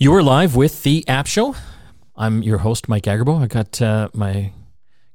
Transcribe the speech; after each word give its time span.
You 0.00 0.14
are 0.14 0.22
live 0.22 0.54
with 0.54 0.84
the 0.84 1.04
App 1.08 1.26
Show. 1.26 1.56
I'm 2.14 2.40
your 2.44 2.58
host, 2.58 2.88
Mike 2.88 3.02
Agerbo. 3.04 3.42
I 3.42 3.46
got 3.48 3.82
uh, 3.82 4.08
my 4.14 4.52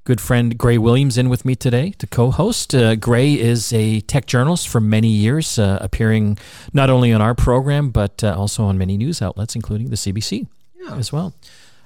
good 0.04 0.20
friend 0.20 0.58
Gray 0.58 0.78
Williams 0.78 1.18
in 1.18 1.30
with 1.30 1.46
me 1.46 1.56
today 1.56 1.92
to 2.00 2.08
co-host. 2.08 2.76
Uh, 2.76 2.96
Gray 2.96 3.34
is 3.40 3.72
a 3.72 4.02
tech 4.02 4.26
journalist 4.26 4.68
for 4.68 4.82
many 4.82 5.08
years, 5.08 5.58
uh, 5.58 5.78
appearing 5.80 6.38
not 6.74 6.90
only 6.90 7.14
on 7.14 7.22
our 7.22 7.34
program 7.34 7.92
but 7.92 8.26
uh, 8.26 8.36
also 8.38 8.66
on 8.66 8.78
many 8.78 8.98
news 8.98 9.22
outlets, 9.22 9.56
including 9.56 9.90
the 9.90 9.96
CBC 9.96 10.48
Yeah. 10.82 10.96
as 10.98 11.14
well. 11.14 11.34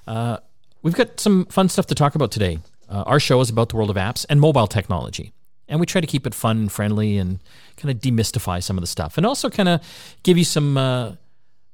Uh, 0.07 0.38
we've 0.82 0.95
got 0.95 1.20
some 1.20 1.45
fun 1.45 1.70
stuff 1.70 1.86
to 1.88 1.95
talk 1.95 2.16
about 2.16 2.32
today. 2.32 2.57
Uh, 2.89 3.04
our 3.05 3.20
show 3.20 3.39
is 3.41 3.50
about 3.52 3.70
the 3.70 3.75
world 3.75 3.91
of 3.91 3.95
apps 3.95 4.25
and 4.27 4.41
mobile 4.41 4.66
technology. 4.66 5.34
And 5.68 5.79
we 5.79 5.86
try 5.86 6.02
to 6.02 6.07
keep 6.07 6.25
it 6.25 6.34
fun 6.34 6.57
and 6.57 6.71
friendly 6.71 7.20
and 7.20 7.39
kind 7.75 7.91
of 7.91 8.02
demystify 8.02 8.64
some 8.64 8.75
of 8.75 8.82
the 8.82 8.88
stuff 8.88 9.18
and 9.18 9.25
also 9.27 9.52
kind 9.52 9.70
of 9.70 9.82
give 10.23 10.36
you 10.39 10.45
some 10.45 10.77
uh, 10.77 11.11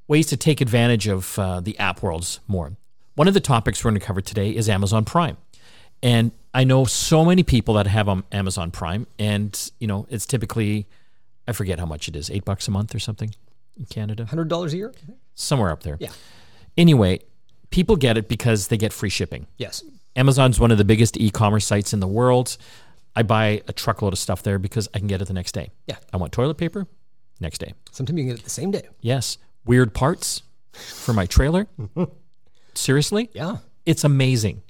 ways 0.08 0.28
to 0.28 0.38
take 0.38 0.62
advantage 0.62 1.08
of 1.08 1.38
uh, 1.40 1.60
the 1.60 1.78
app 1.80 2.02
worlds 2.04 2.40
more. 2.48 2.74
One 3.16 3.27
of 3.27 3.34
the 3.34 3.40
topics 3.40 3.84
we're 3.84 3.91
going 3.91 4.00
to 4.02 4.05
cover 4.05 4.22
today 4.22 4.50
is 4.50 4.68
Amazon 4.70 5.05
Prime. 5.05 5.38
And 6.02 6.32
I 6.54 6.64
know 6.64 6.86
so 6.86 7.23
many 7.23 7.44
people 7.44 7.76
that 7.76 7.88
have 7.88 8.10
um, 8.10 8.26
Amazon 8.32 8.72
Prime, 8.72 9.08
and 9.18 9.72
you 9.80 9.88
know 9.88 10.05
it's 10.10 10.26
typically, 10.26 10.86
I 11.48 11.54
forget 11.54 11.80
how 11.80 11.86
much 11.86 12.08
it 12.08 12.16
is, 12.16 12.30
eight 12.30 12.44
bucks 12.44 12.68
a 12.68 12.72
month 12.72 12.94
or 12.94 13.00
something 13.00 13.34
in 13.77 13.86
Canada, 13.86 14.26
Hundred 14.26 14.50
dollars 14.50 14.74
a 14.74 14.77
year. 14.77 14.94
somewhere 15.36 15.72
up 15.72 15.84
there. 15.84 15.98
Yeah. 16.00 16.10
Anyway, 16.77 17.22
people 17.70 17.96
get 17.96 18.18
it 18.18 18.27
because 18.27 18.68
they 18.68 18.77
get 18.77 18.91
free 18.91 19.10
shipping. 19.10 19.48
Yes. 19.58 19.84
Amazon's 20.16 20.60
one 20.60 20.72
of 20.72 20.77
the 20.77 20.84
biggest 20.85 21.18
e-commerce 21.18 21.66
sites 21.66 21.94
in 21.94 21.99
the 21.99 22.08
world. 22.08 22.58
I 23.16 23.24
buy 23.24 23.62
a 23.68 23.74
truckload 23.74 24.13
of 24.13 24.20
stuff 24.20 24.44
there 24.44 24.60
because 24.60 24.90
I 24.94 24.99
can 24.99 25.08
get 25.08 25.22
it 25.22 25.27
the 25.27 25.34
next 25.34 25.54
day. 25.54 25.70
Yeah. 25.88 25.98
I 26.12 26.18
want 26.18 26.34
toilet 26.34 26.55
paper, 26.55 26.85
next 27.40 27.60
day. 27.60 27.74
Sometimes 27.91 28.18
you 28.18 28.26
can 28.26 28.34
get 28.34 28.40
it 28.41 28.44
the 28.44 28.49
same 28.49 28.72
day. 28.72 28.84
Yes. 29.02 29.38
Weird 29.66 29.94
parts 29.94 30.44
for 30.73 31.13
my 31.13 31.26
trailer. 31.26 31.67
Seriously? 32.73 33.30
Yeah. 33.34 33.58
It's 33.85 34.04
amazing. 34.04 34.62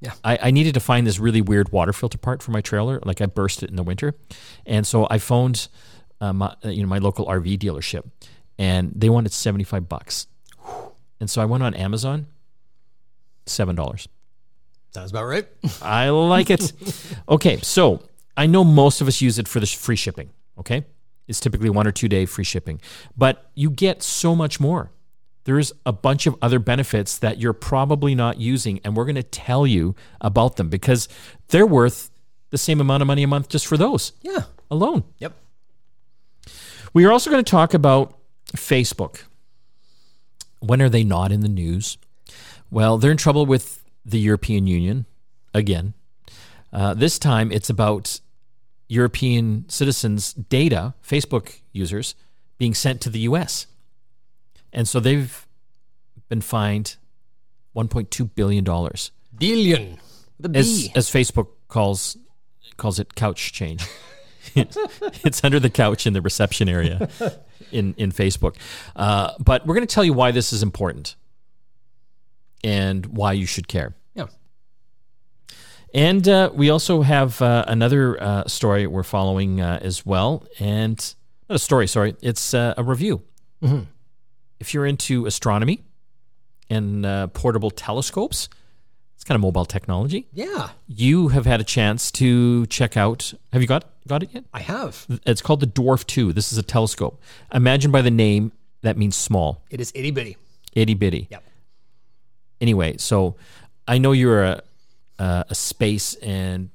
Yeah. 0.00 0.12
I, 0.24 0.38
I 0.42 0.50
needed 0.50 0.74
to 0.74 0.80
find 0.80 1.06
this 1.06 1.18
really 1.18 1.40
weird 1.40 1.70
water 1.70 1.92
filter 1.92 2.18
part 2.18 2.42
for 2.42 2.50
my 2.50 2.60
trailer. 2.60 3.00
Like 3.04 3.20
I 3.20 3.26
burst 3.26 3.62
it 3.62 3.70
in 3.70 3.76
the 3.76 3.84
winter. 3.84 4.14
And 4.66 4.86
so 4.86 5.06
I 5.08 5.18
phoned 5.18 5.68
uh, 6.20 6.32
my, 6.32 6.54
uh, 6.64 6.68
you 6.68 6.82
know, 6.82 6.88
my 6.88 6.98
local 6.98 7.26
RV 7.26 7.58
dealership 7.58 8.10
and 8.58 8.92
they 8.94 9.08
wanted 9.08 9.32
75 9.32 9.88
bucks. 9.88 10.26
And 11.20 11.30
so 11.30 11.40
I 11.40 11.44
went 11.44 11.62
on 11.62 11.74
Amazon, 11.74 12.26
$7. 13.46 14.06
Sounds 14.92 15.10
about 15.10 15.24
right. 15.24 15.46
I 15.80 16.10
like 16.10 16.50
it. 16.50 16.72
Okay, 17.28 17.58
so 17.62 18.02
I 18.36 18.46
know 18.46 18.64
most 18.64 19.00
of 19.00 19.08
us 19.08 19.20
use 19.20 19.38
it 19.38 19.46
for 19.48 19.60
the 19.60 19.66
free 19.66 19.96
shipping. 19.96 20.30
Okay, 20.58 20.84
it's 21.28 21.40
typically 21.40 21.70
one 21.70 21.86
or 21.86 21.92
two 21.92 22.08
day 22.08 22.26
free 22.26 22.44
shipping, 22.44 22.80
but 23.16 23.50
you 23.54 23.70
get 23.70 24.02
so 24.02 24.34
much 24.34 24.58
more. 24.60 24.90
There's 25.44 25.72
a 25.84 25.92
bunch 25.92 26.26
of 26.28 26.36
other 26.40 26.58
benefits 26.60 27.18
that 27.18 27.40
you're 27.40 27.52
probably 27.52 28.14
not 28.14 28.38
using, 28.40 28.80
and 28.84 28.96
we're 28.96 29.04
going 29.04 29.16
to 29.16 29.22
tell 29.24 29.66
you 29.66 29.94
about 30.20 30.56
them 30.56 30.68
because 30.68 31.08
they're 31.48 31.66
worth 31.66 32.10
the 32.50 32.58
same 32.58 32.80
amount 32.80 33.00
of 33.02 33.06
money 33.08 33.22
a 33.24 33.26
month 33.26 33.48
just 33.48 33.66
for 33.66 33.76
those 33.76 34.12
Yeah. 34.22 34.44
alone. 34.70 35.02
Yep. 35.18 35.32
We 36.94 37.04
are 37.06 37.12
also 37.12 37.30
going 37.30 37.42
to 37.44 37.50
talk 37.50 37.74
about 37.74 38.16
Facebook. 38.54 39.22
When 40.60 40.80
are 40.80 40.88
they 40.88 41.02
not 41.02 41.32
in 41.32 41.40
the 41.40 41.48
news? 41.48 41.98
Well, 42.70 42.98
they're 42.98 43.10
in 43.10 43.16
trouble 43.16 43.46
with 43.46 43.82
the 44.04 44.18
European 44.20 44.66
Union 44.66 45.06
again. 45.54 45.94
Uh, 46.72 46.94
this 46.94 47.18
time 47.18 47.50
it's 47.52 47.68
about 47.68 48.20
European 48.92 49.64
citizens' 49.68 50.34
data, 50.34 50.92
Facebook 51.02 51.60
users, 51.72 52.14
being 52.58 52.74
sent 52.74 53.00
to 53.00 53.08
the 53.08 53.20
US. 53.20 53.66
And 54.70 54.86
so 54.86 55.00
they've 55.00 55.46
been 56.28 56.42
fined 56.42 56.96
$1.2 57.74 58.30
billion, 58.34 58.64
Billion. 59.34 59.98
The 60.38 60.48
B. 60.50 60.58
as, 60.58 60.90
as 60.94 61.10
Facebook 61.10 61.48
calls, 61.68 62.18
calls 62.76 62.98
it 62.98 63.14
couch 63.14 63.54
change. 63.54 63.82
it's 64.54 65.42
under 65.42 65.58
the 65.58 65.70
couch 65.70 66.06
in 66.06 66.12
the 66.12 66.20
reception 66.20 66.68
area 66.68 67.08
in, 67.72 67.94
in 67.96 68.12
Facebook. 68.12 68.56
Uh, 68.94 69.32
but 69.38 69.66
we're 69.66 69.74
going 69.74 69.86
to 69.86 69.94
tell 69.94 70.04
you 70.04 70.12
why 70.12 70.32
this 70.32 70.52
is 70.52 70.62
important 70.62 71.16
and 72.62 73.06
why 73.06 73.32
you 73.32 73.46
should 73.46 73.68
care. 73.68 73.94
And 75.94 76.26
uh, 76.26 76.50
we 76.54 76.70
also 76.70 77.02
have 77.02 77.40
uh, 77.42 77.64
another 77.68 78.22
uh, 78.22 78.44
story 78.46 78.86
we're 78.86 79.02
following 79.02 79.60
uh, 79.60 79.78
as 79.82 80.06
well. 80.06 80.46
And 80.58 80.96
not 81.48 81.56
a 81.56 81.58
story, 81.58 81.86
sorry, 81.86 82.16
it's 82.22 82.54
uh, 82.54 82.74
a 82.76 82.82
review. 82.82 83.22
If 84.58 84.74
you're 84.74 84.86
into 84.86 85.26
astronomy 85.26 85.82
and 86.70 87.04
uh, 87.06 87.28
portable 87.28 87.70
telescopes, 87.70 88.48
it's 89.14 89.22
kind 89.24 89.36
of 89.36 89.40
mobile 89.42 89.64
technology. 89.64 90.26
Yeah. 90.32 90.70
You 90.88 91.28
have 91.28 91.46
had 91.46 91.60
a 91.60 91.64
chance 91.64 92.10
to 92.12 92.66
check 92.66 92.96
out. 92.96 93.32
Have 93.52 93.60
you 93.62 93.68
got 93.68 93.84
got 94.08 94.22
it 94.24 94.30
yet? 94.32 94.44
I 94.52 94.60
have. 94.60 95.06
It's 95.26 95.40
called 95.42 95.60
the 95.60 95.66
Dwarf 95.68 96.04
2. 96.06 96.32
This 96.32 96.50
is 96.52 96.58
a 96.58 96.62
telescope. 96.62 97.20
Imagine 97.54 97.92
by 97.92 98.02
the 98.02 98.10
name, 98.10 98.50
that 98.80 98.96
means 98.96 99.14
small, 99.14 99.62
It 99.70 99.80
is 99.80 99.92
itty 99.94 100.10
bitty. 100.10 100.36
itty 100.72 100.94
bitty. 100.94 101.28
Yep. 101.30 101.44
Anyway, 102.60 102.96
so 102.96 103.36
I 103.86 103.98
know 103.98 104.10
you're 104.10 104.42
a, 104.42 104.62
a, 105.18 105.44
a 105.50 105.54
space 105.54 106.14
and 106.16 106.70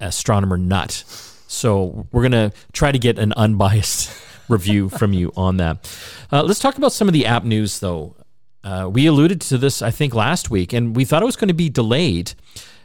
astronomer 0.00 0.56
nut. 0.58 1.04
So 1.48 2.06
we're 2.12 2.28
going 2.28 2.50
to 2.50 2.52
try 2.72 2.92
to 2.92 2.98
get 2.98 3.18
an 3.18 3.32
unbiased 3.34 4.10
review 4.48 4.88
from 4.88 5.12
you 5.12 5.32
on 5.36 5.58
that. 5.58 5.88
Uh, 6.30 6.42
let's 6.42 6.60
talk 6.60 6.76
about 6.78 6.92
some 6.92 7.08
of 7.08 7.14
the 7.14 7.26
app 7.26 7.44
news, 7.44 7.80
though. 7.80 8.16
Uh, 8.64 8.88
we 8.92 9.06
alluded 9.06 9.40
to 9.40 9.58
this, 9.58 9.82
I 9.82 9.90
think, 9.90 10.14
last 10.14 10.50
week, 10.50 10.72
and 10.72 10.94
we 10.94 11.04
thought 11.04 11.22
it 11.22 11.26
was 11.26 11.36
going 11.36 11.48
to 11.48 11.54
be 11.54 11.68
delayed. 11.68 12.34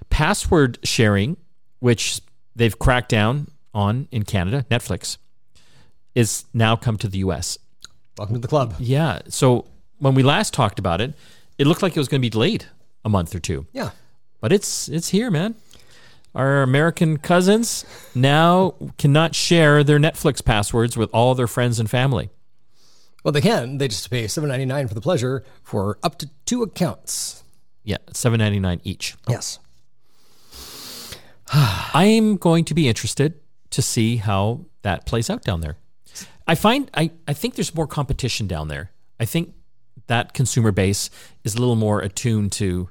Password 0.10 0.80
sharing, 0.84 1.38
which 1.80 2.20
they've 2.56 2.78
cracked 2.78 3.10
down 3.10 3.48
on 3.74 4.08
in 4.12 4.24
Canada, 4.24 4.66
Netflix, 4.72 5.18
is 6.16 6.46
now 6.54 6.76
come 6.76 6.98
to 6.98 7.08
the 7.08 7.20
US. 7.20 7.58
Welcome 8.18 8.36
to 8.36 8.42
the 8.42 8.48
club. 8.48 8.74
Yeah. 8.80 9.20
So 9.30 9.66
when 10.00 10.16
we 10.16 10.24
last 10.24 10.54
talked 10.54 10.80
about 10.80 11.00
it, 11.02 11.14
it 11.60 11.68
looked 11.68 11.84
like 11.84 11.96
it 11.96 12.00
was 12.00 12.08
going 12.08 12.20
to 12.20 12.26
be 12.26 12.30
delayed 12.32 12.66
a 13.06 13.10
month 13.10 13.36
or 13.36 13.40
two, 13.40 13.68
Yeah. 13.74 13.92
But 14.40 14.52
it's 14.52 14.88
it's 14.88 15.10
here, 15.10 15.32
man. 15.32 15.56
Our 16.36 16.62
American 16.62 17.18
cousins 17.18 17.86
now 18.14 18.76
cannot 18.98 19.34
share 19.34 19.84
their 19.84 19.98
Netflix 19.98 20.44
passwords 20.44 20.96
with 20.96 21.10
all 21.12 21.34
their 21.34 21.48
friends 21.48 21.80
and 21.80 21.90
family. 21.90 22.30
Well, 23.24 23.32
they 23.32 23.42
can. 23.42 23.80
They 23.80 23.88
just 23.88 24.10
pay 24.10 24.28
seven 24.28 24.50
ninety 24.50 24.66
nine 24.66 24.88
for 24.88 24.94
the 24.94 25.02
pleasure 25.02 25.44
for 25.64 25.98
up 26.04 26.18
to 26.20 26.30
two 26.46 26.64
accounts. 26.64 27.44
Yeah, 27.84 27.98
seven 28.14 28.40
ninety 28.40 28.60
nine 28.60 28.82
each. 28.84 29.16
Yes. 29.28 29.60
I'm 31.54 32.38
going 32.38 32.66
to 32.66 32.74
be 32.74 32.88
interested 32.88 33.40
to 33.72 33.82
see 33.82 34.18
how 34.18 34.66
that 34.84 35.06
plays 35.06 35.30
out 35.30 35.44
down 35.44 35.62
there. 35.62 35.78
I 36.48 36.56
find 36.56 36.90
I, 36.94 37.12
I 37.28 37.34
think 37.34 37.56
there's 37.56 37.74
more 37.76 37.88
competition 37.88 38.48
down 38.48 38.68
there. 38.68 38.92
I 39.20 39.26
think 39.26 39.54
that 40.08 40.34
consumer 40.34 40.72
base 40.72 41.10
is 41.44 41.56
a 41.56 41.60
little 41.60 41.76
more 41.76 42.00
attuned 42.00 42.52
to 42.54 42.90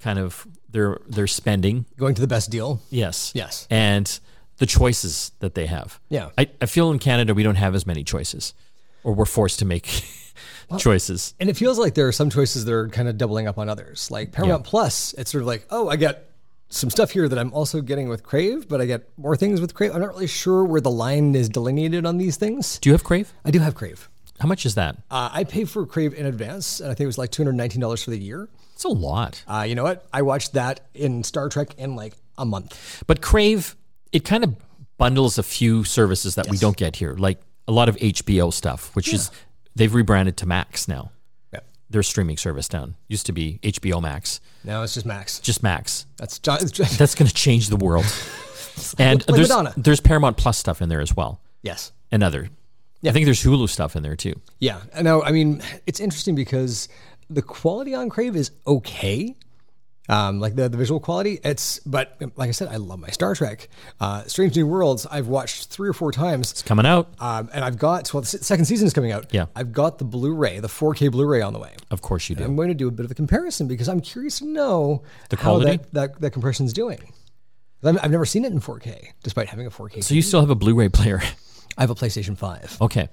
kind 0.00 0.18
of 0.18 0.46
their 0.70 0.98
their 1.08 1.26
spending. 1.26 1.84
Going 1.96 2.14
to 2.14 2.20
the 2.20 2.26
best 2.26 2.50
deal. 2.50 2.80
Yes. 2.90 3.32
Yes. 3.34 3.66
And 3.70 4.18
the 4.58 4.66
choices 4.66 5.32
that 5.40 5.54
they 5.54 5.66
have. 5.66 6.00
Yeah. 6.08 6.30
I, 6.36 6.48
I 6.60 6.66
feel 6.66 6.90
in 6.90 6.98
Canada 6.98 7.34
we 7.34 7.42
don't 7.42 7.56
have 7.56 7.74
as 7.74 7.86
many 7.86 8.04
choices. 8.04 8.54
Or 9.02 9.14
we're 9.14 9.24
forced 9.24 9.58
to 9.60 9.64
make 9.64 10.04
choices. 10.78 11.34
And 11.40 11.48
it 11.48 11.56
feels 11.56 11.78
like 11.78 11.94
there 11.94 12.06
are 12.06 12.12
some 12.12 12.28
choices 12.28 12.66
that 12.66 12.72
are 12.72 12.88
kind 12.88 13.08
of 13.08 13.16
doubling 13.16 13.48
up 13.48 13.56
on 13.56 13.68
others. 13.68 14.10
Like 14.10 14.32
Paramount 14.32 14.64
Plus, 14.64 15.14
it's 15.16 15.30
sort 15.30 15.40
of 15.40 15.46
like, 15.46 15.66
oh, 15.70 15.88
I 15.88 15.96
get 15.96 16.30
some 16.68 16.90
stuff 16.90 17.10
here 17.10 17.28
that 17.28 17.38
I'm 17.38 17.52
also 17.52 17.80
getting 17.80 18.08
with 18.08 18.22
Crave, 18.22 18.68
but 18.68 18.80
I 18.80 18.86
get 18.86 19.08
more 19.18 19.36
things 19.36 19.60
with 19.60 19.74
Crave. 19.74 19.92
I'm 19.94 20.00
not 20.00 20.10
really 20.10 20.26
sure 20.26 20.64
where 20.64 20.80
the 20.80 20.90
line 20.90 21.34
is 21.34 21.48
delineated 21.48 22.04
on 22.06 22.18
these 22.18 22.36
things. 22.36 22.78
Do 22.78 22.90
you 22.90 22.92
have 22.92 23.02
Crave? 23.02 23.32
I 23.44 23.50
do 23.50 23.58
have 23.58 23.74
Crave. 23.74 24.08
How 24.38 24.46
much 24.46 24.64
is 24.64 24.74
that? 24.76 24.96
Uh, 25.10 25.30
I 25.32 25.44
pay 25.44 25.64
for 25.64 25.84
Crave 25.84 26.14
in 26.14 26.26
advance, 26.26 26.80
and 26.80 26.90
I 26.90 26.94
think 26.94 27.04
it 27.04 27.06
was 27.06 27.18
like 27.18 27.30
$219 27.30 28.04
for 28.04 28.10
the 28.10 28.18
year. 28.18 28.48
It's 28.80 28.86
a 28.86 28.88
lot. 28.88 29.44
Uh, 29.46 29.66
you 29.68 29.74
know 29.74 29.82
what? 29.82 30.06
I 30.10 30.22
watched 30.22 30.54
that 30.54 30.88
in 30.94 31.22
Star 31.22 31.50
Trek 31.50 31.74
in 31.76 31.96
like 31.96 32.14
a 32.38 32.46
month. 32.46 33.04
But 33.06 33.20
Crave, 33.20 33.76
it 34.10 34.24
kind 34.24 34.42
of 34.42 34.56
bundles 34.96 35.36
a 35.36 35.42
few 35.42 35.84
services 35.84 36.36
that 36.36 36.48
we 36.48 36.56
don't 36.56 36.78
get 36.78 36.96
here, 36.96 37.14
like 37.14 37.42
a 37.68 37.72
lot 37.72 37.90
of 37.90 37.96
HBO 37.96 38.50
stuff, 38.50 38.96
which 38.96 39.12
is 39.12 39.30
they've 39.76 39.92
rebranded 39.94 40.38
to 40.38 40.46
Max 40.46 40.88
now. 40.88 41.12
Yeah. 41.52 41.60
Their 41.90 42.02
streaming 42.02 42.38
service 42.38 42.70
down 42.70 42.94
used 43.06 43.26
to 43.26 43.32
be 43.32 43.58
HBO 43.62 44.00
Max, 44.00 44.40
Now 44.64 44.82
it's 44.82 44.94
just 44.94 45.04
Max. 45.04 45.40
just 45.40 45.62
Max. 45.62 46.06
That's 46.16 46.38
just, 46.38 46.98
That's 46.98 47.14
going 47.14 47.28
to 47.28 47.34
change 47.34 47.68
the 47.68 47.76
world. 47.76 48.06
and 48.98 49.20
like 49.28 49.36
there's 49.36 49.50
Madonna. 49.50 49.74
there's 49.76 50.00
Paramount 50.00 50.38
Plus 50.38 50.56
stuff 50.56 50.80
in 50.80 50.88
there 50.88 51.02
as 51.02 51.14
well, 51.14 51.42
yes. 51.60 51.92
and 52.10 52.22
other. 52.22 52.48
I 53.04 53.12
think 53.12 53.24
there's 53.24 53.42
Hulu 53.42 53.68
stuff 53.68 53.96
in 53.96 54.02
there 54.02 54.16
too. 54.16 54.40
Yeah. 54.58 54.80
No. 55.00 55.22
I 55.22 55.32
mean, 55.32 55.62
it's 55.86 56.00
interesting 56.00 56.34
because 56.34 56.88
the 57.30 57.42
quality 57.42 57.94
on 57.94 58.08
Crave 58.10 58.36
is 58.36 58.50
okay. 58.66 59.36
Um, 60.08 60.40
like 60.40 60.56
the, 60.56 60.68
the 60.68 60.76
visual 60.76 60.98
quality, 60.98 61.38
it's 61.44 61.78
but 61.80 62.16
like 62.34 62.48
I 62.48 62.50
said, 62.50 62.66
I 62.66 62.76
love 62.78 62.98
my 62.98 63.10
Star 63.10 63.32
Trek. 63.36 63.68
Uh, 64.00 64.24
Strange 64.24 64.56
New 64.56 64.66
Worlds, 64.66 65.06
I've 65.08 65.28
watched 65.28 65.66
three 65.70 65.88
or 65.88 65.92
four 65.92 66.10
times. 66.10 66.50
It's 66.50 66.62
coming 66.62 66.84
out. 66.84 67.14
Um, 67.20 67.48
and 67.52 67.64
I've 67.64 67.78
got 67.78 68.12
well, 68.12 68.22
the 68.22 68.26
se- 68.26 68.38
second 68.38 68.64
season 68.64 68.88
is 68.88 68.92
coming 68.92 69.12
out. 69.12 69.32
Yeah. 69.32 69.46
I've 69.54 69.70
got 69.70 69.98
the 69.98 70.04
Blu-ray, 70.04 70.58
the 70.58 70.66
4K 70.66 71.12
Blu-ray 71.12 71.42
on 71.42 71.52
the 71.52 71.60
way. 71.60 71.76
Of 71.92 72.02
course 72.02 72.28
you 72.28 72.34
do. 72.34 72.42
I'm 72.42 72.56
going 72.56 72.68
to 72.70 72.74
do 72.74 72.88
a 72.88 72.90
bit 72.90 73.04
of 73.04 73.12
a 73.12 73.14
comparison 73.14 73.68
because 73.68 73.88
I'm 73.88 74.00
curious 74.00 74.40
to 74.40 74.46
know 74.46 75.04
The 75.28 75.36
how 75.36 75.42
quality? 75.58 75.76
that, 75.76 75.92
that, 75.92 76.20
that 76.22 76.30
compression's 76.32 76.72
doing. 76.72 76.98
I'm- 77.84 77.98
I've 78.02 78.10
never 78.10 78.26
seen 78.26 78.44
it 78.44 78.50
in 78.52 78.60
4K, 78.60 79.10
despite 79.22 79.48
having 79.48 79.66
a 79.66 79.70
4K. 79.70 80.02
So 80.02 80.14
you 80.14 80.22
still 80.22 80.40
have 80.40 80.50
a 80.50 80.56
Blu-ray 80.56 80.88
player. 80.88 81.22
I 81.78 81.82
have 81.82 81.90
a 81.90 81.94
PlayStation 81.94 82.36
5. 82.36 82.78
Okay. 82.80 83.08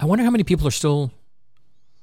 I 0.00 0.06
wonder 0.06 0.24
how 0.24 0.30
many 0.30 0.42
people 0.42 0.66
are 0.66 0.72
still, 0.72 1.12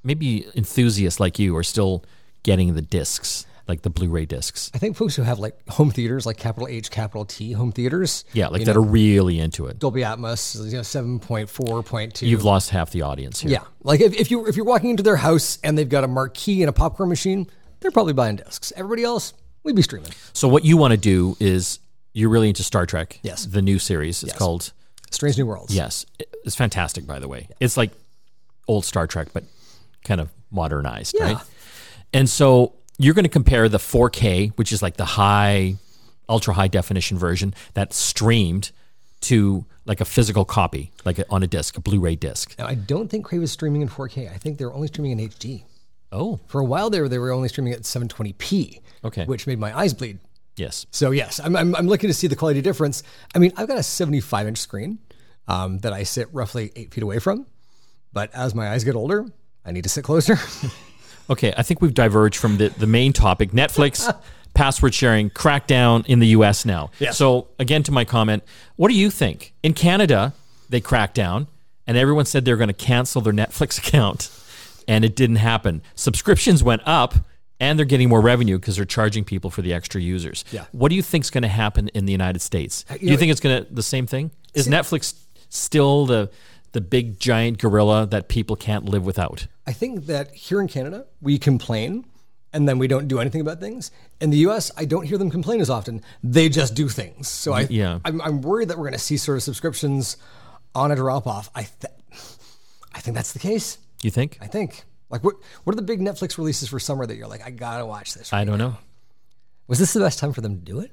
maybe 0.05 0.45
enthusiasts 0.55 1.19
like 1.19 1.37
you, 1.39 1.55
are 1.57 1.63
still 1.63 2.03
getting 2.43 2.75
the 2.75 2.81
discs, 2.81 3.45
like 3.67 3.81
the 3.81 3.89
Blu-ray 3.89 4.25
discs. 4.25 4.69
I 4.73 4.77
think 4.77 4.95
folks 4.95 5.15
who 5.15 5.23
have 5.23 5.39
like 5.39 5.67
home 5.67 5.89
theaters, 5.91 6.25
like 6.25 6.37
capital 6.37 6.67
H, 6.67 6.91
capital 6.91 7.25
T 7.25 7.51
home 7.53 7.71
theaters, 7.71 8.23
Yeah, 8.33 8.47
like 8.49 8.63
that 8.65 8.75
know, 8.75 8.81
are 8.81 8.83
really 8.85 9.39
into 9.39 9.65
it. 9.65 9.79
Dolby 9.79 10.01
Atmos, 10.01 10.63
you 10.65 10.73
know, 10.77 10.81
7.4.2. 10.81 12.21
You've 12.27 12.43
lost 12.43 12.69
half 12.69 12.91
the 12.91 13.01
audience 13.01 13.41
here. 13.41 13.51
yeah, 13.51 13.63
like 13.83 14.01
if, 14.01 14.13
if 14.13 14.31
you 14.31 14.45
if 14.47 14.55
you're 14.55 14.65
walking 14.65 14.91
into 14.91 15.03
their 15.03 15.15
house 15.17 15.57
and 15.63 15.77
they've 15.77 15.89
got 15.89 16.03
a 16.03 16.07
marquee 16.07 16.61
and 16.61 16.69
a 16.69 16.73
popcorn 16.73 17.09
machine, 17.09 17.47
they're 17.79 17.91
probably 17.91 18.13
buying 18.13 18.35
discs. 18.35 18.71
Everybody 18.75 19.03
else, 19.03 19.33
we'd 19.63 19.75
be 19.75 19.81
streaming. 19.81 20.11
So 20.33 20.47
what 20.47 20.63
you 20.63 20.77
want 20.77 20.91
to 20.91 20.97
do 20.97 21.35
is 21.39 21.79
you're 22.13 22.29
really 22.29 22.49
into 22.49 22.63
Star 22.63 22.85
Trek. 22.85 23.19
Yes. 23.23 23.45
The 23.45 23.61
new 23.61 23.79
series. 23.79 24.23
It's 24.23 24.33
called 24.33 24.71
Strange 25.11 25.37
New 25.37 25.45
Worlds. 25.45 25.73
Yes. 25.75 26.05
It's 26.45 26.55
fantastic, 26.55 27.05
by 27.07 27.19
the 27.19 27.27
way. 27.27 27.47
It's 27.59 27.75
like 27.77 27.91
old 28.67 28.85
Star 28.85 29.07
Trek, 29.07 29.29
but 29.33 29.43
kind 30.05 30.21
of 30.21 30.29
modernized, 30.51 31.15
Yeah. 31.17 31.23
right? 31.25 31.37
And 32.13 32.29
so 32.29 32.73
you're 32.97 33.13
going 33.13 33.23
to 33.25 33.29
compare 33.29 33.67
the 33.67 33.77
4K, 33.79 34.51
which 34.57 34.71
is 34.71 34.81
like 34.81 34.95
the 34.97 35.05
high, 35.05 35.75
ultra 36.29 36.53
high 36.53 36.69
definition 36.69 37.17
version 37.17 37.53
that's 37.73 37.97
streamed 37.97 38.71
to 39.21 39.65
like 39.85 39.99
a 40.01 40.05
physical 40.05 40.45
copy, 40.45 40.91
like 41.03 41.19
on 41.29 41.43
a 41.43 41.47
disc, 41.47 41.77
a 41.77 41.81
Blu-ray 41.81 42.15
disc. 42.15 42.55
Now 42.57 42.67
I 42.67 42.75
don't 42.75 43.09
think 43.09 43.25
Crave 43.25 43.43
is 43.43 43.51
streaming 43.51 43.81
in 43.81 43.89
4K. 43.89 44.31
I 44.31 44.37
think 44.37 44.57
they're 44.57 44.73
only 44.73 44.87
streaming 44.87 45.19
in 45.19 45.29
HD. 45.29 45.63
Oh, 46.11 46.39
For 46.47 46.61
a 46.61 46.65
while 46.65 46.89
there, 46.89 47.09
they 47.09 47.17
were 47.17 47.31
only 47.31 47.49
streaming 47.49 47.73
at 47.73 47.81
720p. 47.81 48.79
Okay. 49.03 49.25
Which 49.25 49.45
made 49.47 49.59
my 49.59 49.77
eyes 49.77 49.93
bleed. 49.93 50.19
yes. 50.55 50.85
So 50.91 51.11
yes, 51.11 51.39
I'm, 51.43 51.55
I'm, 51.55 51.75
I'm 51.75 51.87
looking 51.87 52.07
to 52.07 52.13
see 52.13 52.27
the 52.27 52.35
quality 52.35 52.61
difference. 52.61 53.03
I 53.35 53.39
mean, 53.39 53.51
I've 53.57 53.67
got 53.67 53.77
a 53.77 53.83
75 53.83 54.47
inch 54.47 54.57
screen 54.59 54.99
um, 55.47 55.79
that 55.79 55.91
I 55.93 56.03
sit 56.03 56.27
roughly 56.33 56.71
eight 56.75 56.93
feet 56.93 57.03
away 57.03 57.19
from, 57.19 57.45
but 58.13 58.33
as 58.33 58.55
my 58.55 58.69
eyes 58.69 58.83
get 58.83 58.95
older, 58.95 59.25
I 59.65 59.71
need 59.71 59.83
to 59.83 59.89
sit 59.89 60.03
closer. 60.03 60.37
Okay, 61.29 61.53
I 61.57 61.63
think 61.63 61.81
we've 61.81 61.93
diverged 61.93 62.37
from 62.37 62.57
the, 62.57 62.69
the 62.69 62.87
main 62.87 63.11
topic. 63.13 63.51
Netflix 63.51 64.15
password 64.53 64.93
sharing 64.93 65.29
crackdown 65.29 66.05
in 66.05 66.19
the 66.19 66.27
US 66.27 66.65
now. 66.65 66.91
Yes. 66.99 67.17
So 67.17 67.47
again 67.59 67.83
to 67.83 67.91
my 67.91 68.05
comment, 68.05 68.43
what 68.75 68.89
do 68.89 68.93
you 68.95 69.09
think? 69.09 69.53
In 69.63 69.73
Canada, 69.73 70.33
they 70.69 70.81
cracked 70.81 71.15
down 71.15 71.47
and 71.87 71.97
everyone 71.97 72.25
said 72.25 72.45
they're 72.45 72.57
going 72.57 72.67
to 72.67 72.73
cancel 72.73 73.21
their 73.21 73.33
Netflix 73.33 73.77
account 73.87 74.29
and 74.87 75.03
it 75.03 75.15
didn't 75.15 75.37
happen. 75.37 75.81
Subscriptions 75.95 76.61
went 76.63 76.83
up 76.85 77.15
and 77.59 77.79
they're 77.79 77.85
getting 77.87 78.09
more 78.09 78.21
revenue 78.21 78.59
because 78.59 78.75
they're 78.75 78.85
charging 78.85 79.23
people 79.23 79.49
for 79.49 79.61
the 79.63 79.73
extra 79.73 79.99
users. 79.99 80.45
Yeah. 80.51 80.65
What 80.73 80.89
do 80.89 80.95
you 80.95 81.01
think 81.01 81.23
is 81.23 81.31
going 81.31 81.41
to 81.41 81.47
happen 81.47 81.87
in 81.89 82.05
the 82.05 82.11
United 82.11 82.41
States? 82.41 82.85
Uh, 82.89 82.97
do 82.97 83.05
you 83.05 83.11
know- 83.11 83.17
think 83.17 83.31
it's 83.31 83.41
going 83.41 83.65
to 83.65 83.73
the 83.73 83.83
same 83.83 84.05
thing? 84.05 84.29
Is 84.53 84.67
Netflix 84.67 85.15
still 85.49 86.05
the 86.05 86.29
the 86.75 86.81
big 86.81 87.19
giant 87.19 87.57
gorilla 87.57 88.05
that 88.05 88.27
people 88.29 88.55
can't 88.55 88.85
live 88.85 89.03
without? 89.03 89.47
I 89.65 89.73
think 89.73 90.05
that 90.05 90.31
here 90.35 90.61
in 90.61 90.67
Canada, 90.67 91.07
we 91.21 91.39
complain 91.39 92.05
and 92.53 92.69
then 92.69 92.77
we 92.77 92.87
don't 92.87 93.07
do 93.07 93.19
anything 93.19 93.41
about 93.41 93.59
things. 93.59 93.89
In 94.21 94.29
the 94.29 94.37
US, 94.49 94.71
I 94.77 94.85
don't 94.85 95.05
hear 95.05 95.17
them 95.17 95.29
complain 95.31 95.59
as 95.61 95.69
often. 95.69 96.01
They 96.23 96.47
just 96.47 96.75
do 96.75 96.87
things. 96.87 97.27
So 97.27 97.51
I, 97.53 97.61
Yeah. 97.61 97.99
I'm, 98.05 98.21
I'm 98.21 98.41
worried 98.41 98.67
that 98.69 98.77
we're 98.77 98.83
going 98.83 98.93
to 98.93 98.99
see 98.99 99.17
sort 99.17 99.37
of 99.37 99.43
subscriptions 99.43 100.17
on 100.75 100.91
a 100.91 100.95
drop 100.95 101.25
off. 101.27 101.49
I, 101.55 101.63
th- 101.63 101.93
I 102.93 102.99
think 102.99 103.15
that's 103.15 103.33
the 103.33 103.39
case. 103.39 103.77
You 104.03 104.11
think? 104.11 104.37
I 104.41 104.47
think. 104.47 104.83
Like, 105.09 105.23
what, 105.23 105.35
what 105.63 105.73
are 105.73 105.75
the 105.75 105.81
big 105.81 105.99
Netflix 105.99 106.37
releases 106.37 106.69
for 106.69 106.79
summer 106.79 107.05
that 107.05 107.15
you're 107.15 107.27
like, 107.27 107.45
I 107.45 107.49
got 107.49 107.79
to 107.79 107.85
watch 107.85 108.13
this? 108.13 108.31
I 108.31 108.43
don't 108.45 108.57
know. 108.59 108.77
Was 109.67 109.79
this 109.79 109.93
the 109.93 109.99
best 109.99 110.19
time 110.19 110.31
for 110.33 110.41
them 110.41 110.57
to 110.59 110.61
do 110.63 110.79
it? 110.79 110.91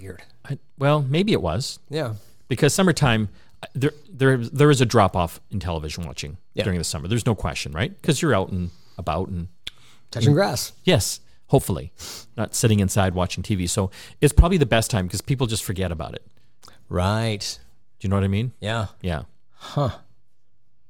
Weird. 0.00 0.22
I, 0.44 0.58
well, 0.78 1.02
maybe 1.02 1.32
it 1.32 1.40
was 1.42 1.78
Yeah. 1.88 2.14
because 2.48 2.74
summertime 2.74 3.28
there 3.74 3.92
there 4.08 4.36
there 4.38 4.70
is 4.70 4.80
a 4.80 4.86
drop 4.86 5.16
off 5.16 5.40
in 5.50 5.58
television 5.60 6.04
watching 6.06 6.36
Yeah. 6.54 6.64
during 6.64 6.78
the 6.78 6.84
summer. 6.84 7.08
There's 7.08 7.26
no 7.26 7.34
question, 7.34 7.72
right? 7.72 7.90
Because 8.00 8.22
you're 8.22 8.34
out 8.34 8.50
and 8.50 8.70
about 8.96 9.28
and 9.28 9.48
Touching 10.10 10.32
grass. 10.32 10.72
yes, 10.84 11.20
hopefully 11.48 11.92
not 12.36 12.54
sitting 12.54 12.80
inside 12.80 13.14
watching 13.14 13.42
TV. 13.42 13.68
So 13.68 13.90
it's 14.20 14.32
probably 14.32 14.58
the 14.58 14.66
best 14.66 14.90
time 14.90 15.06
because 15.06 15.20
people 15.20 15.46
just 15.46 15.64
forget 15.64 15.90
about 15.92 16.14
it. 16.14 16.24
Right. 16.88 17.58
Do 17.98 18.06
you 18.06 18.10
know 18.10 18.16
what 18.16 18.24
I 18.24 18.28
mean? 18.28 18.52
Yeah. 18.60 18.86
Yeah. 19.02 19.22
Huh. 19.56 19.90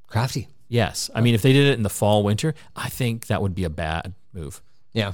Crafty. 0.06 0.48
Yes. 0.68 1.10
I 1.14 1.20
mean, 1.22 1.34
if 1.34 1.42
they 1.42 1.52
did 1.52 1.66
it 1.66 1.74
in 1.74 1.82
the 1.82 1.90
fall, 1.90 2.22
winter, 2.22 2.54
I 2.76 2.88
think 2.90 3.26
that 3.28 3.40
would 3.42 3.54
be 3.54 3.64
a 3.64 3.70
bad 3.70 4.12
move. 4.32 4.60
Yeah. 4.92 5.12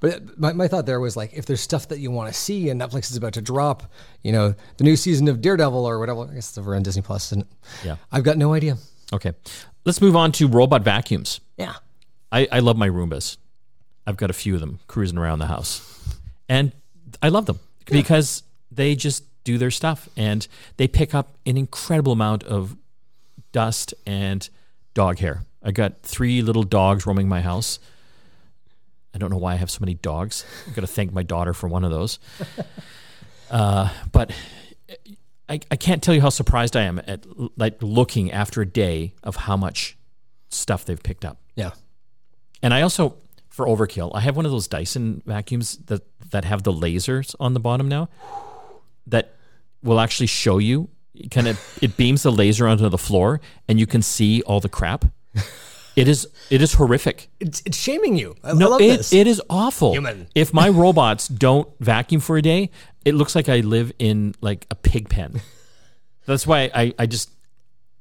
But 0.00 0.38
my, 0.38 0.52
my 0.52 0.68
thought 0.68 0.86
there 0.86 1.00
was 1.00 1.16
like, 1.16 1.32
if 1.32 1.46
there's 1.46 1.60
stuff 1.60 1.88
that 1.88 1.98
you 1.98 2.10
want 2.10 2.32
to 2.32 2.38
see 2.38 2.68
and 2.68 2.80
Netflix 2.80 3.10
is 3.10 3.16
about 3.16 3.32
to 3.34 3.42
drop, 3.42 3.90
you 4.22 4.32
know, 4.32 4.54
the 4.76 4.84
new 4.84 4.96
season 4.96 5.28
of 5.28 5.40
Daredevil 5.40 5.84
or 5.84 5.98
whatever, 5.98 6.22
I 6.22 6.34
guess 6.34 6.50
it's 6.50 6.58
over 6.58 6.74
on 6.76 6.82
Disney 6.82 7.02
Plus, 7.02 7.32
isn't 7.32 7.40
it? 7.40 7.46
Yeah. 7.84 7.96
I've 8.12 8.22
got 8.22 8.36
no 8.36 8.54
idea. 8.54 8.76
Okay. 9.12 9.32
Let's 9.84 10.00
move 10.00 10.14
on 10.14 10.32
to 10.32 10.46
robot 10.46 10.82
vacuums. 10.82 11.40
Yeah. 11.56 11.74
I, 12.30 12.46
I 12.52 12.58
love 12.60 12.76
my 12.76 12.88
Roombas. 12.88 13.38
I've 14.06 14.16
got 14.16 14.30
a 14.30 14.34
few 14.34 14.54
of 14.54 14.60
them 14.60 14.78
cruising 14.86 15.18
around 15.18 15.40
the 15.40 15.46
house. 15.46 16.16
And 16.48 16.72
I 17.22 17.28
love 17.28 17.46
them 17.46 17.58
because 17.86 18.42
they 18.70 18.94
just 18.94 19.24
do 19.44 19.58
their 19.58 19.70
stuff 19.70 20.08
and 20.16 20.46
they 20.76 20.86
pick 20.86 21.14
up 21.14 21.36
an 21.46 21.56
incredible 21.56 22.12
amount 22.12 22.44
of 22.44 22.76
dust 23.52 23.94
and 24.06 24.48
dog 24.94 25.18
hair. 25.18 25.42
I 25.62 25.72
got 25.72 26.00
three 26.02 26.42
little 26.42 26.62
dogs 26.62 27.06
roaming 27.06 27.28
my 27.28 27.40
house. 27.40 27.78
I 29.18 29.20
don't 29.20 29.30
know 29.30 29.38
why 29.38 29.54
I 29.54 29.56
have 29.56 29.68
so 29.68 29.80
many 29.80 29.94
dogs. 29.94 30.44
I've 30.68 30.76
got 30.76 30.82
to 30.82 30.86
thank 30.86 31.12
my 31.12 31.24
daughter 31.24 31.52
for 31.52 31.66
one 31.68 31.84
of 31.84 31.90
those. 31.90 32.18
Uh, 33.50 33.88
but 34.12 34.30
I, 35.48 35.58
I 35.70 35.76
can't 35.76 36.02
tell 36.02 36.14
you 36.14 36.20
how 36.20 36.28
surprised 36.28 36.76
I 36.76 36.82
am 36.82 37.00
at 37.06 37.24
like 37.56 37.82
looking 37.82 38.30
after 38.30 38.60
a 38.60 38.66
day 38.66 39.14
of 39.22 39.36
how 39.36 39.56
much 39.56 39.96
stuff 40.50 40.84
they've 40.84 41.02
picked 41.02 41.24
up. 41.24 41.40
Yeah. 41.54 41.70
And 42.62 42.74
I 42.74 42.82
also, 42.82 43.16
for 43.48 43.64
overkill, 43.64 44.10
I 44.12 44.20
have 44.20 44.36
one 44.36 44.44
of 44.44 44.52
those 44.52 44.68
Dyson 44.68 45.22
vacuums 45.24 45.78
that 45.86 46.02
that 46.30 46.44
have 46.44 46.62
the 46.62 46.72
lasers 46.74 47.34
on 47.40 47.54
the 47.54 47.60
bottom 47.60 47.88
now, 47.88 48.10
that 49.06 49.34
will 49.82 49.98
actually 49.98 50.26
show 50.26 50.58
you. 50.58 50.90
Kind 51.30 51.48
of, 51.48 51.78
it 51.80 51.96
beams 51.96 52.24
the 52.24 52.30
laser 52.30 52.68
onto 52.68 52.86
the 52.90 52.98
floor, 52.98 53.40
and 53.66 53.80
you 53.80 53.86
can 53.86 54.02
see 54.02 54.42
all 54.42 54.60
the 54.60 54.68
crap. 54.68 55.06
It 55.98 56.08
is 56.08 56.26
it 56.50 56.62
is 56.62 56.74
horrific. 56.74 57.28
It's, 57.40 57.62
it's 57.66 57.76
shaming 57.76 58.16
you. 58.16 58.34
I, 58.44 58.50
I 58.50 58.52
No, 58.54 58.68
love 58.70 58.80
it, 58.80 58.98
this. 58.98 59.12
it 59.12 59.26
is 59.26 59.42
awful. 59.50 59.92
Human. 59.92 60.28
If 60.34 60.54
my 60.54 60.68
robots 60.68 61.28
don't 61.28 61.68
vacuum 61.80 62.20
for 62.20 62.36
a 62.36 62.42
day, 62.42 62.70
it 63.04 63.14
looks 63.14 63.34
like 63.34 63.48
I 63.48 63.60
live 63.60 63.92
in 63.98 64.34
like 64.40 64.66
a 64.70 64.74
pig 64.74 65.08
pen. 65.08 65.40
That's 66.26 66.46
why 66.46 66.70
I, 66.74 66.94
I 66.98 67.06
just 67.06 67.30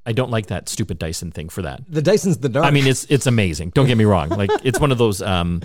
I 0.06 0.14
don't 0.14 0.32
like 0.32 0.48
that 0.48 0.70
stupid 0.70 1.00
Dyson 1.00 1.32
thing 1.32 1.50
for 1.50 1.62
that. 1.64 1.82
the 1.90 2.02
Dyson's 2.02 2.38
the 2.38 2.50
dark. 2.50 2.66
I 2.66 2.72
mean, 2.72 2.88
it's 2.88 3.06
it's 3.06 3.26
amazing. 3.28 3.72
Don't 3.72 3.88
get 3.88 3.98
me 3.98 4.06
wrong. 4.06 4.30
Like 4.30 4.50
it's 4.64 4.80
one 4.80 4.92
of 4.92 4.98
those, 4.98 5.22
um, 5.22 5.62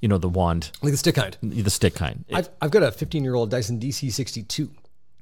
you 0.00 0.08
know, 0.08 0.18
the 0.18 0.28
wand, 0.28 0.70
like 0.82 0.92
the 0.92 0.96
stick 0.98 1.14
kind. 1.16 1.36
the 1.42 1.70
stick 1.70 1.94
kind. 1.94 2.24
It- 2.28 2.34
I've, 2.36 2.48
I've 2.62 2.70
got 2.70 2.82
a 2.82 2.90
15 2.92 3.22
year 3.24 3.34
old 3.34 3.50
Dyson 3.50 3.78
DC62 3.80 4.70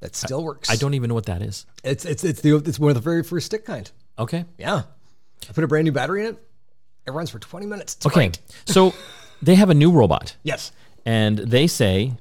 that 0.00 0.16
still 0.16 0.42
works. 0.44 0.70
I 0.70 0.76
don't 0.76 0.94
even 0.94 1.08
know 1.08 1.14
what 1.14 1.26
that 1.26 1.42
is. 1.42 1.64
It's, 1.84 2.04
it's, 2.04 2.24
it's, 2.24 2.40
the, 2.40 2.56
it's 2.56 2.78
one 2.78 2.90
of 2.90 2.94
the 2.96 3.00
very 3.00 3.22
first 3.22 3.46
stick 3.46 3.64
kind. 3.64 3.88
Okay. 4.18 4.44
Yeah. 4.58 4.82
I 5.48 5.52
put 5.52 5.62
a 5.64 5.68
brand 5.68 5.84
new 5.84 5.92
battery 5.92 6.26
in 6.26 6.34
it. 6.34 6.42
It 7.06 7.10
runs 7.10 7.30
for 7.30 7.38
20 7.38 7.66
minutes. 7.66 7.94
It's 7.96 8.06
Okay. 8.06 8.14
great. 8.28 8.38
So 8.66 8.94
they 9.42 9.54
have 9.56 9.70
a 9.70 9.74
new 9.74 9.90
robot, 9.90 10.36
Yes. 10.42 10.72
and 11.04 11.38
they 11.38 11.66
say 11.66 12.12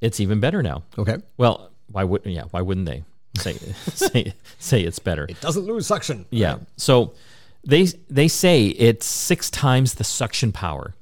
it's 0.00 0.18
even 0.20 0.40
better 0.40 0.62
now. 0.62 0.82
Okay. 0.98 1.16
Well, 1.36 1.70
why 1.90 2.04
would 2.04 2.22
yeah? 2.24 2.44
Why 2.50 2.62
wouldn't 2.62 2.86
they 2.86 3.04
say 3.36 3.52
say 3.94 4.34
say 4.58 4.82
it's 4.82 4.98
better? 4.98 5.26
It 5.28 5.40
doesn't 5.40 5.64
lose 5.66 5.86
suction. 5.86 6.26
Yeah. 6.30 6.58
So 6.76 7.14
they 7.64 7.84
they 8.10 8.28
say 8.28 8.66
it's 8.66 9.06
six 9.06 9.50
times 9.50 9.94
the 9.94 10.04
suction 10.04 10.50
power. 10.52 10.94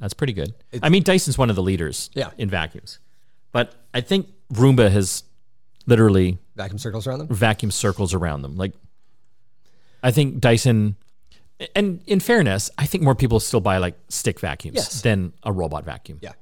That's 0.00 0.14
pretty 0.14 0.32
good. 0.32 0.54
I 0.82 0.88
mean, 0.88 1.02
Dyson's 1.04 1.38
one 1.38 1.50
of 1.50 1.56
the 1.56 1.62
leaders 1.62 2.10
Yeah. 2.14 2.30
in 2.36 2.50
vacuums, 2.50 2.98
but 3.52 3.74
I 3.94 4.00
think 4.00 4.26
Roomba 4.52 4.90
has 4.90 5.22
literally 5.86 6.38
Vacuum 6.56 6.78
circles 6.78 7.06
around 7.06 7.18
them. 7.20 7.28
vacuum 7.28 7.70
circles 7.70 8.12
around 8.12 8.42
them. 8.42 8.56
Like, 8.56 8.72
I 10.02 10.10
think 10.10 10.40
Dyson, 10.40 10.96
and 11.74 12.00
in 12.06 12.20
fairness, 12.20 12.70
I 12.78 12.86
think 12.86 13.02
more 13.04 13.14
people 13.14 13.40
still 13.40 13.60
buy 13.60 13.78
like 13.78 13.96
stick 14.08 14.40
vacuums 14.40 14.76
Yes. 14.76 15.02
than 15.02 15.32
a 15.42 15.52
robot 15.52 15.84
vacuum. 15.84 16.18
Yeah. 16.22 16.32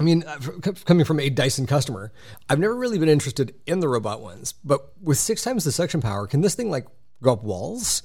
I 0.00 0.02
mean, 0.02 0.24
uh, 0.26 0.38
coming 0.84 1.04
from 1.04 1.20
a 1.20 1.30
Dyson 1.30 1.66
customer, 1.66 2.12
I've 2.50 2.58
never 2.58 2.74
really 2.74 2.98
been 2.98 3.08
interested 3.08 3.54
in 3.66 3.78
the 3.78 3.88
robot 3.88 4.20
ones, 4.20 4.52
but 4.64 4.92
with 5.00 5.18
six 5.18 5.42
times 5.44 5.62
the 5.64 5.70
suction 5.72 6.00
power, 6.00 6.26
can 6.26 6.40
this 6.40 6.56
thing 6.56 6.68
like 6.70 6.86
go 7.22 7.32
up 7.34 7.44
walls? 7.44 8.02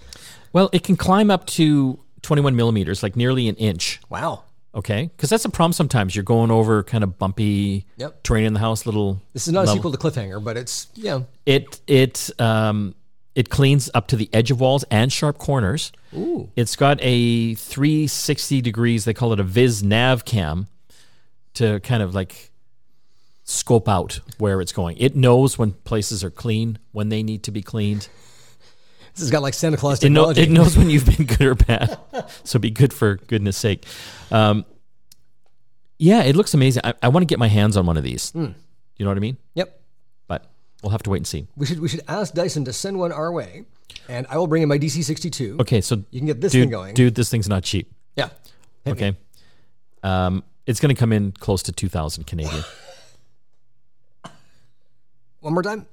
Well, 0.53 0.69
it 0.71 0.83
can 0.83 0.95
climb 0.97 1.31
up 1.31 1.47
to 1.47 1.99
21 2.21 2.55
millimeters, 2.55 3.01
like 3.01 3.15
nearly 3.15 3.47
an 3.49 3.55
inch. 3.55 3.99
Wow. 4.09 4.43
Okay, 4.75 5.09
because 5.15 5.31
that's 5.31 5.45
a 5.45 5.49
problem. 5.49 5.73
Sometimes 5.73 6.15
you're 6.15 6.21
going 6.23 6.51
over 6.51 6.83
kind 6.83 7.03
of 7.03 7.17
bumpy 7.17 7.87
Yep. 7.97 8.21
terrain 8.21 8.45
in 8.45 8.53
the 8.53 8.59
house. 8.59 8.85
Little 8.85 9.19
This 9.33 9.47
is 9.47 9.53
not 9.53 9.61
a 9.61 9.65
level- 9.65 9.75
sequel 9.77 9.91
to 9.93 9.97
Cliffhanger, 9.97 10.43
but 10.43 10.57
it's 10.57 10.87
yeah. 10.93 11.21
It 11.47 11.81
it 11.87 12.29
um 12.39 12.93
it 13.39 13.49
cleans 13.49 13.89
up 13.93 14.07
to 14.07 14.17
the 14.17 14.29
edge 14.33 14.51
of 14.51 14.59
walls 14.59 14.83
and 14.91 15.13
sharp 15.13 15.37
corners. 15.37 15.93
Ooh. 16.13 16.49
It's 16.57 16.75
got 16.75 16.97
a 17.01 17.55
360 17.55 18.59
degrees. 18.59 19.05
They 19.05 19.13
call 19.13 19.31
it 19.31 19.39
a 19.39 19.43
Vis 19.43 19.81
Nav 19.81 20.25
Cam 20.25 20.67
to 21.53 21.79
kind 21.79 22.03
of 22.03 22.13
like 22.13 22.51
scope 23.45 23.87
out 23.87 24.19
where 24.39 24.59
it's 24.59 24.73
going. 24.73 24.97
It 24.97 25.15
knows 25.15 25.57
when 25.57 25.71
places 25.71 26.21
are 26.21 26.29
clean, 26.29 26.79
when 26.91 27.07
they 27.07 27.23
need 27.23 27.43
to 27.43 27.51
be 27.51 27.61
cleaned. 27.61 28.09
This 29.13 29.21
has 29.21 29.31
got 29.31 29.41
like 29.41 29.53
Santa 29.53 29.77
Claus 29.77 30.03
It, 30.03 30.09
know, 30.09 30.33
technology. 30.33 30.41
it 30.43 30.49
knows 30.53 30.77
when 30.77 30.89
you've 30.89 31.05
been 31.05 31.25
good 31.25 31.41
or 31.41 31.55
bad. 31.55 31.97
so 32.43 32.59
be 32.59 32.71
good 32.71 32.91
for 32.93 33.15
goodness 33.27 33.55
sake. 33.55 33.85
Um, 34.31 34.65
yeah, 35.97 36.23
it 36.23 36.35
looks 36.35 36.53
amazing. 36.53 36.81
I, 36.83 36.93
I 37.01 37.07
want 37.07 37.21
to 37.21 37.25
get 37.25 37.39
my 37.39 37.47
hands 37.47 37.77
on 37.77 37.85
one 37.85 37.95
of 37.95 38.03
these. 38.03 38.33
You 38.35 38.53
know 38.99 39.07
what 39.09 39.17
I 39.17 39.21
mean? 39.21 39.37
Yep. 39.55 39.78
We'll 40.83 40.91
have 40.91 41.03
to 41.03 41.09
wait 41.09 41.17
and 41.17 41.27
see. 41.27 41.47
We 41.57 41.65
should 41.65 41.79
we 41.79 41.87
should 41.89 42.01
ask 42.07 42.33
Dyson 42.33 42.63
to 42.65 42.73
send 42.73 42.97
one 42.99 43.11
our 43.11 43.31
way, 43.31 43.65
and 44.07 44.25
I 44.29 44.37
will 44.37 44.47
bring 44.47 44.63
in 44.63 44.69
my 44.69 44.79
DC62. 44.79 45.59
Okay, 45.59 45.81
so 45.81 46.03
You 46.11 46.19
can 46.19 46.27
get 46.27 46.39
this 46.41 46.51
dude, 46.53 46.63
thing 46.63 46.69
going. 46.69 46.93
dude, 46.95 47.15
this 47.15 47.29
thing's 47.29 47.49
not 47.49 47.63
cheap. 47.63 47.91
Yeah. 48.15 48.29
Hit 48.85 48.97
me. 48.99 49.07
Okay. 49.07 49.17
Um, 50.03 50.43
it's 50.65 50.79
going 50.79 50.95
to 50.95 50.99
come 50.99 51.11
in 51.11 51.33
close 51.33 51.63
to 51.63 51.71
2000 51.73 52.25
Canadian. 52.25 52.63
One 55.41 55.53
more 55.53 55.63
time. 55.63 55.85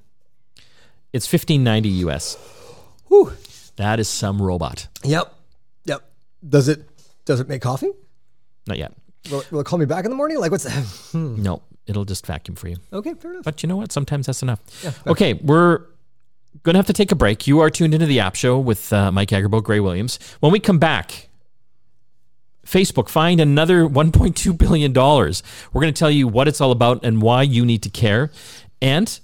It's 1.13 1.31
1590 1.31 1.89
US. 2.07 2.35
Whew. 3.07 3.33
That 3.77 3.99
is 3.99 4.07
some 4.07 4.41
robot. 4.41 4.87
Yep. 5.03 5.33
Yep. 5.85 6.03
Does 6.47 6.67
it 6.67 6.87
does 7.25 7.39
it 7.39 7.47
make 7.47 7.61
coffee? 7.61 7.91
Not 8.67 8.77
yet. 8.77 8.93
Will, 9.31 9.43
will 9.51 9.59
it 9.61 9.65
call 9.65 9.79
me 9.79 9.85
back 9.85 10.05
in 10.05 10.11
the 10.11 10.17
morning? 10.17 10.39
Like 10.39 10.51
what's 10.51 10.63
that? 10.63 10.71
Hmm. 11.11 11.41
No, 11.41 11.61
it'll 11.87 12.05
just 12.05 12.25
vacuum 12.25 12.55
for 12.55 12.67
you. 12.67 12.77
okay, 12.93 13.13
fair 13.13 13.31
enough. 13.31 13.43
But 13.43 13.63
you 13.63 13.69
know 13.69 13.77
what? 13.77 13.91
Sometimes 13.91 14.27
that's 14.27 14.41
enough. 14.43 14.59
okay, 15.07 15.33
we're 15.35 15.79
going 16.63 16.73
to 16.73 16.79
have 16.79 16.87
to 16.87 16.93
take 16.93 17.11
a 17.11 17.15
break. 17.15 17.47
You 17.47 17.59
are 17.59 17.69
tuned 17.69 17.93
into 17.93 18.05
the 18.05 18.19
app 18.19 18.35
show 18.35 18.59
with 18.59 18.91
uh, 18.93 19.11
Mike 19.11 19.29
Agerbo, 19.29 19.63
Gray 19.63 19.79
Williams. 19.79 20.19
When 20.39 20.51
we 20.51 20.59
come 20.59 20.79
back, 20.79 21.29
Facebook 22.65 23.09
find 23.09 23.39
another 23.39 23.87
$1.2 23.87 24.57
billion. 24.57 24.93
We're 24.93 25.81
going 25.81 25.93
to 25.93 25.97
tell 25.97 26.11
you 26.11 26.27
what 26.27 26.47
it's 26.47 26.59
all 26.59 26.71
about 26.71 27.03
and 27.05 27.21
why 27.21 27.43
you 27.43 27.65
need 27.65 27.83
to 27.83 27.89
care, 27.89 28.31
and 28.81 29.19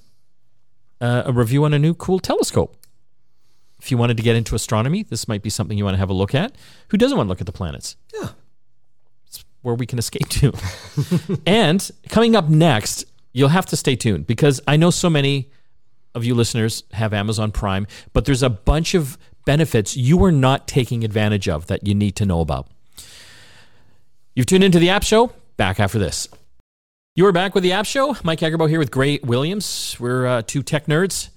uh, 1.02 1.24
a 1.26 1.34
review 1.34 1.66
on 1.66 1.74
a 1.74 1.80
new 1.80 1.94
cool 1.94 2.20
telescope. 2.20 2.78
If 3.82 3.92
you 3.92 3.98
wanted 3.98 4.16
to 4.16 4.24
get 4.24 4.38
into 4.38 4.56
astronomy, 4.56 5.04
this 5.04 5.28
might 5.28 5.42
be 5.42 5.50
something 5.50 5.78
you 5.78 5.84
want 5.84 5.96
to 5.96 6.00
have 6.00 6.10
a 6.10 6.14
look 6.14 6.34
at. 6.34 6.56
Who 6.90 6.98
doesn't 6.98 7.18
want 7.18 7.28
to 7.28 7.30
look 7.30 7.42
at 7.42 7.48
the 7.48 7.52
planets? 7.52 7.98
Yeah. 8.14 8.30
Where 9.64 9.76
we 9.76 9.86
can 9.86 9.98
escape 9.98 10.30
to. 10.30 10.54
and 11.46 11.90
coming 12.10 12.36
up 12.36 12.50
next, 12.50 13.06
you'll 13.32 13.50
have 13.50 13.66
to 13.68 13.76
stay 13.76 13.96
tuned 13.96 14.28
because 14.28 14.62
I 14.68 14.78
know 14.78 14.92
so 14.92 15.10
many 15.10 15.50
of 16.16 16.24
you 16.24 16.36
listeners 16.36 16.84
have 16.92 17.14
Amazon 17.14 17.52
Prime, 17.52 17.88
but 18.14 18.26
there's 18.26 18.44
a 18.44 18.50
bunch 18.50 18.94
of 18.94 19.18
benefits 19.46 19.98
you 19.98 20.24
are 20.24 20.32
not 20.32 20.68
taking 20.68 21.04
advantage 21.04 21.50
of 21.50 21.68
that 21.68 21.86
you 21.86 21.96
need 21.96 22.16
to 22.18 22.26
know 22.26 22.42
about. 22.42 22.68
You've 24.36 24.46
tuned 24.46 24.64
into 24.64 24.80
the 24.80 24.90
App 24.90 25.04
Show. 25.04 25.32
Back 25.58 25.80
after 25.80 26.00
this. 26.00 26.28
You 27.16 27.28
are 27.28 27.32
back 27.32 27.54
with 27.54 27.64
the 27.64 27.74
App 27.74 27.86
Show. 27.86 28.16
Mike 28.24 28.40
Agerbo 28.40 28.68
here 28.68 28.80
with 28.80 28.90
Gray 28.90 29.20
Williams. 29.24 29.96
We're 30.00 30.26
uh, 30.26 30.42
two 30.42 30.64
tech 30.64 30.88
nerds, 30.88 31.30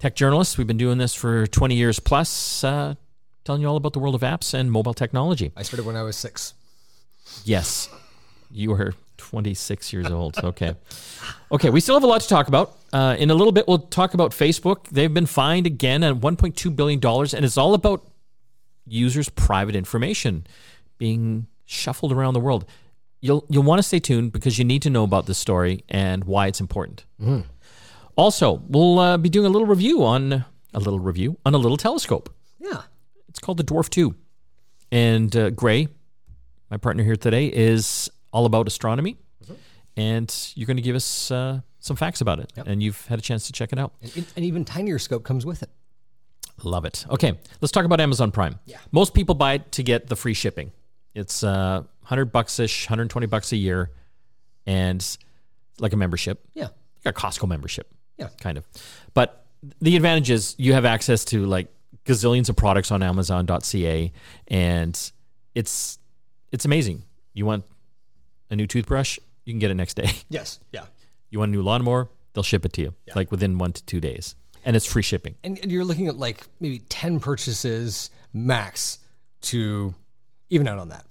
tech 0.00 0.16
journalists. 0.16 0.58
We've 0.58 0.66
been 0.66 0.78
doing 0.78 0.98
this 0.98 1.14
for 1.14 1.46
20 1.46 1.76
years 1.76 2.00
plus, 2.00 2.64
uh, 2.64 2.96
telling 3.44 3.62
you 3.62 3.68
all 3.68 3.76
about 3.76 3.92
the 3.92 4.00
world 4.00 4.16
of 4.16 4.22
apps 4.22 4.52
and 4.52 4.72
mobile 4.72 4.94
technology. 4.94 5.52
I 5.56 5.62
started 5.62 5.86
when 5.86 5.94
I 5.94 6.02
was 6.02 6.16
six. 6.16 6.54
Yes, 7.44 7.88
you 8.50 8.72
are 8.72 8.94
26 9.16 9.92
years 9.92 10.10
old. 10.10 10.36
Okay. 10.38 10.74
Okay, 11.50 11.70
we 11.70 11.80
still 11.80 11.94
have 11.94 12.04
a 12.04 12.06
lot 12.06 12.20
to 12.20 12.28
talk 12.28 12.48
about. 12.48 12.76
Uh, 12.92 13.16
in 13.18 13.30
a 13.30 13.34
little 13.34 13.52
bit, 13.52 13.66
we'll 13.66 13.78
talk 13.78 14.14
about 14.14 14.32
Facebook. 14.32 14.88
They've 14.88 15.12
been 15.12 15.26
fined 15.26 15.66
again 15.66 16.02
at 16.02 16.16
$1.2 16.16 16.76
billion, 16.76 17.00
and 17.04 17.44
it's 17.44 17.56
all 17.56 17.74
about 17.74 18.06
users' 18.86 19.28
private 19.28 19.76
information 19.76 20.46
being 20.98 21.46
shuffled 21.64 22.12
around 22.12 22.34
the 22.34 22.40
world. 22.40 22.64
You'll, 23.20 23.46
you'll 23.48 23.62
want 23.62 23.78
to 23.78 23.82
stay 23.84 24.00
tuned 24.00 24.32
because 24.32 24.58
you 24.58 24.64
need 24.64 24.82
to 24.82 24.90
know 24.90 25.04
about 25.04 25.26
this 25.26 25.38
story 25.38 25.84
and 25.88 26.24
why 26.24 26.48
it's 26.48 26.60
important. 26.60 27.04
Also, 28.16 28.62
we'll 28.68 28.98
uh, 28.98 29.16
be 29.16 29.28
doing 29.28 29.46
a 29.46 29.48
little 29.48 29.66
review 29.68 30.04
on 30.04 30.44
a 30.74 30.78
little 30.80 30.98
review 30.98 31.38
on 31.46 31.54
a 31.54 31.58
little 31.58 31.76
telescope. 31.76 32.34
Yeah. 32.58 32.82
It's 33.28 33.38
called 33.38 33.58
the 33.58 33.64
Dwarf 33.64 33.88
2. 33.88 34.14
And 34.90 35.34
uh, 35.36 35.50
Gray, 35.50 35.88
my 36.72 36.78
partner 36.78 37.04
here 37.04 37.16
today, 37.16 37.46
is 37.48 38.10
all 38.32 38.46
about 38.46 38.66
astronomy. 38.66 39.16
And 39.94 40.34
you're 40.54 40.66
going 40.66 40.78
to 40.78 40.82
give 40.82 40.96
us 40.96 41.30
uh, 41.30 41.60
some 41.78 41.96
facts 41.96 42.22
about 42.22 42.38
it. 42.40 42.50
And 42.64 42.82
you've 42.82 43.06
had 43.08 43.18
a 43.18 43.22
chance 43.22 43.46
to 43.48 43.52
check 43.52 43.74
it 43.74 43.78
out. 43.78 43.92
And, 44.00 44.26
and 44.36 44.42
even 44.46 44.64
tinier 44.64 44.98
scope 44.98 45.22
comes 45.22 45.44
with 45.44 45.62
it. 45.62 45.68
Love 46.64 46.86
it. 46.86 47.04
Okay, 47.10 47.38
let's 47.60 47.72
talk 47.72 47.84
about 47.84 48.00
Amazon 48.00 48.30
Prime. 48.30 48.58
Yeah. 48.64 48.78
Most 48.90 49.12
people 49.12 49.34
buy 49.34 49.54
it 49.54 49.70
to 49.72 49.82
get 49.82 50.06
the 50.06 50.16
free 50.16 50.32
shipping. 50.32 50.72
It's 51.14 51.44
uh, 51.44 51.80
100 52.00 52.32
bucks 52.32 52.58
ish, 52.58 52.86
120 52.86 53.26
bucks 53.26 53.52
a 53.52 53.56
year, 53.56 53.90
and 54.66 55.04
like 55.78 55.92
a 55.92 55.96
membership, 55.98 56.42
Yeah. 56.54 56.68
like 57.04 57.14
a 57.14 57.20
Costco 57.20 57.46
membership. 57.46 57.92
Yeah. 58.16 58.28
kind 58.40 58.56
of. 58.56 58.64
But 59.12 59.44
the 59.82 59.94
advantage 59.96 60.30
is 60.30 60.54
you 60.56 60.72
have 60.72 60.86
access 60.86 61.26
to 61.26 61.44
like 61.44 61.68
gazillions 62.06 62.48
of 62.48 62.56
products 62.56 62.90
on 62.90 63.02
Amazon.ca, 63.02 64.10
and 64.48 65.12
it's 65.54 65.98
it's 66.52 66.64
amazing. 66.64 67.02
You 67.34 67.46
want 67.46 67.64
a 68.50 68.56
new 68.56 68.66
toothbrush, 68.66 69.18
you 69.44 69.52
can 69.52 69.58
get 69.58 69.70
it 69.70 69.74
next 69.74 69.94
day. 69.94 70.10
Yes. 70.28 70.60
Yeah. 70.72 70.84
You 71.30 71.38
want 71.38 71.48
a 71.48 71.52
new 71.52 71.62
lawnmower, 71.62 72.08
they'll 72.34 72.44
ship 72.44 72.64
it 72.64 72.72
to 72.74 72.82
you 72.82 72.94
like 73.14 73.30
within 73.30 73.58
one 73.58 73.72
to 73.72 73.84
two 73.84 74.00
days, 74.00 74.34
and 74.64 74.76
it's 74.76 74.86
free 74.86 75.02
shipping. 75.02 75.34
And, 75.42 75.58
and 75.62 75.72
you're 75.72 75.84
looking 75.84 76.08
at 76.08 76.16
like 76.18 76.46
maybe 76.60 76.80
10 76.80 77.20
purchases 77.20 78.10
max 78.34 78.98
to 79.42 79.94
even 80.50 80.68
out 80.68 80.78
on 80.78 80.90
that. 80.90 81.06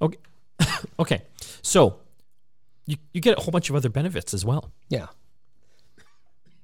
Okay, 0.00 0.18
okay. 0.98 1.22
So 1.62 1.98
you 2.86 2.96
you 3.12 3.20
get 3.20 3.38
a 3.38 3.40
whole 3.42 3.52
bunch 3.52 3.68
of 3.68 3.76
other 3.76 3.90
benefits 3.90 4.32
as 4.32 4.44
well. 4.44 4.72
Yeah. 4.88 5.06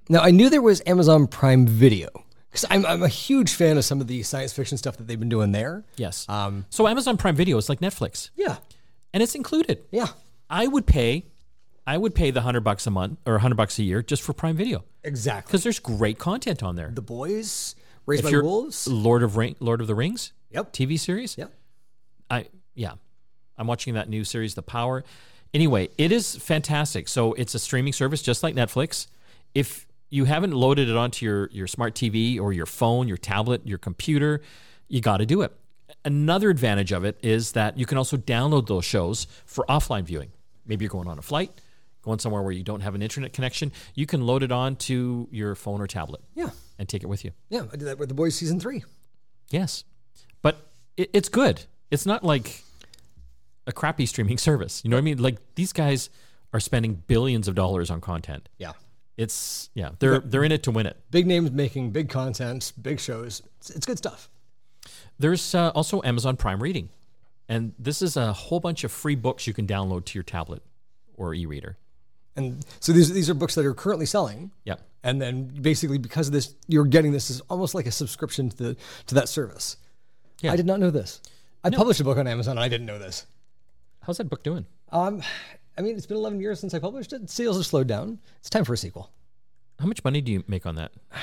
Now, 0.08 0.20
I 0.20 0.30
knew 0.30 0.50
there 0.50 0.62
was 0.62 0.82
Amazon 0.86 1.26
Prime 1.26 1.66
Video 1.66 2.08
because 2.52 2.66
I'm, 2.71 2.85
I'm 2.85 3.02
a 3.02 3.09
huge 3.09 3.54
fan 3.54 3.78
of 3.78 3.85
some 3.85 4.02
of 4.02 4.09
the 4.09 4.23
science 4.23 4.52
fiction 4.52 4.76
stuff 4.76 4.99
that 4.99 5.09
they've 5.09 5.18
been 5.18 5.30
doing 5.30 5.52
there. 5.52 5.85
Yes. 5.97 6.28
Um, 6.28 6.66
so 6.68 6.87
Amazon 6.87 7.16
Prime 7.16 7.35
Video 7.35 7.56
is 7.56 7.71
like 7.71 7.80
Netflix, 7.80 8.28
yeah. 8.37 8.56
and 9.14 9.23
it's 9.23 9.35
included. 9.35 9.82
Yeah. 9.90 10.09
I 10.50 10.66
would 10.66 10.87
pay, 10.87 11.25
I 11.87 11.97
would 11.97 12.14
pay 12.14 12.30
the 12.30 12.42
hundred 12.42 12.61
bucks 12.61 12.87
a 12.87 12.90
month 12.90 13.18
or 13.26 13.38
hundred 13.38 13.54
bucks 13.56 13.78
a 13.78 13.82
year 13.82 14.02
just 14.02 14.23
for 14.23 14.35
Prime 14.35 14.54
Video 14.54 14.85
Exactly. 15.02 15.49
because 15.49 15.62
there's 15.62 15.78
great 15.78 16.18
content 16.18 16.62
on 16.62 16.76
there. 16.76 16.90
The 16.94 17.00
Boys, 17.00 17.75
Raised 18.04 18.25
if 18.26 18.30
by 18.32 18.38
Wolves. 18.38 18.87
Lord 18.87 19.23
of 19.23 19.38
Ring, 19.38 19.56
Lord 19.59 19.80
of 19.80 19.87
the 19.87 19.94
Rings, 19.94 20.32
Yep. 20.50 20.75
TV 20.75 21.00
series. 21.00 21.38
Yep. 21.38 21.52
I 22.30 22.47
yeah, 22.75 22.92
I'm 23.56 23.66
watching 23.66 23.94
that 23.94 24.11
new 24.11 24.25
series, 24.25 24.54
The 24.54 24.62
Power. 24.62 25.04
Anyway, 25.54 25.88
it 25.99 26.12
is 26.12 26.37
fantastic. 26.37 27.09
So 27.09 27.32
it's 27.35 27.54
a 27.54 27.59
streaming 27.59 27.92
service 27.92 28.21
just 28.23 28.42
like 28.42 28.54
Netflix. 28.54 29.06
If 29.54 29.87
you 30.12 30.26
haven't 30.26 30.52
loaded 30.52 30.88
it 30.90 30.97
onto 30.97 31.25
your 31.25 31.49
your 31.52 31.66
smart 31.66 31.95
TV 31.95 32.38
or 32.38 32.52
your 32.52 32.66
phone, 32.66 33.09
your 33.09 33.16
tablet, 33.16 33.66
your 33.66 33.78
computer, 33.78 34.42
you 34.88 35.00
got 35.00 35.16
to 35.16 35.26
do 35.26 35.40
it. 35.42 35.52
Another 36.04 36.50
advantage 36.50 36.92
of 36.92 37.04
it 37.04 37.19
is 37.23 37.52
that 37.52 37.78
you 37.78 37.87
can 37.87 37.97
also 37.97 38.16
download 38.16 38.66
those 38.66 38.85
shows 38.85 39.26
for 39.47 39.64
offline 39.69 40.04
viewing. 40.04 40.31
Maybe 40.66 40.85
you're 40.85 40.90
going 40.90 41.09
on 41.09 41.19
a 41.19 41.23
flight, 41.23 41.50
going 42.02 42.19
somewhere 42.19 42.42
where 42.42 42.52
you 42.52 42.62
don't 42.62 42.81
have 42.83 42.95
an 42.95 43.02
internet 43.02 43.33
connection. 43.33 43.73
You 43.95 44.04
can 44.07 44.26
load 44.26 44.42
it 44.42 44.52
onto 44.52 45.28
your 45.31 45.54
phone 45.54 45.81
or 45.81 45.87
tablet 45.87 46.21
Yeah. 46.35 46.50
and 46.78 46.88
take 46.88 47.02
it 47.02 47.07
with 47.09 47.25
you. 47.25 47.33
Yeah. 47.49 47.62
I 47.73 47.76
did 47.76 47.87
that 47.88 47.99
with 47.99 48.09
The 48.11 48.14
Boys 48.14 48.35
season 48.35 48.61
three. 48.61 48.85
Yes, 49.50 49.85
but 50.42 50.71
it, 50.97 51.09
it's 51.14 51.28
good. 51.31 51.64
It's 51.90 52.04
not 52.07 52.23
like 52.23 52.62
a 53.66 53.73
crappy 53.73 54.04
streaming 54.07 54.38
service. 54.49 54.83
You 54.85 54.90
know 54.90 54.97
what 54.97 55.02
I 55.02 55.04
mean? 55.04 55.19
Like 55.23 55.38
these 55.54 55.73
guys 55.73 56.11
are 56.52 56.61
spending 56.61 57.02
billions 57.07 57.49
of 57.49 57.54
dollars 57.54 57.90
on 57.90 58.00
content. 58.02 58.49
Yeah. 58.59 58.73
It's 59.22 59.70
yeah, 59.74 59.90
they're 59.98 60.18
they're 60.20 60.44
in 60.44 60.52
it 60.52 60.62
to 60.64 60.70
win 60.70 60.86
it. 60.86 60.96
Big 61.10 61.26
names 61.26 61.50
making 61.50 61.90
big 61.92 62.08
content, 62.08 62.72
big 62.80 63.00
shows. 63.00 63.42
It's, 63.58 63.70
it's 63.70 63.86
good 63.86 63.98
stuff. 63.98 64.28
There's 65.18 65.54
uh, 65.54 65.70
also 65.74 66.02
Amazon 66.02 66.36
Prime 66.36 66.62
Reading, 66.62 66.88
and 67.48 67.72
this 67.78 68.02
is 68.02 68.16
a 68.16 68.32
whole 68.32 68.60
bunch 68.60 68.82
of 68.84 68.90
free 68.90 69.14
books 69.14 69.46
you 69.46 69.54
can 69.54 69.66
download 69.66 70.04
to 70.06 70.18
your 70.18 70.24
tablet 70.24 70.62
or 71.16 71.34
e-reader. 71.34 71.76
And 72.34 72.64
so 72.80 72.92
these, 72.92 73.12
these 73.12 73.28
are 73.28 73.34
books 73.34 73.54
that 73.56 73.66
are 73.66 73.74
currently 73.74 74.06
selling. 74.06 74.52
Yeah, 74.64 74.76
And 75.04 75.20
then 75.20 75.44
basically 75.44 75.98
because 75.98 76.28
of 76.28 76.32
this, 76.32 76.54
you're 76.66 76.86
getting 76.86 77.12
this 77.12 77.30
is 77.30 77.40
almost 77.42 77.74
like 77.74 77.86
a 77.86 77.90
subscription 77.90 78.48
to 78.50 78.56
the 78.56 78.76
to 79.06 79.14
that 79.14 79.28
service. 79.28 79.76
Yeah. 80.40 80.52
I 80.52 80.56
did 80.56 80.66
not 80.66 80.80
know 80.80 80.90
this. 80.90 81.20
I 81.62 81.70
published 81.70 82.00
a 82.00 82.04
book 82.04 82.18
on 82.18 82.26
Amazon 82.26 82.52
and 82.52 82.64
I 82.64 82.68
didn't 82.68 82.86
know 82.86 82.98
this. 82.98 83.26
how's 84.00 84.18
that 84.18 84.28
book 84.28 84.42
doing? 84.42 84.66
Um, 84.90 85.22
I 85.82 85.84
mean, 85.84 85.96
it's 85.96 86.06
been 86.06 86.16
11 86.16 86.40
years 86.40 86.60
since 86.60 86.74
I 86.74 86.78
published 86.78 87.12
it. 87.12 87.28
Sales 87.28 87.56
have 87.56 87.66
slowed 87.66 87.88
down. 87.88 88.20
It's 88.38 88.48
time 88.48 88.64
for 88.64 88.72
a 88.72 88.76
sequel. 88.76 89.10
How 89.80 89.86
much 89.86 90.04
money 90.04 90.20
do 90.20 90.30
you 90.30 90.44
make 90.46 90.64
on 90.66 90.76
that? 90.76 90.92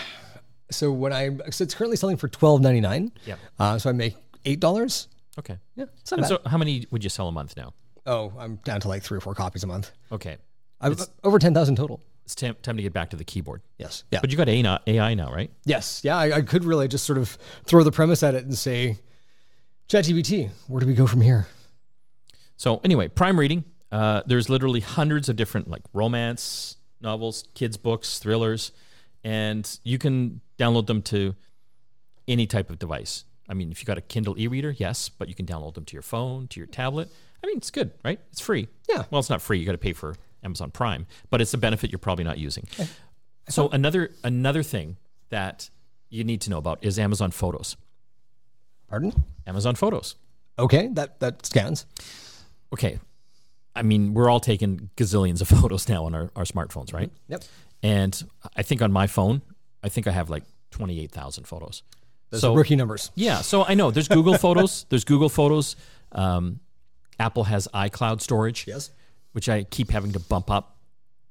So 0.71 0.91
when 0.91 1.11
I 1.11 1.35
so 1.49 1.63
it's 1.63 1.73
currently 1.73 1.97
selling 1.97 2.15
for 2.17 2.27
12.99. 2.29 3.09
Yeah. 3.25 3.37
Uh, 3.57 3.79
so 3.79 3.89
I 3.89 3.93
make 3.93 4.15
eight 4.45 4.59
dollars. 4.59 5.07
Okay. 5.39 5.57
Yeah, 5.75 5.85
it's 5.99 6.11
not 6.11 6.19
And 6.19 6.29
bad. 6.29 6.43
so, 6.43 6.47
how 6.47 6.59
many 6.59 6.85
would 6.91 7.03
you 7.03 7.09
sell 7.09 7.27
a 7.27 7.31
month 7.31 7.57
now? 7.57 7.73
Oh, 8.05 8.31
I'm 8.37 8.57
down 8.57 8.79
to 8.81 8.87
like 8.87 9.01
three 9.01 9.17
or 9.17 9.21
four 9.21 9.33
copies 9.33 9.63
a 9.63 9.67
month. 9.67 9.91
Okay. 10.11 10.37
I've 10.79 11.01
over 11.23 11.39
ten 11.39 11.55
thousand 11.55 11.75
total. 11.77 12.03
It's 12.23 12.35
time, 12.35 12.55
time 12.61 12.77
to 12.77 12.83
get 12.83 12.93
back 12.93 13.09
to 13.09 13.15
the 13.15 13.23
keyboard. 13.23 13.63
Yes. 13.79 14.03
Yeah. 14.11 14.19
But 14.21 14.29
you 14.29 14.37
got 14.37 14.47
AI 14.47 14.77
AI 14.85 15.15
now, 15.15 15.31
right? 15.33 15.49
yes. 15.65 16.01
Yeah. 16.03 16.15
I, 16.17 16.33
I 16.35 16.41
could 16.43 16.63
really 16.63 16.87
just 16.87 17.03
sort 17.03 17.17
of 17.17 17.35
throw 17.65 17.81
the 17.81 17.91
premise 17.91 18.21
at 18.21 18.35
it 18.35 18.43
and 18.45 18.55
say, 18.55 18.99
ChatGPT, 19.87 20.51
where 20.67 20.81
do 20.81 20.85
we 20.85 20.93
go 20.93 21.07
from 21.07 21.21
here? 21.21 21.47
So 22.57 22.79
anyway, 22.83 23.07
Prime 23.07 23.39
Reading. 23.39 23.63
Uh, 23.91 24.21
there's 24.25 24.49
literally 24.49 24.79
hundreds 24.81 25.29
of 25.29 25.35
different 25.35 25.69
like 25.69 25.81
romance 25.93 26.77
novels, 27.01 27.45
kids 27.55 27.77
books, 27.77 28.19
thrillers, 28.19 28.71
and 29.23 29.79
you 29.83 29.97
can 29.97 30.41
download 30.57 30.87
them 30.87 31.01
to 31.01 31.35
any 32.27 32.45
type 32.45 32.69
of 32.69 32.77
device. 32.77 33.25
I 33.47 33.53
mean, 33.55 33.71
if 33.71 33.81
you 33.81 33.85
got 33.85 33.97
a 33.97 34.01
Kindle 34.01 34.39
e-reader, 34.39 34.71
yes, 34.71 35.09
but 35.09 35.27
you 35.27 35.33
can 35.33 35.45
download 35.45 35.73
them 35.73 35.85
to 35.85 35.93
your 35.93 36.03
phone, 36.03 36.47
to 36.49 36.59
your 36.59 36.67
tablet. 36.67 37.09
I 37.43 37.47
mean, 37.47 37.57
it's 37.57 37.71
good, 37.71 37.91
right? 38.03 38.19
It's 38.31 38.41
free. 38.41 38.67
Yeah. 38.87 39.05
Well, 39.09 39.19
it's 39.19 39.29
not 39.29 39.41
free. 39.41 39.57
You 39.59 39.65
got 39.65 39.71
to 39.71 39.77
pay 39.79 39.93
for 39.93 40.15
Amazon 40.43 40.71
Prime, 40.71 41.07
but 41.29 41.41
it's 41.41 41.53
a 41.53 41.57
benefit 41.57 41.91
you're 41.91 41.99
probably 41.99 42.25
not 42.25 42.37
using. 42.37 42.67
So 43.47 43.69
another 43.69 44.11
another 44.23 44.61
thing 44.61 44.97
that 45.29 45.69
you 46.09 46.23
need 46.23 46.41
to 46.41 46.49
know 46.49 46.57
about 46.57 46.79
is 46.83 46.99
Amazon 46.99 47.31
Photos. 47.31 47.75
Pardon? 48.87 49.23
Amazon 49.47 49.75
Photos. 49.75 50.15
Okay. 50.59 50.89
That 50.93 51.19
that 51.19 51.45
scans. 51.45 51.85
okay, 52.73 52.99
I 53.75 53.81
mean, 53.83 54.13
we're 54.13 54.29
all 54.29 54.39
taking 54.39 54.89
gazillions 54.97 55.41
of 55.41 55.47
photos 55.59 55.87
now 55.87 56.05
on 56.05 56.15
our, 56.15 56.31
our 56.35 56.43
smartphones, 56.43 56.93
right? 56.93 57.11
Yep. 57.27 57.43
And 57.83 58.23
I 58.55 58.63
think 58.63 58.81
on 58.81 58.91
my 58.91 59.07
phone, 59.07 59.41
I 59.83 59.89
think 59.89 60.07
I 60.07 60.11
have 60.11 60.29
like 60.29 60.43
28,000 60.71 61.45
photos. 61.45 61.83
Those 62.29 62.41
so, 62.41 62.53
are 62.53 62.57
rookie 62.57 62.75
numbers. 62.75 63.11
yeah, 63.15 63.41
so 63.41 63.63
I 63.65 63.73
know 63.73 63.89
there's 63.89 64.07
Google 64.07 64.37
Photos, 64.37 64.85
there's 64.89 65.03
Google 65.03 65.29
Photos. 65.29 65.75
Um, 66.11 66.59
Apple 67.19 67.43
has 67.45 67.67
iCloud 67.73 68.21
storage, 68.21 68.65
Yes. 68.67 68.91
which 69.31 69.49
I 69.49 69.63
keep 69.63 69.89
having 69.89 70.11
to 70.13 70.19
bump 70.19 70.51
up. 70.51 70.77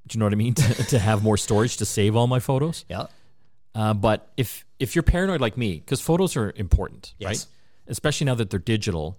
Do 0.07 0.17
you 0.17 0.21
know 0.21 0.27
what 0.27 0.33
I 0.33 0.37
mean? 0.37 0.55
to, 0.55 0.85
to 0.87 0.99
have 0.99 1.23
more 1.23 1.37
storage 1.37 1.77
to 1.79 1.85
save 1.85 2.17
all 2.17 2.27
my 2.27 2.41
photos. 2.41 2.85
Yeah. 2.89 3.07
Uh, 3.75 3.95
but 3.95 4.33
if 4.37 4.65
if 4.79 4.97
you're 4.97 5.03
paranoid 5.05 5.41
like 5.41 5.57
me, 5.57 5.79
because 5.79 6.01
photos 6.01 6.37
are 6.37 6.53
important, 6.57 7.15
Yes. 7.19 7.29
right? 7.29 7.47
Especially 7.89 8.25
now 8.25 8.35
that 8.35 8.51
they're 8.51 8.59
digital, 8.59 9.19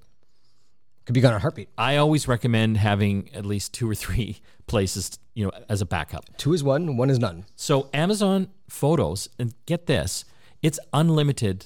Could 1.09 1.15
be 1.15 1.21
gone 1.21 1.31
in 1.31 1.37
a 1.37 1.39
heartbeat. 1.39 1.69
I 1.75 1.95
always 1.95 2.27
recommend 2.27 2.77
having 2.77 3.31
at 3.33 3.43
least 3.43 3.73
two 3.73 3.89
or 3.89 3.95
three 3.95 4.37
places, 4.67 5.17
you 5.33 5.43
know, 5.43 5.51
as 5.67 5.81
a 5.81 5.85
backup. 5.87 6.23
Two 6.37 6.53
is 6.53 6.63
one, 6.63 6.97
one 6.97 7.09
is 7.09 7.17
none. 7.17 7.45
So 7.55 7.89
Amazon 7.95 8.49
Photos, 8.69 9.27
and 9.39 9.55
get 9.65 9.87
this, 9.87 10.23
it's 10.61 10.79
unlimited 10.93 11.65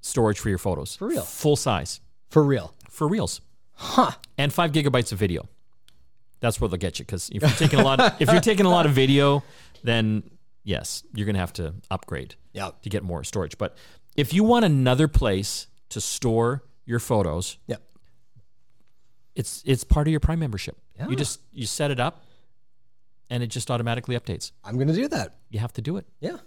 storage 0.00 0.38
for 0.38 0.48
your 0.48 0.56
photos. 0.56 0.96
For 0.96 1.08
real? 1.08 1.20
Full 1.24 1.56
size. 1.56 2.00
For 2.30 2.42
real. 2.42 2.72
For 2.88 3.06
reals. 3.06 3.42
Huh. 3.74 4.12
And 4.38 4.50
five 4.50 4.72
gigabytes 4.72 5.12
of 5.12 5.18
video. 5.18 5.46
That's 6.40 6.58
where 6.58 6.68
they'll 6.68 6.78
get 6.78 6.98
you. 6.98 7.04
Because 7.04 7.28
if 7.28 7.42
you're 7.42 7.50
taking 7.50 7.80
a 7.80 7.84
lot 7.84 8.00
of, 8.00 8.14
if 8.18 8.32
you're 8.32 8.40
taking 8.40 8.64
a 8.64 8.70
lot 8.70 8.86
of 8.86 8.92
video, 8.92 9.44
then 9.84 10.22
yes, 10.64 11.02
you're 11.12 11.26
gonna 11.26 11.38
have 11.38 11.52
to 11.52 11.74
upgrade 11.90 12.34
Yeah. 12.54 12.70
to 12.80 12.88
get 12.88 13.02
more 13.02 13.22
storage. 13.24 13.58
But 13.58 13.76
if 14.16 14.32
you 14.32 14.42
want 14.42 14.64
another 14.64 15.06
place 15.06 15.66
to 15.90 16.00
store 16.00 16.62
your 16.86 16.98
photos, 16.98 17.58
Yeah. 17.66 17.76
It's 19.38 19.62
it's 19.64 19.84
part 19.84 20.06
of 20.08 20.10
your 20.10 20.20
Prime 20.20 20.40
membership. 20.40 20.76
Yeah. 20.98 21.08
You 21.08 21.16
just 21.16 21.40
you 21.52 21.64
set 21.64 21.90
it 21.90 22.00
up 22.00 22.24
and 23.30 23.42
it 23.42 23.46
just 23.46 23.70
automatically 23.70 24.18
updates. 24.18 24.50
I'm 24.64 24.74
going 24.74 24.88
to 24.88 24.94
do 24.94 25.06
that. 25.08 25.36
You 25.48 25.60
have 25.60 25.72
to 25.74 25.80
do 25.80 25.96
it. 25.96 26.06
Yeah. 26.20 26.38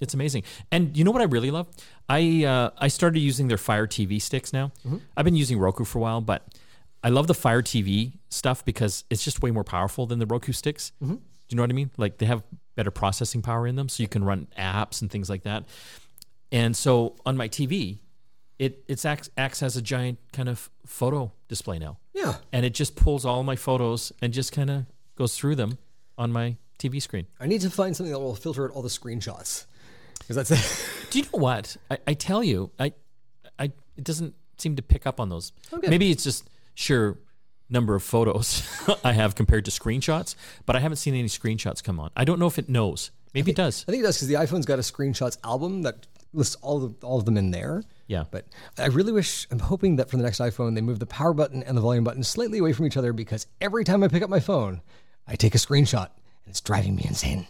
It's 0.00 0.14
amazing. 0.14 0.44
And 0.72 0.96
you 0.96 1.04
know 1.04 1.10
what 1.10 1.20
I 1.20 1.26
really 1.26 1.50
love? 1.50 1.66
I 2.08 2.44
uh, 2.44 2.70
I 2.78 2.88
started 2.88 3.20
using 3.20 3.48
their 3.48 3.58
Fire 3.58 3.86
TV 3.86 4.20
sticks 4.20 4.52
now. 4.52 4.72
I've 5.16 5.26
been 5.26 5.36
using 5.36 5.58
Roku 5.58 5.84
for 5.84 5.98
a 5.98 6.00
while, 6.00 6.22
but 6.22 6.42
I 7.04 7.10
love 7.10 7.26
the 7.26 7.34
Fire 7.34 7.62
TV 7.62 8.12
stuff 8.30 8.64
because 8.64 9.04
it's 9.10 9.22
just 9.22 9.42
way 9.42 9.50
more 9.50 9.64
powerful 9.64 10.06
than 10.06 10.18
the 10.18 10.26
Roku 10.26 10.52
sticks. 10.52 10.92
Do 11.00 11.18
you 11.50 11.56
know 11.56 11.62
what 11.62 11.70
I 11.70 11.74
mean? 11.74 11.90
Like 11.98 12.16
they 12.16 12.26
have 12.26 12.42
better 12.76 12.90
processing 12.90 13.42
power 13.42 13.66
in 13.66 13.76
them, 13.76 13.90
so 13.90 14.02
you 14.02 14.08
can 14.08 14.24
run 14.24 14.46
apps 14.56 15.02
and 15.02 15.10
things 15.10 15.28
like 15.28 15.42
that. 15.42 15.64
And 16.50 16.74
so 16.74 17.16
on 17.26 17.36
my 17.36 17.48
TV, 17.48 17.98
it 18.60 18.84
it's 18.86 19.04
acts, 19.04 19.30
acts 19.36 19.62
as 19.62 19.76
a 19.76 19.82
giant 19.82 20.18
kind 20.32 20.48
of 20.48 20.70
photo 20.86 21.32
display 21.48 21.78
now, 21.78 21.98
Yeah. 22.14 22.36
and 22.52 22.64
it 22.66 22.74
just 22.74 22.94
pulls 22.94 23.24
all 23.24 23.42
my 23.42 23.56
photos 23.56 24.12
and 24.22 24.32
just 24.32 24.52
kind 24.52 24.68
of 24.70 24.84
goes 25.16 25.36
through 25.36 25.56
them 25.56 25.78
on 26.18 26.30
my 26.30 26.56
TV 26.78 27.00
screen. 27.00 27.26
I 27.40 27.46
need 27.46 27.62
to 27.62 27.70
find 27.70 27.96
something 27.96 28.12
that 28.12 28.20
will 28.20 28.34
filter 28.36 28.64
out 28.64 28.70
all 28.74 28.82
the 28.82 28.88
screenshots. 28.90 29.64
Because 30.18 30.36
that's 30.36 30.50
it. 30.50 30.86
Do 31.10 31.18
you 31.20 31.24
know 31.32 31.38
what? 31.40 31.76
I, 31.90 31.98
I 32.06 32.14
tell 32.14 32.44
you, 32.44 32.70
I, 32.78 32.92
I 33.58 33.72
it 33.96 34.04
doesn't 34.04 34.34
seem 34.58 34.76
to 34.76 34.82
pick 34.82 35.06
up 35.06 35.18
on 35.18 35.30
those. 35.30 35.52
Okay. 35.72 35.88
Maybe 35.88 36.10
it's 36.10 36.22
just 36.24 36.48
sheer 36.74 37.18
number 37.70 37.94
of 37.94 38.02
photos 38.02 38.62
I 39.04 39.12
have 39.12 39.34
compared 39.34 39.64
to 39.64 39.70
screenshots, 39.70 40.34
but 40.66 40.76
I 40.76 40.80
haven't 40.80 40.96
seen 40.96 41.14
any 41.14 41.28
screenshots 41.28 41.82
come 41.82 41.98
on. 41.98 42.10
I 42.14 42.24
don't 42.24 42.38
know 42.38 42.46
if 42.46 42.58
it 42.58 42.68
knows. 42.68 43.10
Maybe 43.32 43.52
it 43.52 43.56
does. 43.56 43.84
I 43.88 43.92
think 43.92 44.02
it 44.02 44.06
does 44.06 44.16
because 44.16 44.28
the 44.28 44.34
iPhone's 44.34 44.66
got 44.66 44.78
a 44.78 44.82
screenshots 44.82 45.38
album 45.44 45.82
that 45.82 46.06
lists 46.34 46.56
all 46.56 46.84
of 46.84 47.02
all 47.02 47.18
of 47.18 47.24
them 47.24 47.36
in 47.38 47.50
there. 47.52 47.82
Yeah. 48.10 48.24
But 48.28 48.44
I 48.76 48.86
really 48.86 49.12
wish 49.12 49.46
I'm 49.52 49.60
hoping 49.60 49.94
that 49.96 50.10
for 50.10 50.16
the 50.16 50.24
next 50.24 50.40
iPhone 50.40 50.74
they 50.74 50.80
move 50.80 50.98
the 50.98 51.06
power 51.06 51.32
button 51.32 51.62
and 51.62 51.76
the 51.76 51.80
volume 51.80 52.02
button 52.02 52.24
slightly 52.24 52.58
away 52.58 52.72
from 52.72 52.86
each 52.86 52.96
other 52.96 53.12
because 53.12 53.46
every 53.60 53.84
time 53.84 54.02
I 54.02 54.08
pick 54.08 54.22
up 54.24 54.28
my 54.28 54.40
phone, 54.40 54.80
I 55.28 55.36
take 55.36 55.54
a 55.54 55.58
screenshot 55.58 56.06
and 56.44 56.48
it's 56.48 56.60
driving 56.60 56.96
me 56.96 57.04
insane. 57.06 57.46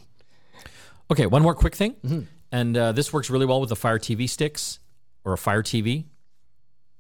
Okay, 1.10 1.24
one 1.24 1.40
more 1.42 1.54
quick 1.54 1.74
thing, 1.74 1.94
Mm-hmm. 2.04 2.20
and 2.52 2.76
uh, 2.76 2.92
this 2.92 3.10
works 3.10 3.30
really 3.30 3.46
well 3.46 3.58
with 3.60 3.70
the 3.70 3.76
Fire 3.76 3.98
TV 3.98 4.28
sticks 4.28 4.80
or 5.24 5.32
a 5.32 5.38
Fire 5.38 5.62
TV. 5.62 6.04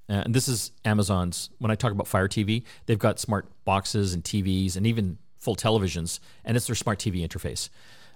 Uh, 0.08 0.22
and 0.24 0.34
this 0.34 0.48
is 0.48 0.72
Amazon's. 0.84 1.50
When 1.58 1.70
I 1.70 1.74
talk 1.74 1.92
about 1.92 2.08
Fire 2.08 2.28
TV, 2.28 2.64
they've 2.86 2.98
got 2.98 3.20
smart 3.20 3.46
boxes 3.66 4.14
and 4.14 4.24
TVs 4.24 4.74
and 4.76 4.86
even 4.86 5.18
full 5.36 5.54
televisions, 5.54 6.18
and 6.46 6.56
it's 6.56 6.66
their 6.66 6.74
smart 6.74 6.98
TV 6.98 7.24
interface. 7.28 7.68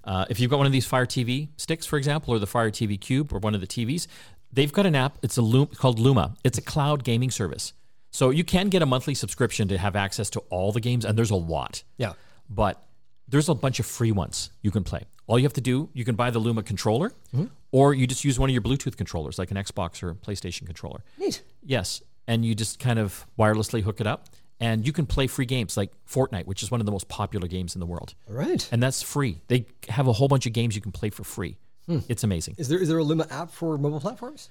Uh, 0.03 0.25
if 0.29 0.39
you've 0.39 0.51
got 0.51 0.59
one 0.59 0.67
of 0.67 0.73
these 0.73 0.85
Fire 0.85 1.07
TV 1.07 1.49
sticks, 1.57 1.87
for 1.87 1.97
example, 1.97 2.35
or 2.35 2.39
the 2.39 2.47
Fire 2.47 2.71
TV 2.71 3.01
Cube 3.01 3.33
or 3.33 3.39
one 3.39 3.55
of 3.55 3.61
the 3.61 3.67
TVs, 3.67 4.07
they've 4.55 4.73
got 4.73 4.87
an 4.87 4.95
app. 4.95 5.19
It's 5.23 5.37
a 5.37 5.43
Lum- 5.43 5.67
called 5.67 5.99
Luna. 5.99 6.35
It's 6.45 6.59
a 6.59 6.63
cloud 6.63 7.05
gaming 7.05 7.31
service, 7.31 7.73
so 8.11 8.31
you 8.31 8.45
can 8.45 8.69
get 8.69 8.83
a 8.83 8.87
monthly 8.87 9.15
subscription 9.15 9.69
to 9.69 9.79
have 9.79 9.97
access 9.97 10.31
to 10.31 10.41
all 10.51 10.73
the 10.73 10.81
games, 10.81 11.05
and 11.05 11.19
there's 11.19 11.31
a 11.31 11.37
lot 11.37 11.83
Yeah. 11.99 12.13
but 12.49 12.83
there's 13.29 13.49
a 13.49 13.55
bunch 13.55 13.81
of 13.81 13.87
free 13.87 14.13
ones 14.13 14.51
you 14.63 14.71
can 14.71 14.85
play. 14.85 15.03
All 15.27 15.39
you 15.39 15.45
have 15.45 15.55
to 15.55 15.61
do, 15.63 15.89
you 15.95 16.05
can 16.05 16.15
buy 16.15 16.31
the 16.31 16.39
Luna 16.39 16.63
controller, 16.63 17.11
mm-hmm. 17.35 17.47
or 17.73 17.95
you 17.95 18.07
just 18.07 18.25
use 18.25 18.39
one 18.39 18.51
of 18.51 18.53
your 18.53 18.63
Bluetooth 18.63 18.97
controllers, 18.97 19.39
like 19.39 19.51
an 19.51 19.57
Xbox 19.57 20.03
or 20.03 20.15
PlayStation 20.15 20.67
controller. 20.67 21.03
Neat. 21.19 21.43
Yes, 21.65 22.03
and 22.29 22.45
you 22.45 22.55
just 22.55 22.79
kind 22.79 22.99
of 22.99 23.27
wirelessly 23.39 23.81
hook 23.83 24.01
it 24.03 24.07
up, 24.07 24.29
and 24.61 24.87
you 24.87 24.93
can 24.93 25.07
play 25.07 25.27
free 25.27 25.47
games 25.47 25.77
like 25.77 25.91
Fortnite, 26.07 26.45
which 26.47 26.63
is 26.63 26.71
one 26.71 26.81
of 26.81 26.87
the 26.87 26.93
most 26.93 27.09
popular 27.09 27.49
games 27.49 27.75
in 27.75 27.81
the 27.81 27.87
world, 27.87 28.15
All 28.29 28.35
right. 28.37 28.69
and 28.71 28.83
that's 28.83 29.03
free. 29.03 29.41
They 29.49 29.67
have 29.89 30.07
a 30.07 30.13
whole 30.13 30.29
bunch 30.29 30.45
of 30.47 30.53
games 30.53 30.77
you 30.77 30.83
can 30.83 30.93
play 30.93 31.09
for 31.11 31.25
free. 31.25 31.57
It's 31.89 32.25
amazing. 32.25 32.55
Is 32.59 32.69
there 32.69 32.79
is 32.79 32.89
there 32.89 32.99
a 32.99 33.05
Luna 33.05 33.27
app 33.31 33.51
for 33.51 33.77
mobile 33.79 34.01
platforms? 34.01 34.49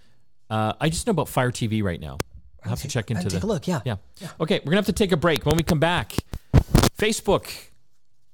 Uh, 0.50 0.74
I 0.80 0.90
just 0.90 1.08
know 1.08 1.12
about 1.12 1.30
Fire 1.30 1.52
TV 1.52 1.84
right 1.84 2.00
now. 2.00 2.20
I'll 2.64 2.70
have 2.70 2.82
to 2.82 2.88
check 2.88 3.12
into 3.12 3.24
the 3.24 3.30
take 3.32 3.44
a 3.44 3.48
look. 3.48 3.68
Yeah. 3.68 3.82
Yeah. 3.86 3.96
Okay, 4.40 4.60
we're 4.60 4.72
gonna 4.72 4.78
have 4.78 4.86
to 4.86 4.94
take 4.94 5.12
a 5.12 5.18
break. 5.18 5.46
When 5.46 5.58
we 5.58 5.64
come 5.64 5.80
back, 5.80 6.16
Facebook 6.98 7.50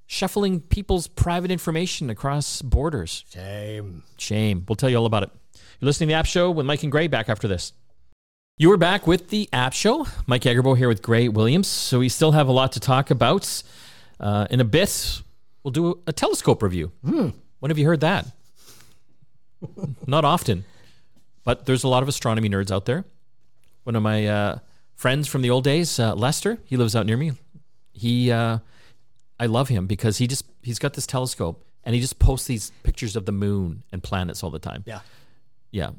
shuffling 0.05 0.59
people's 0.59 1.07
private 1.07 1.51
information 1.51 2.09
across 2.09 2.61
borders. 2.61 3.25
Shame. 3.31 4.03
Shame. 4.17 4.65
We'll 4.67 4.75
tell 4.75 4.89
you 4.89 4.97
all 4.97 5.05
about 5.05 5.23
it. 5.23 5.29
You're 5.79 5.85
listening 5.87 6.09
to 6.09 6.13
the 6.13 6.17
App 6.17 6.25
Show 6.25 6.51
with 6.51 6.65
Mike 6.65 6.83
and 6.83 6.91
Gray 6.91 7.07
back 7.07 7.29
after 7.29 7.47
this. 7.47 7.73
You 8.57 8.71
are 8.73 8.77
back 8.77 9.07
with 9.07 9.29
the 9.29 9.47
App 9.53 9.71
Show. 9.73 10.05
Mike 10.27 10.41
Agerbo 10.41 10.75
here 10.77 10.89
with 10.89 11.01
Gray 11.01 11.29
Williams. 11.29 11.67
So 11.67 11.99
we 11.99 12.09
still 12.09 12.33
have 12.33 12.47
a 12.49 12.51
lot 12.51 12.73
to 12.73 12.79
talk 12.79 13.11
about. 13.11 13.63
Uh, 14.19 14.47
in 14.49 14.59
a 14.59 14.65
bit, 14.65 15.21
we'll 15.63 15.71
do 15.71 16.01
a 16.05 16.11
telescope 16.11 16.61
review. 16.61 16.91
When 17.01 17.69
have 17.69 17.77
you 17.77 17.85
heard 17.85 18.01
that? 18.01 18.25
Not 20.07 20.25
often, 20.25 20.65
but 21.43 21.65
there's 21.65 21.83
a 21.83 21.87
lot 21.87 22.03
of 22.03 22.09
astronomy 22.09 22.49
nerds 22.49 22.71
out 22.71 22.85
there. 22.85 23.05
One 23.83 23.95
of 23.95 24.03
my 24.03 24.27
uh, 24.27 24.59
friends 24.95 25.27
from 25.27 25.41
the 25.41 25.49
old 25.49 25.63
days, 25.63 25.99
uh, 25.99 26.13
Lester, 26.15 26.57
he 26.65 26.77
lives 26.77 26.95
out 26.95 27.05
near 27.05 27.17
me. 27.17 27.33
He, 27.91 28.31
uh, 28.31 28.59
I 29.39 29.45
love 29.47 29.67
him 29.69 29.87
because 29.87 30.17
he 30.17 30.27
just 30.27 30.45
he's 30.61 30.79
got 30.79 30.93
this 30.93 31.05
telescope 31.07 31.65
and 31.83 31.95
he 31.95 32.01
just 32.01 32.19
posts 32.19 32.47
these 32.47 32.71
pictures 32.83 33.15
of 33.15 33.25
the 33.25 33.31
moon 33.31 33.83
and 33.91 34.01
planets 34.03 34.43
all 34.43 34.49
the 34.49 34.59
time. 34.59 34.83
Yeah. 34.85 34.99
Yeah, 35.71 35.91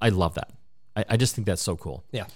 I 0.00 0.08
love 0.08 0.34
that. 0.34 0.50
I, 0.96 1.04
I 1.10 1.16
just 1.16 1.34
think 1.34 1.46
that's 1.46 1.62
so 1.62 1.76
cool. 1.76 2.04
Yeah. 2.12 2.26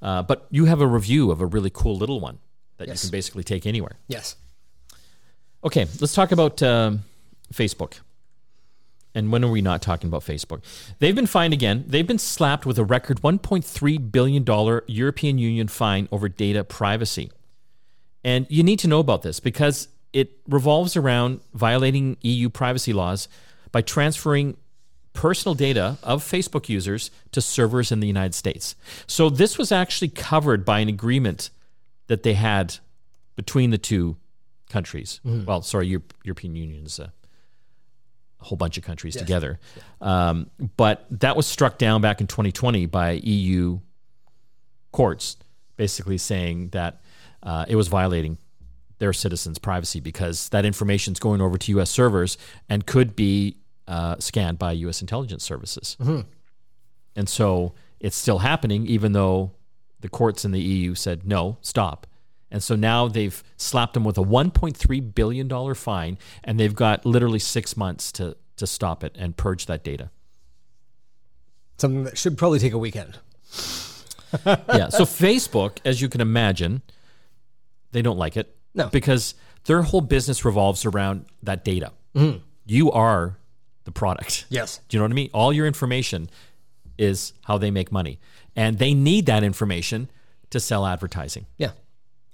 Uh, 0.00 0.22
but 0.22 0.46
you 0.50 0.64
have 0.66 0.80
a 0.80 0.86
review 0.86 1.30
of 1.30 1.40
a 1.40 1.46
really 1.46 1.70
cool 1.70 1.96
little 1.96 2.20
one 2.20 2.38
that 2.78 2.88
Yes. 2.88 3.02
you 3.04 3.08
can 3.08 3.12
basically 3.12 3.44
take 3.44 3.66
anywhere. 3.66 3.96
Yes. 4.08 4.36
Okay, 5.64 5.86
let's 6.00 6.14
talk 6.14 6.32
about 6.32 6.62
um, 6.62 7.02
Facebook. 7.52 8.00
And 9.16 9.32
when 9.32 9.42
are 9.42 9.50
we 9.50 9.62
not 9.62 9.80
talking 9.80 10.08
about 10.08 10.20
Facebook? 10.20 10.62
They've 10.98 11.14
been 11.14 11.26
fined 11.26 11.54
again. 11.54 11.84
They've 11.86 12.06
been 12.06 12.18
slapped 12.18 12.66
with 12.66 12.78
a 12.78 12.84
record 12.84 13.22
$1.3 13.22 14.12
billion 14.12 14.80
European 14.86 15.38
Union 15.38 15.68
fine 15.68 16.06
over 16.12 16.28
data 16.28 16.62
privacy. 16.64 17.32
And 18.22 18.46
you 18.50 18.62
need 18.62 18.78
to 18.80 18.88
know 18.88 19.00
about 19.00 19.22
this 19.22 19.40
because 19.40 19.88
it 20.12 20.38
revolves 20.46 20.98
around 20.98 21.40
violating 21.54 22.18
EU 22.20 22.50
privacy 22.50 22.92
laws 22.92 23.26
by 23.72 23.80
transferring 23.80 24.58
personal 25.14 25.54
data 25.54 25.96
of 26.02 26.22
Facebook 26.22 26.68
users 26.68 27.10
to 27.32 27.40
servers 27.40 27.90
in 27.90 28.00
the 28.00 28.06
United 28.06 28.34
States. 28.34 28.76
So 29.06 29.30
this 29.30 29.56
was 29.56 29.72
actually 29.72 30.08
covered 30.08 30.62
by 30.62 30.80
an 30.80 30.90
agreement 30.90 31.48
that 32.08 32.22
they 32.22 32.34
had 32.34 32.76
between 33.34 33.70
the 33.70 33.78
two 33.78 34.18
countries. 34.68 35.20
Mm-hmm. 35.24 35.46
Well, 35.46 35.62
sorry, 35.62 35.86
Europe, 35.86 36.12
European 36.22 36.54
Union 36.54 36.84
is 36.84 37.00
uh, 37.00 37.08
a, 38.40 38.44
whole 38.44 38.56
bunch 38.56 38.78
of 38.78 38.84
countries 38.84 39.16
together. 39.16 39.58
Um, 40.00 40.50
but 40.76 41.06
that 41.10 41.36
was 41.36 41.46
struck 41.46 41.78
down 41.78 42.00
back 42.00 42.20
in 42.20 42.26
2020 42.26 42.86
by 42.86 43.12
EU 43.12 43.80
courts, 44.92 45.36
basically 45.76 46.18
saying 46.18 46.68
that 46.70 47.00
uh, 47.42 47.64
it 47.68 47.76
was 47.76 47.88
violating 47.88 48.38
their 48.98 49.12
citizens' 49.12 49.58
privacy 49.58 50.00
because 50.00 50.48
that 50.50 50.64
information 50.64 51.12
is 51.12 51.18
going 51.18 51.40
over 51.40 51.58
to 51.58 51.72
U.S. 51.72 51.90
servers 51.90 52.38
and 52.68 52.86
could 52.86 53.14
be 53.14 53.56
uh, 53.86 54.16
scanned 54.18 54.58
by 54.58 54.72
U.S. 54.72 55.00
intelligence 55.00 55.44
services. 55.44 55.96
And 57.14 57.28
so 57.28 57.74
it's 58.00 58.16
still 58.16 58.38
happening, 58.38 58.86
even 58.86 59.12
though 59.12 59.52
the 60.00 60.08
courts 60.08 60.44
in 60.44 60.52
the 60.52 60.60
EU 60.60 60.94
said 60.94 61.26
no, 61.26 61.58
stop. 61.60 62.06
And 62.56 62.62
so 62.62 62.74
now 62.74 63.06
they've 63.06 63.44
slapped 63.58 63.92
them 63.92 64.02
with 64.02 64.16
a 64.16 64.22
1.3 64.22 65.14
billion 65.14 65.46
dollar 65.46 65.74
fine, 65.74 66.16
and 66.42 66.58
they've 66.58 66.74
got 66.74 67.04
literally 67.04 67.38
six 67.38 67.76
months 67.76 68.10
to 68.12 68.34
to 68.56 68.66
stop 68.66 69.04
it 69.04 69.14
and 69.18 69.36
purge 69.36 69.66
that 69.66 69.84
data. 69.84 70.08
Something 71.76 72.04
that 72.04 72.16
should 72.16 72.38
probably 72.38 72.58
take 72.58 72.72
a 72.72 72.78
weekend. 72.78 73.18
yeah. 74.46 74.88
So 74.88 75.04
Facebook, 75.04 75.80
as 75.84 76.00
you 76.00 76.08
can 76.08 76.22
imagine, 76.22 76.80
they 77.92 78.00
don't 78.00 78.16
like 78.16 78.38
it. 78.38 78.56
No. 78.74 78.88
Because 78.88 79.34
their 79.66 79.82
whole 79.82 80.00
business 80.00 80.42
revolves 80.42 80.86
around 80.86 81.26
that 81.42 81.62
data. 81.62 81.92
Mm-hmm. 82.14 82.38
You 82.64 82.90
are 82.90 83.36
the 83.84 83.92
product. 83.92 84.46
Yes. 84.48 84.80
Do 84.88 84.96
you 84.96 85.00
know 85.00 85.04
what 85.04 85.12
I 85.12 85.14
mean? 85.14 85.28
All 85.34 85.52
your 85.52 85.66
information 85.66 86.30
is 86.96 87.34
how 87.44 87.58
they 87.58 87.70
make 87.70 87.92
money. 87.92 88.18
And 88.56 88.78
they 88.78 88.94
need 88.94 89.26
that 89.26 89.44
information 89.44 90.08
to 90.48 90.58
sell 90.58 90.86
advertising. 90.86 91.44
Yeah. 91.58 91.72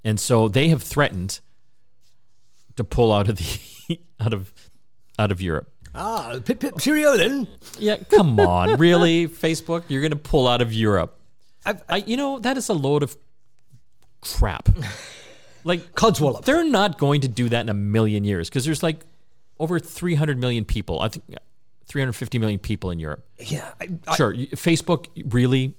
And 0.03 0.19
so 0.19 0.47
they 0.47 0.67
have 0.69 0.83
threatened 0.83 1.39
to 2.75 2.83
pull 2.83 3.11
out 3.13 3.29
of 3.29 3.37
the 3.37 3.99
out 4.19 4.33
of 4.33 4.51
out 5.19 5.31
of 5.31 5.41
Europe. 5.41 5.69
Ah, 5.95 6.39
pip 6.43 6.59
pip 6.59 6.77
cheerio 6.79 7.15
then. 7.17 7.47
Yeah, 7.77 7.97
come 8.09 8.39
on, 8.39 8.77
really, 8.79 9.27
Facebook? 9.27 9.83
You're 9.89 10.01
going 10.01 10.11
to 10.11 10.15
pull 10.17 10.47
out 10.47 10.61
of 10.61 10.73
Europe? 10.73 11.19
I've- 11.65 11.81
I, 11.87 11.97
you 11.97 12.17
know, 12.17 12.39
that 12.39 12.57
is 12.57 12.67
a 12.69 12.73
load 12.73 13.03
of 13.03 13.15
crap. 14.21 14.69
Like 15.65 15.93
Codswallop. 15.93 16.43
they're 16.43 16.65
not 16.65 16.97
going 16.97 17.21
to 17.21 17.29
do 17.29 17.47
that 17.47 17.61
in 17.61 17.69
a 17.69 17.73
million 17.73 18.25
years 18.25 18.49
because 18.49 18.65
there's 18.65 18.83
like 18.83 18.99
over 19.61 19.79
300 19.79 20.37
million 20.37 20.65
people. 20.65 20.99
I 20.99 21.07
think 21.07 21.23
350 21.87 22.37
million 22.37 22.59
people 22.59 22.91
in 22.91 22.99
Europe. 22.99 23.25
Yeah. 23.39 23.71
I, 23.79 23.87
I, 24.05 24.15
Sure, 24.17 24.33
you- 24.33 24.47
Facebook 24.47 25.05
really 25.33 25.75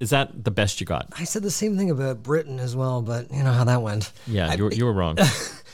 is 0.00 0.10
that 0.10 0.44
the 0.44 0.50
best 0.50 0.80
you 0.80 0.86
got? 0.86 1.08
I 1.18 1.24
said 1.24 1.42
the 1.42 1.50
same 1.50 1.76
thing 1.76 1.90
about 1.90 2.22
Britain 2.22 2.58
as 2.58 2.76
well, 2.76 3.02
but 3.02 3.32
you 3.32 3.42
know 3.42 3.52
how 3.52 3.64
that 3.64 3.82
went. 3.82 4.12
Yeah, 4.26 4.52
you 4.54 4.64
were, 4.64 4.72
you 4.72 4.84
were 4.84 4.92
wrong. 4.92 5.18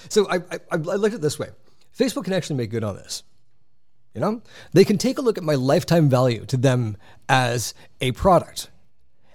So 0.08 0.28
I, 0.28 0.36
I, 0.50 0.58
I 0.70 0.76
looked 0.76 1.14
at 1.14 1.20
it 1.20 1.22
this 1.22 1.38
way 1.38 1.50
Facebook 1.96 2.24
can 2.24 2.34
actually 2.34 2.56
make 2.56 2.70
good 2.70 2.84
on 2.84 2.96
this. 2.96 3.22
You 4.14 4.20
know, 4.20 4.42
they 4.72 4.84
can 4.84 4.98
take 4.98 5.16
a 5.16 5.22
look 5.22 5.38
at 5.38 5.44
my 5.44 5.54
lifetime 5.54 6.10
value 6.10 6.44
to 6.46 6.58
them 6.58 6.98
as 7.30 7.72
a 8.02 8.12
product, 8.12 8.68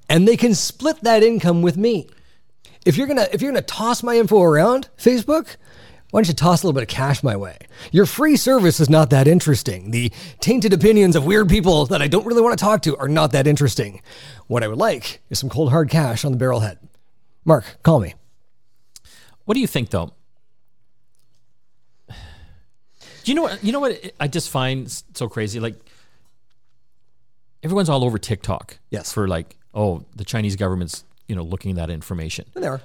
and 0.07 0.27
they 0.27 0.37
can 0.37 0.53
split 0.53 1.01
that 1.01 1.23
income 1.23 1.63
with 1.63 1.77
me. 1.77 2.07
If 2.85 2.95
you're 2.95 3.07
gonna 3.07 3.27
if 3.33 3.41
you're 3.41 3.51
gonna 3.51 3.63
toss 3.63 4.03
my 4.03 4.17
info 4.17 4.41
around, 4.43 4.89
Facebook, 4.97 5.55
why 6.11 6.21
don't 6.21 6.29
you 6.29 6.33
toss 6.33 6.63
a 6.63 6.65
little 6.65 6.73
bit 6.73 6.83
of 6.83 6.89
cash 6.89 7.21
my 7.21 7.35
way? 7.35 7.57
Your 7.91 8.05
free 8.05 8.37
service 8.37 8.79
is 8.79 8.89
not 8.89 9.09
that 9.09 9.27
interesting. 9.27 9.91
The 9.91 10.11
tainted 10.39 10.71
opinions 10.71 11.17
of 11.17 11.25
weird 11.25 11.49
people 11.49 11.85
that 11.87 12.01
I 12.01 12.07
don't 12.07 12.25
really 12.25 12.41
want 12.41 12.57
to 12.57 12.63
talk 12.63 12.81
to 12.83 12.95
are 12.97 13.09
not 13.09 13.33
that 13.33 13.45
interesting. 13.45 14.01
What 14.47 14.63
I 14.63 14.69
would 14.69 14.77
like 14.77 15.21
is 15.29 15.37
some 15.39 15.49
cold 15.49 15.69
hard 15.69 15.89
cash 15.89 16.23
on 16.23 16.31
the 16.31 16.37
barrelhead. 16.37 16.77
Mark, 17.43 17.65
call 17.83 17.99
me. 17.99 18.15
What 19.43 19.55
do 19.55 19.59
you 19.59 19.67
think, 19.67 19.89
though? 19.89 20.13
Do 22.07 23.31
you 23.31 23.35
know 23.35 23.41
what? 23.41 23.61
You 23.61 23.73
know 23.73 23.81
what 23.81 24.13
I 24.21 24.29
just 24.29 24.49
find 24.49 24.89
so 25.13 25.27
crazy. 25.27 25.59
Like 25.59 25.75
everyone's 27.61 27.89
all 27.89 28.05
over 28.05 28.17
TikTok. 28.17 28.79
Yes. 28.89 29.11
For 29.11 29.27
like, 29.27 29.57
oh, 29.73 30.05
the 30.15 30.23
Chinese 30.23 30.55
government's 30.55 31.03
you 31.27 31.35
know 31.35 31.43
looking 31.43 31.71
at 31.71 31.77
that 31.77 31.89
information. 31.89 32.45
And 32.55 32.63
they 32.63 32.69
are. 32.69 32.81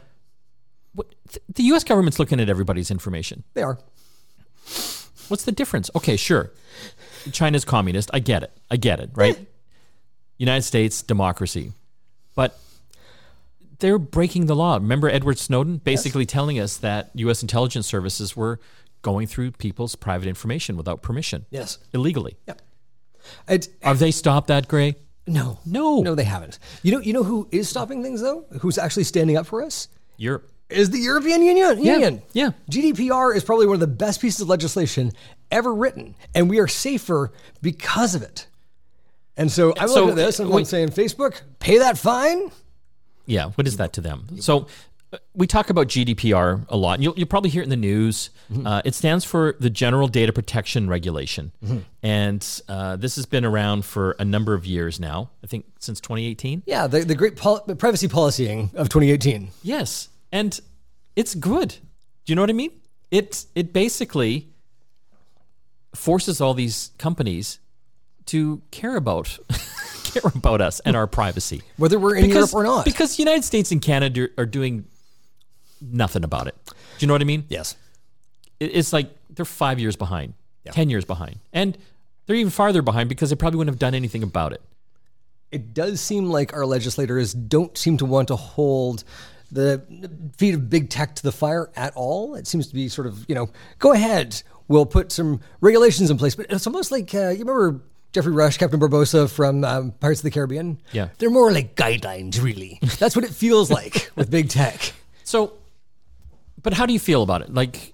What, 0.94 1.06
the 1.54 1.62
U.S. 1.64 1.84
government's 1.84 2.18
looking 2.18 2.40
at 2.40 2.48
everybody's 2.48 2.90
information. 2.90 3.44
They 3.54 3.62
are. 3.62 3.78
What's 5.28 5.44
the 5.44 5.52
difference? 5.52 5.90
Okay, 5.96 6.16
sure. 6.16 6.52
China's 7.32 7.64
communist. 7.64 8.10
I 8.12 8.18
get 8.18 8.42
it. 8.42 8.52
I 8.70 8.76
get 8.76 9.00
it. 9.00 9.10
Right. 9.14 9.38
United 10.38 10.62
States 10.62 11.02
democracy, 11.02 11.72
but 12.34 12.58
they're 13.78 13.98
breaking 13.98 14.46
the 14.46 14.56
law. 14.56 14.74
Remember 14.74 15.08
Edward 15.08 15.38
Snowden 15.38 15.76
basically 15.78 16.26
telling 16.26 16.58
us 16.58 16.76
that 16.78 17.10
U.S. 17.14 17.42
intelligence 17.42 17.86
services 17.86 18.36
were 18.36 18.58
going 19.02 19.26
through 19.28 19.52
people's 19.52 19.94
private 19.94 20.28
information 20.28 20.76
without 20.76 21.00
permission, 21.02 21.46
Yes. 21.50 21.78
illegally. 21.92 22.36
Yep. 22.48 22.62
It, 23.48 23.68
Have 23.82 23.98
they 24.00 24.10
stopped 24.10 24.48
that, 24.48 24.66
Gray? 24.68 24.96
no. 25.26 25.58
No. 25.64 26.00
No, 26.02 26.14
they 26.16 26.24
haven't. 26.24 26.58
You 26.82 26.92
know, 26.92 27.00
you 27.00 27.12
know 27.12 27.22
who 27.22 27.46
is 27.52 27.68
stopping 27.68 28.02
things 28.02 28.20
though? 28.20 28.44
Who's 28.60 28.78
actually 28.78 29.04
standing 29.04 29.36
up 29.36 29.46
for 29.46 29.62
us? 29.62 29.86
Europe. 30.16 30.50
Is 30.72 30.90
the 30.90 30.98
European 30.98 31.42
Union. 31.42 31.82
Union. 31.82 32.22
yeah. 32.32 32.50
GDPR 32.70 33.34
is 33.36 33.44
probably 33.44 33.66
one 33.66 33.74
of 33.74 33.80
the 33.80 33.86
best 33.86 34.20
pieces 34.20 34.40
of 34.40 34.48
legislation 34.48 35.12
ever 35.50 35.72
written, 35.74 36.14
and 36.34 36.48
we 36.50 36.58
are 36.58 36.68
safer 36.68 37.32
because 37.60 38.14
of 38.14 38.22
it. 38.22 38.46
And 39.36 39.50
so 39.50 39.72
I'm 39.78 39.88
So, 39.88 39.94
looking 39.94 40.10
at 40.10 40.16
this 40.16 40.40
and 40.40 40.52
I'm 40.52 40.64
saying, 40.64 40.88
Facebook, 40.90 41.40
pay 41.58 41.78
that 41.78 41.96
fine. 41.98 42.50
Yeah, 43.26 43.50
what 43.50 43.66
is 43.66 43.76
that 43.78 43.92
to 43.94 44.00
them? 44.00 44.26
So 44.40 44.66
uh, 45.12 45.18
we 45.34 45.46
talk 45.46 45.70
about 45.70 45.86
GDPR 45.88 46.66
a 46.68 46.76
lot. 46.76 47.00
You'll, 47.00 47.14
you'll 47.16 47.28
probably 47.28 47.48
hear 47.50 47.62
it 47.62 47.64
in 47.64 47.70
the 47.70 47.76
news. 47.76 48.30
Uh, 48.64 48.82
it 48.84 48.94
stands 48.94 49.24
for 49.24 49.54
the 49.60 49.70
General 49.70 50.08
Data 50.08 50.32
Protection 50.32 50.88
Regulation, 50.88 51.52
and 52.02 52.46
uh, 52.68 52.96
this 52.96 53.16
has 53.16 53.24
been 53.26 53.44
around 53.44 53.84
for 53.86 54.12
a 54.18 54.24
number 54.24 54.52
of 54.54 54.66
years 54.66 55.00
now. 55.00 55.30
I 55.42 55.46
think 55.46 55.64
since 55.78 56.00
2018. 56.00 56.64
Yeah, 56.66 56.86
the, 56.86 57.00
the 57.00 57.14
great 57.14 57.36
pol- 57.36 57.60
privacy 57.60 58.08
policying 58.08 58.74
of 58.74 58.88
2018. 58.90 59.48
Yes, 59.62 60.08
and 60.32 60.58
it's 61.14 61.34
good. 61.34 61.68
Do 62.24 62.32
you 62.32 62.34
know 62.34 62.42
what 62.42 62.50
I 62.50 62.54
mean? 62.54 62.72
It 63.10 63.44
it 63.54 63.72
basically 63.72 64.48
forces 65.94 66.40
all 66.40 66.54
these 66.54 66.90
companies 66.98 67.58
to 68.26 68.62
care 68.70 68.96
about 68.96 69.38
care 70.04 70.22
about 70.34 70.60
us 70.60 70.80
and 70.80 70.96
our 70.96 71.06
privacy. 71.06 71.62
Whether 71.76 71.98
we're 71.98 72.16
in 72.16 72.26
because, 72.26 72.52
Europe 72.52 72.54
or 72.54 72.64
not. 72.64 72.84
Because 72.84 73.16
the 73.16 73.22
United 73.22 73.44
States 73.44 73.70
and 73.72 73.82
Canada 73.82 74.28
are 74.38 74.46
doing 74.46 74.84
nothing 75.80 76.24
about 76.24 76.46
it. 76.46 76.54
Do 76.66 76.72
you 77.00 77.06
know 77.08 77.14
what 77.14 77.22
I 77.22 77.24
mean? 77.24 77.44
yes. 77.48 77.76
It- 78.60 78.74
It's 78.76 78.92
like 78.92 79.10
they're 79.30 79.44
five 79.44 79.80
years 79.80 79.96
behind, 79.96 80.34
10 80.66 80.88
years 80.90 81.04
behind. 81.04 81.38
And 81.52 81.76
they're 82.26 82.36
even 82.36 82.50
farther 82.50 82.82
behind 82.82 83.08
because 83.08 83.30
they 83.30 83.36
probably 83.36 83.58
wouldn't 83.58 83.74
have 83.74 83.80
done 83.80 83.94
anything 83.94 84.22
about 84.22 84.52
it. 84.52 84.62
it 85.50 85.74
does 85.74 86.00
seem 86.00 86.30
like 86.30 86.54
our 86.54 86.64
legislators 86.64 87.34
don't 87.34 87.76
seem 87.76 87.96
to 87.98 88.06
want 88.06 88.28
to 88.28 88.36
hold 88.36 89.04
the 89.52 89.82
feet 90.38 90.54
of 90.54 90.68
big 90.70 90.88
tech 90.90 91.14
to 91.16 91.22
the 91.22 91.30
fire 91.32 91.70
at 91.76 91.92
all. 91.94 92.34
It 92.34 92.46
seems 92.46 92.66
to 92.68 92.74
be 92.74 92.88
sort 92.88 93.06
of, 93.06 93.24
you 93.28 93.34
know, 93.34 93.50
go 93.78 93.92
ahead, 93.92 94.42
we'll 94.68 94.86
put 94.86 95.12
some 95.12 95.40
regulations 95.60 96.10
in 96.10 96.18
place. 96.18 96.34
But 96.34 96.46
it's 96.50 96.66
almost 96.66 96.90
like, 96.90 97.14
uh, 97.14 97.28
you 97.28 97.44
remember 97.44 97.80
Geoffrey 98.12 98.32
Rush, 98.32 98.56
Captain 98.58 98.80
Barbossa 98.80 99.30
from 99.30 99.62
um, 99.64 99.92
Pirates 100.00 100.20
of 100.20 100.24
the 100.24 100.30
Caribbean? 100.30 100.78
Yeah. 100.92 101.08
They're 101.18 101.30
more 101.30 101.52
like 101.52 101.76
guidelines, 101.76 102.42
really. 102.42 102.78
That's 102.98 103.14
what 103.14 103.24
it 103.24 103.30
feels 103.30 103.70
like 103.70 104.10
with 104.16 104.30
big 104.30 104.48
tech. 104.48 104.92
So, 105.24 105.52
but 106.62 106.72
how 106.72 106.86
do 106.86 106.92
you 106.92 106.98
feel 106.98 107.22
about 107.22 107.42
it? 107.42 107.52
Like, 107.52 107.92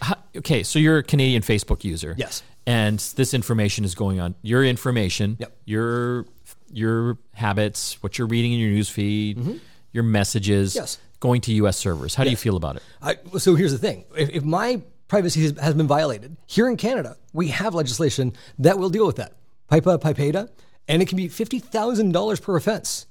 how, 0.00 0.16
okay, 0.36 0.62
so 0.62 0.78
you're 0.78 0.98
a 0.98 1.02
Canadian 1.02 1.42
Facebook 1.42 1.82
user. 1.84 2.14
Yes. 2.16 2.42
And 2.66 2.98
this 3.16 3.34
information 3.34 3.84
is 3.84 3.94
going 3.94 4.20
on. 4.20 4.34
Your 4.42 4.64
information, 4.64 5.36
Yep. 5.40 5.56
your 5.64 6.26
your 6.72 7.18
habits, 7.34 8.02
what 8.02 8.18
you're 8.18 8.26
reading 8.26 8.52
in 8.52 8.58
your 8.58 8.70
news 8.70 8.88
feed, 8.88 9.60
your 9.94 10.02
messages. 10.04 10.74
Yes. 10.74 10.98
going 11.20 11.40
to 11.42 11.52
U.S. 11.54 11.78
servers. 11.78 12.14
How 12.14 12.24
do 12.24 12.30
you 12.30 12.36
feel 12.36 12.56
about 12.56 12.76
it? 12.76 12.82
I, 13.00 13.16
so 13.38 13.54
here's 13.54 13.72
the 13.72 13.78
thing: 13.78 14.04
if, 14.14 14.28
if 14.28 14.44
my 14.44 14.82
privacy 15.08 15.42
has, 15.42 15.58
has 15.58 15.74
been 15.74 15.86
violated 15.86 16.36
here 16.46 16.68
in 16.68 16.76
Canada, 16.76 17.16
we 17.32 17.48
have 17.48 17.74
legislation 17.74 18.34
that 18.58 18.78
will 18.78 18.90
deal 18.90 19.06
with 19.06 19.16
that. 19.16 19.32
PIPA, 19.70 20.00
PIPEDA, 20.00 20.50
and 20.88 21.00
it 21.00 21.08
can 21.08 21.16
be 21.16 21.28
fifty 21.28 21.58
thousand 21.58 22.12
dollars 22.12 22.40
per 22.40 22.56
offense. 22.56 23.06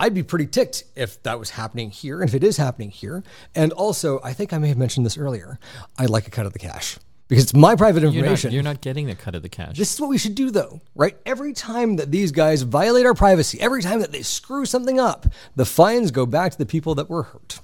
I'd 0.00 0.14
be 0.14 0.22
pretty 0.22 0.46
ticked 0.46 0.84
if 0.96 1.22
that 1.22 1.38
was 1.38 1.50
happening 1.50 1.90
here, 1.90 2.20
and 2.20 2.28
if 2.28 2.34
it 2.34 2.42
is 2.42 2.56
happening 2.56 2.90
here. 2.90 3.22
And 3.54 3.72
also, 3.72 4.20
I 4.24 4.32
think 4.32 4.52
I 4.52 4.58
may 4.58 4.68
have 4.68 4.78
mentioned 4.78 5.04
this 5.04 5.18
earlier. 5.18 5.58
I'd 5.98 6.10
like 6.10 6.26
a 6.26 6.30
cut 6.30 6.46
of 6.46 6.52
the 6.54 6.58
cash 6.58 6.98
because 7.32 7.44
it's 7.44 7.54
my 7.54 7.74
private 7.76 8.02
You're 8.02 8.10
not, 8.10 8.16
information. 8.18 8.52
you're 8.52 8.62
not 8.62 8.82
getting 8.82 9.06
the 9.06 9.14
cut 9.14 9.34
of 9.34 9.42
the 9.42 9.48
cash. 9.48 9.78
This 9.78 9.94
is 9.94 9.98
what 9.98 10.10
we 10.10 10.18
should 10.18 10.34
do, 10.34 10.50
though, 10.50 10.82
right? 10.94 11.16
Every 11.24 11.54
time 11.54 11.96
that 11.96 12.10
these 12.10 12.30
guys 12.30 12.60
violate 12.60 13.06
our 13.06 13.14
privacy, 13.14 13.58
every 13.58 13.80
time 13.80 14.00
that 14.00 14.12
they 14.12 14.20
screw 14.20 14.66
something 14.66 15.00
up, 15.00 15.24
the 15.56 15.64
fines 15.64 16.10
go 16.10 16.26
back 16.26 16.52
to 16.52 16.58
the 16.58 16.66
people 16.66 16.94
that 16.96 17.08
were 17.08 17.22
hurt. 17.22 17.60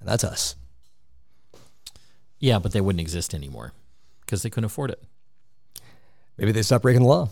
And 0.00 0.08
that's 0.08 0.24
us. 0.24 0.56
yeah, 2.40 2.58
but 2.58 2.72
they 2.72 2.80
wouldn't 2.80 3.00
exist 3.00 3.32
anymore 3.32 3.72
because 4.22 4.42
they 4.42 4.50
couldn't 4.50 4.64
afford 4.64 4.90
it. 4.90 5.00
Maybe 6.36 6.50
they 6.50 6.62
stop 6.62 6.82
breaking 6.82 7.02
the 7.02 7.08
law. 7.08 7.28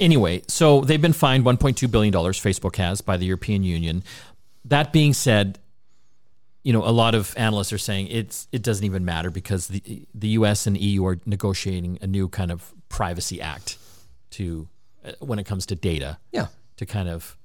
Anyway, 0.00 0.42
so 0.48 0.80
they've 0.80 1.00
been 1.00 1.12
fined 1.12 1.44
1.2 1.44 1.88
billion 1.90 2.12
dollars. 2.12 2.40
Facebook 2.40 2.74
has 2.74 3.00
by 3.00 3.16
the 3.16 3.26
European 3.26 3.62
Union. 3.62 4.02
That 4.64 4.92
being 4.92 5.12
said, 5.12 5.60
you 6.68 6.74
know, 6.74 6.84
a 6.84 6.92
lot 6.92 7.14
of 7.14 7.32
analysts 7.38 7.72
are 7.72 7.78
saying 7.78 8.08
it's 8.08 8.46
it 8.52 8.62
doesn't 8.62 8.84
even 8.84 9.02
matter 9.02 9.30
because 9.30 9.68
the 9.68 10.06
the 10.14 10.28
U.S. 10.40 10.66
and 10.66 10.76
EU 10.76 11.02
are 11.06 11.18
negotiating 11.24 11.98
a 12.02 12.06
new 12.06 12.28
kind 12.28 12.50
of 12.50 12.74
privacy 12.90 13.40
act 13.40 13.78
to 14.32 14.68
uh, 15.02 15.12
when 15.20 15.38
it 15.38 15.44
comes 15.44 15.64
to 15.64 15.74
data. 15.74 16.18
Yeah. 16.30 16.48
To 16.76 16.84
kind 16.84 17.08
of 17.08 17.38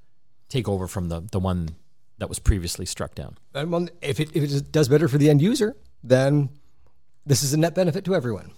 take 0.50 0.68
over 0.68 0.90
from 0.90 1.08
the 1.08 1.22
the 1.22 1.40
one 1.40 1.70
that 2.18 2.28
was 2.28 2.38
previously 2.38 2.86
struck 2.86 3.16
down. 3.16 3.38
And 3.54 3.92
if 4.02 4.20
it 4.20 4.30
if 4.36 4.44
it 4.44 4.72
does 4.74 4.90
better 4.90 5.08
for 5.08 5.18
the 5.18 5.30
end 5.30 5.42
user, 5.42 5.78
then 6.04 6.50
this 7.26 7.44
is 7.44 7.54
a 7.54 7.58
net 7.58 7.76
benefit 7.76 8.04
to 8.04 8.16
everyone. 8.16 8.52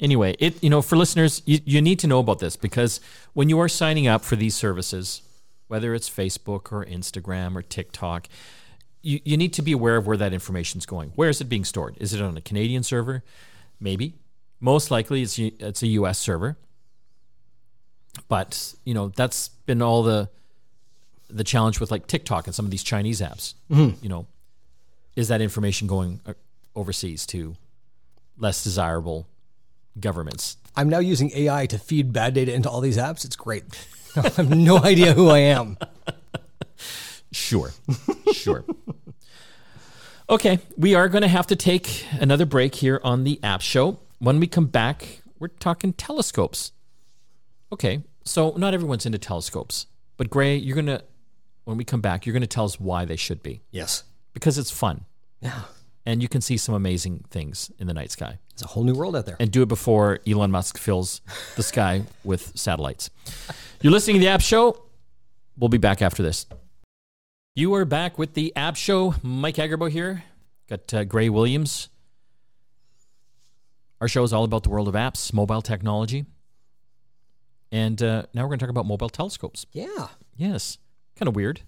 Anyway, 0.00 0.34
it 0.38 0.62
you 0.62 0.70
know 0.70 0.80
for 0.80 0.96
listeners, 0.96 1.42
you, 1.44 1.58
you 1.66 1.82
need 1.82 1.98
to 1.98 2.06
know 2.06 2.20
about 2.20 2.38
this 2.38 2.56
because 2.56 3.02
when 3.34 3.50
you 3.50 3.60
are 3.60 3.68
signing 3.68 4.06
up 4.06 4.24
for 4.24 4.36
these 4.36 4.54
services, 4.54 5.20
whether 5.68 5.94
it's 5.94 6.08
Facebook 6.08 6.72
or 6.72 6.86
Instagram 6.86 7.54
or 7.54 7.60
TikTok, 7.60 8.30
you, 9.06 9.20
you 9.24 9.36
need 9.36 9.52
to 9.52 9.62
be 9.62 9.70
aware 9.70 9.96
of 9.96 10.06
where 10.06 10.16
that 10.16 10.32
information 10.32 10.78
is 10.78 10.86
going. 10.86 11.12
Where 11.14 11.28
is 11.28 11.40
it 11.40 11.44
being 11.44 11.64
stored? 11.64 11.96
Is 12.00 12.12
it 12.12 12.20
on 12.20 12.36
a 12.36 12.40
Canadian 12.40 12.82
server? 12.82 13.22
Maybe. 13.78 14.14
Most 14.58 14.90
likely, 14.90 15.22
it's 15.22 15.38
it's 15.38 15.82
a 15.82 15.86
U.S. 15.98 16.18
server. 16.18 16.56
But 18.28 18.74
you 18.84 18.94
know 18.94 19.08
that's 19.08 19.48
been 19.48 19.80
all 19.80 20.02
the 20.02 20.28
the 21.28 21.44
challenge 21.44 21.78
with 21.78 21.90
like 21.90 22.06
TikTok 22.06 22.46
and 22.46 22.54
some 22.54 22.64
of 22.64 22.70
these 22.70 22.82
Chinese 22.82 23.20
apps. 23.20 23.54
Mm-hmm. 23.70 24.02
You 24.02 24.08
know, 24.08 24.26
is 25.14 25.28
that 25.28 25.40
information 25.40 25.86
going 25.86 26.20
uh, 26.26 26.32
overseas 26.74 27.26
to 27.26 27.54
less 28.38 28.64
desirable 28.64 29.28
governments? 30.00 30.56
I'm 30.74 30.88
now 30.88 30.98
using 30.98 31.30
AI 31.34 31.66
to 31.66 31.78
feed 31.78 32.12
bad 32.12 32.34
data 32.34 32.52
into 32.52 32.68
all 32.68 32.80
these 32.80 32.98
apps. 32.98 33.24
It's 33.24 33.36
great. 33.36 33.64
I 34.16 34.30
have 34.30 34.50
no 34.50 34.78
idea 34.78 35.12
who 35.12 35.28
I 35.28 35.38
am. 35.38 35.76
Sure. 37.32 37.72
Sure. 38.32 38.64
okay, 40.28 40.58
we 40.76 40.94
are 40.94 41.08
going 41.08 41.22
to 41.22 41.28
have 41.28 41.46
to 41.48 41.56
take 41.56 42.04
another 42.20 42.46
break 42.46 42.74
here 42.74 43.00
on 43.04 43.24
the 43.24 43.40
app 43.42 43.60
show. 43.60 43.98
When 44.18 44.40
we 44.40 44.46
come 44.46 44.66
back, 44.66 45.22
we're 45.38 45.48
talking 45.48 45.92
telescopes. 45.92 46.72
Okay, 47.72 48.02
so 48.24 48.54
not 48.56 48.74
everyone's 48.74 49.06
into 49.06 49.18
telescopes, 49.18 49.86
but 50.16 50.30
Gray, 50.30 50.56
you're 50.56 50.74
going 50.74 50.86
to, 50.86 51.02
when 51.64 51.76
we 51.76 51.84
come 51.84 52.00
back, 52.00 52.26
you're 52.26 52.32
going 52.32 52.40
to 52.42 52.46
tell 52.46 52.64
us 52.64 52.78
why 52.80 53.04
they 53.04 53.16
should 53.16 53.42
be. 53.42 53.62
Yes. 53.70 54.04
Because 54.32 54.58
it's 54.58 54.70
fun. 54.70 55.04
Yeah. 55.40 55.62
And 56.04 56.22
you 56.22 56.28
can 56.28 56.40
see 56.40 56.56
some 56.56 56.74
amazing 56.74 57.24
things 57.30 57.70
in 57.78 57.88
the 57.88 57.94
night 57.94 58.12
sky. 58.12 58.38
It's 58.52 58.62
a 58.62 58.68
whole 58.68 58.84
new 58.84 58.94
world 58.94 59.16
out 59.16 59.26
there. 59.26 59.36
And 59.40 59.50
do 59.50 59.62
it 59.62 59.68
before 59.68 60.20
Elon 60.26 60.52
Musk 60.52 60.78
fills 60.78 61.20
the 61.56 61.62
sky 61.62 62.02
with 62.22 62.52
satellites. 62.56 63.10
You're 63.82 63.92
listening 63.92 64.16
to 64.16 64.20
the 64.20 64.28
App 64.28 64.40
Show. 64.40 64.82
We'll 65.58 65.68
be 65.68 65.78
back 65.78 66.00
after 66.02 66.22
this. 66.22 66.46
You 67.58 67.72
are 67.72 67.86
back 67.86 68.18
with 68.18 68.34
the 68.34 68.54
App 68.54 68.76
Show. 68.76 69.14
Mike 69.22 69.54
Agerbo 69.54 69.90
here. 69.90 70.24
Got 70.68 70.92
uh, 70.92 71.04
Gray 71.04 71.30
Williams. 71.30 71.88
Our 73.98 74.08
show 74.08 74.22
is 74.24 74.34
all 74.34 74.44
about 74.44 74.62
the 74.62 74.68
world 74.68 74.88
of 74.88 74.94
apps, 74.94 75.32
mobile 75.32 75.62
technology. 75.62 76.26
And 77.72 78.02
uh, 78.02 78.24
now 78.34 78.42
we're 78.42 78.48
going 78.48 78.58
to 78.58 78.64
talk 78.66 78.68
about 78.70 78.84
mobile 78.84 79.08
telescopes. 79.08 79.64
Yeah. 79.72 80.08
Yes. 80.36 80.76
Kind 81.18 81.28
of 81.28 81.34
weird. 81.34 81.62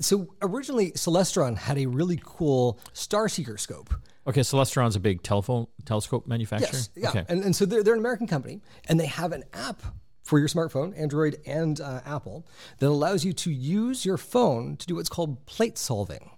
So 0.00 0.34
originally, 0.42 0.90
Celestron 0.90 1.56
had 1.56 1.78
a 1.78 1.86
really 1.86 2.20
cool 2.22 2.78
Starseeker 2.92 3.58
scope. 3.58 3.94
Okay, 4.26 4.42
Celestron's 4.42 4.94
a 4.94 5.00
big 5.00 5.22
telephone 5.22 5.68
telescope 5.86 6.26
manufacturer. 6.26 6.68
Yes, 6.70 6.90
yeah, 6.94 7.08
okay. 7.08 7.24
and, 7.30 7.42
and 7.44 7.56
so 7.56 7.64
they're, 7.64 7.82
they're 7.82 7.94
an 7.94 8.00
American 8.00 8.26
company, 8.26 8.60
and 8.90 9.00
they 9.00 9.06
have 9.06 9.32
an 9.32 9.44
app 9.54 9.80
for 10.28 10.38
your 10.38 10.48
smartphone, 10.48 10.92
Android 11.00 11.38
and 11.46 11.80
uh, 11.80 12.00
Apple, 12.04 12.46
that 12.80 12.88
allows 12.88 13.24
you 13.24 13.32
to 13.32 13.50
use 13.50 14.04
your 14.04 14.18
phone 14.18 14.76
to 14.76 14.86
do 14.86 14.94
what's 14.96 15.08
called 15.08 15.46
plate 15.46 15.78
solving, 15.78 16.30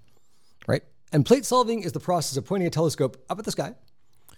right? 0.69 0.83
And 1.13 1.27
plate 1.27 1.45
solving 1.45 1.83
is 1.83 1.91
the 1.91 1.99
process 1.99 2.37
of 2.37 2.47
pointing 2.47 2.69
a 2.69 2.71
telescope 2.71 3.17
up 3.29 3.41
at 3.41 3.45
the 3.45 3.51
sky. 3.51 3.75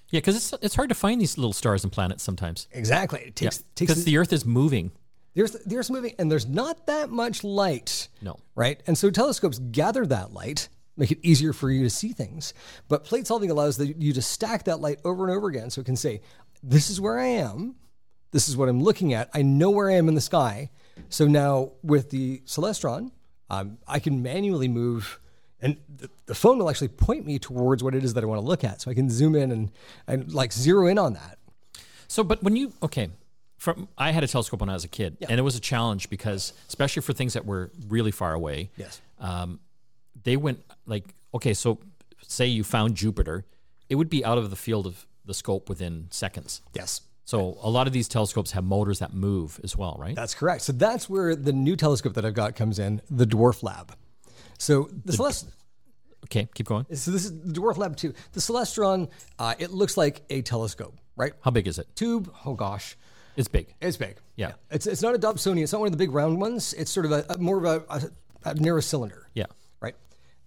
Yeah, 0.08 0.20
because 0.20 0.36
it's 0.36 0.54
it's 0.62 0.74
hard 0.74 0.88
to 0.88 0.94
find 0.94 1.20
these 1.20 1.36
little 1.36 1.52
stars 1.52 1.84
and 1.84 1.92
planets 1.92 2.22
sometimes. 2.22 2.66
Exactly. 2.72 3.20
It 3.20 3.36
takes 3.36 3.58
Because 3.58 3.96
takes 3.96 4.04
the 4.04 4.16
Earth 4.16 4.32
is 4.32 4.46
moving. 4.46 4.90
there's 5.34 5.52
the 5.52 5.76
Earth's 5.76 5.90
moving, 5.90 6.14
and 6.18 6.30
there's 6.32 6.46
not 6.46 6.86
that 6.86 7.10
much 7.10 7.44
light. 7.44 8.08
No. 8.22 8.38
Right? 8.54 8.82
And 8.86 8.96
so 8.96 9.10
telescopes 9.10 9.58
gather 9.58 10.06
that 10.06 10.32
light, 10.32 10.70
make 10.96 11.10
it 11.10 11.18
easier 11.22 11.52
for 11.52 11.70
you 11.70 11.82
to 11.84 11.90
see 11.90 12.12
things. 12.14 12.54
But 12.88 13.04
plate 13.04 13.26
solving 13.26 13.50
allows 13.50 13.76
the, 13.76 13.88
you 13.98 14.14
to 14.14 14.22
stack 14.22 14.64
that 14.64 14.80
light 14.80 14.98
over 15.04 15.28
and 15.28 15.36
over 15.36 15.48
again. 15.48 15.68
So 15.68 15.82
it 15.82 15.84
can 15.84 15.96
say, 15.96 16.22
this 16.62 16.88
is 16.88 17.02
where 17.02 17.18
I 17.18 17.26
am. 17.26 17.76
This 18.32 18.48
is 18.48 18.56
what 18.56 18.68
I'm 18.68 18.82
looking 18.82 19.12
at. 19.14 19.30
I 19.32 19.42
know 19.42 19.70
where 19.70 19.88
I 19.90 19.94
am 19.94 20.08
in 20.08 20.14
the 20.14 20.20
sky. 20.20 20.70
So 21.08 21.26
now 21.26 21.72
with 21.82 22.10
the 22.10 22.38
Celestron, 22.46 23.10
um, 23.50 23.78
I 23.86 23.98
can 23.98 24.22
manually 24.22 24.68
move, 24.68 25.20
and 25.60 25.76
the, 25.94 26.08
the 26.26 26.34
phone 26.34 26.58
will 26.58 26.68
actually 26.70 26.88
point 26.88 27.26
me 27.26 27.38
towards 27.38 27.82
what 27.84 27.94
it 27.94 28.02
is 28.04 28.14
that 28.14 28.24
I 28.24 28.26
want 28.26 28.40
to 28.40 28.46
look 28.46 28.64
at. 28.64 28.80
So 28.80 28.90
I 28.90 28.94
can 28.94 29.08
zoom 29.10 29.34
in 29.34 29.50
and, 29.52 29.70
and 30.06 30.32
like 30.32 30.52
zero 30.52 30.86
in 30.86 30.98
on 30.98 31.12
that. 31.14 31.38
So, 32.08 32.24
but 32.24 32.42
when 32.42 32.56
you 32.56 32.72
okay, 32.82 33.10
from 33.58 33.88
I 33.96 34.10
had 34.10 34.24
a 34.24 34.26
telescope 34.28 34.60
when 34.60 34.68
I 34.68 34.74
was 34.74 34.84
a 34.84 34.88
kid, 34.88 35.16
and 35.28 35.38
it 35.38 35.42
was 35.42 35.56
a 35.56 35.60
challenge 35.60 36.10
because, 36.10 36.52
especially 36.68 37.02
for 37.02 37.12
things 37.12 37.32
that 37.34 37.46
were 37.46 37.70
really 37.88 38.10
far 38.10 38.34
away, 38.34 38.70
Yes. 38.76 39.00
um, 39.18 39.60
they 40.24 40.36
went 40.36 40.62
like 40.86 41.14
okay. 41.32 41.54
So, 41.54 41.78
say 42.26 42.46
you 42.46 42.64
found 42.64 42.96
Jupiter, 42.96 43.44
it 43.88 43.94
would 43.94 44.10
be 44.10 44.24
out 44.24 44.36
of 44.38 44.50
the 44.50 44.56
field 44.56 44.86
of 44.86 45.06
the 45.24 45.32
scope 45.34 45.68
within 45.68 46.08
seconds. 46.10 46.60
Yes. 46.74 47.00
So, 47.24 47.56
a 47.62 47.70
lot 47.70 47.86
of 47.86 47.92
these 47.92 48.08
telescopes 48.08 48.50
have 48.52 48.64
motors 48.64 48.98
that 48.98 49.14
move 49.14 49.60
as 49.62 49.76
well, 49.76 49.96
right? 49.98 50.14
That's 50.16 50.34
correct. 50.34 50.62
So 50.62 50.72
that's 50.72 51.08
where 51.08 51.36
the 51.36 51.52
new 51.52 51.76
telescope 51.76 52.14
that 52.14 52.24
I've 52.24 52.34
got 52.34 52.56
comes 52.56 52.78
in, 52.80 53.00
the 53.10 53.24
Dwarf 53.26 53.62
Lab. 53.62 53.94
So 54.58 54.88
the, 55.04 55.12
Celest- 55.12 55.46
Okay, 56.24 56.48
keep 56.54 56.66
going. 56.66 56.84
so 56.94 57.10
this 57.10 57.24
is 57.24 57.40
the 57.42 57.52
Dwarf 57.52 57.76
Lab 57.76 57.96
2. 57.96 58.12
The 58.32 58.40
Celestron, 58.40 59.08
uh, 59.38 59.54
it 59.58 59.70
looks 59.70 59.96
like 59.96 60.22
a 60.30 60.42
telescope, 60.42 60.96
right? 61.16 61.32
How 61.42 61.50
big 61.52 61.66
is 61.68 61.78
it? 61.78 61.86
Tube, 61.94 62.32
oh 62.44 62.54
gosh, 62.54 62.96
It's 63.36 63.48
big. 63.48 63.72
it's 63.80 63.96
big. 63.96 64.16
Yeah. 64.36 64.52
It's, 64.70 64.86
it's 64.86 65.02
not 65.02 65.14
a 65.14 65.18
Dobsonian. 65.18 65.62
It's 65.62 65.72
not 65.72 65.80
one 65.80 65.86
of 65.88 65.92
the 65.92 65.98
big 65.98 66.12
round 66.12 66.40
ones. 66.40 66.74
It's 66.74 66.90
sort 66.90 67.06
of 67.06 67.12
a, 67.12 67.24
a 67.30 67.38
more 67.38 67.58
of 67.58 67.64
a, 67.64 67.84
a, 68.44 68.50
a 68.50 68.54
narrow 68.54 68.80
cylinder, 68.80 69.28
Yeah. 69.34 69.46
right? 69.80 69.94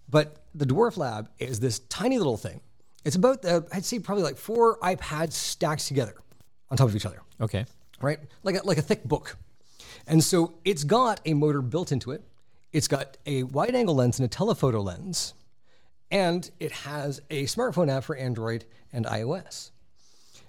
But 0.08 0.44
the 0.54 0.66
Dwarf 0.66 0.96
Lab 0.98 1.30
is 1.38 1.58
this 1.60 1.78
tiny 1.88 2.18
little 2.18 2.36
thing. 2.36 2.60
It's 3.04 3.16
about, 3.16 3.44
uh, 3.44 3.62
I'd 3.72 3.84
say 3.84 3.98
probably 3.98 4.24
like 4.24 4.36
four 4.36 4.78
iPads 4.80 5.32
stacked 5.32 5.86
together 5.86 6.14
on 6.70 6.76
top 6.76 6.88
of 6.88 6.96
each 6.96 7.06
other. 7.06 7.22
Okay. 7.40 7.64
right? 8.00 8.18
Like 8.42 8.62
a, 8.62 8.66
like 8.66 8.78
a 8.78 8.82
thick 8.82 9.04
book. 9.04 9.36
And 10.06 10.22
so 10.22 10.54
it's 10.64 10.84
got 10.84 11.20
a 11.24 11.34
motor 11.34 11.62
built 11.62 11.92
into 11.92 12.12
it. 12.12 12.22
It's 12.72 12.88
got 12.88 13.16
a 13.26 13.44
wide 13.44 13.74
angle 13.74 13.94
lens 13.94 14.18
and 14.18 14.26
a 14.26 14.28
telephoto 14.28 14.80
lens. 14.80 15.34
And 16.10 16.48
it 16.60 16.72
has 16.72 17.20
a 17.30 17.44
smartphone 17.44 17.90
app 17.90 18.04
for 18.04 18.16
Android 18.16 18.64
and 18.92 19.06
iOS. 19.06 19.70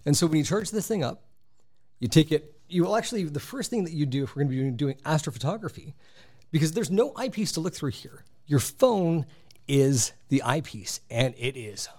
And 0.06 0.16
so 0.16 0.28
when 0.28 0.38
you 0.38 0.44
charge 0.44 0.72
this 0.72 0.88
thing 0.88 1.04
up, 1.04 1.24
you 2.00 2.08
take 2.08 2.32
it, 2.32 2.54
you 2.70 2.84
will 2.84 2.96
actually, 2.96 3.24
the 3.24 3.40
first 3.40 3.70
thing 3.70 3.86
that 3.86 3.94
you 3.94 4.06
do 4.06 4.24
if 4.24 4.36
we're 4.36 4.44
going 4.44 4.56
to 4.56 4.72
be 4.72 4.72
doing 4.72 4.96
astrophotography, 5.06 5.94
because 6.52 6.74
there's 6.74 6.92
no 6.92 7.12
eyepiece 7.16 7.54
to 7.54 7.60
look 7.60 7.74
through 7.74 7.92
here. 7.92 8.24
Your 8.46 8.60
phone 8.60 9.26
is 9.68 10.14
the 10.30 10.44
eyepiece, 10.44 11.02
and 11.10 11.34
it 11.38 11.58
is 11.58 11.90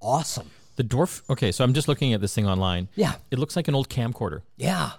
awesome. 0.00 0.50
The 0.76 0.84
dwarf. 0.84 1.22
Okay, 1.28 1.52
so 1.52 1.64
I'm 1.64 1.74
just 1.74 1.88
looking 1.88 2.12
at 2.12 2.20
this 2.20 2.34
thing 2.34 2.46
online. 2.46 2.88
Yeah. 2.94 3.14
It 3.30 3.38
looks 3.38 3.56
like 3.56 3.68
an 3.68 3.74
old 3.74 3.88
camcorder. 3.88 4.42
Yeah. 4.56 4.92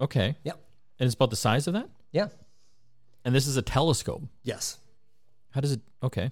Okay. 0.00 0.36
Yep. 0.44 0.60
And 0.98 1.06
it's 1.06 1.14
about 1.14 1.30
the 1.30 1.36
size 1.36 1.66
of 1.66 1.74
that. 1.74 1.88
Yeah. 2.12 2.28
And 3.24 3.34
this 3.34 3.46
is 3.46 3.56
a 3.56 3.62
telescope. 3.62 4.22
Yes. 4.42 4.78
How 5.50 5.60
does 5.60 5.72
it? 5.72 5.80
Okay. 6.02 6.30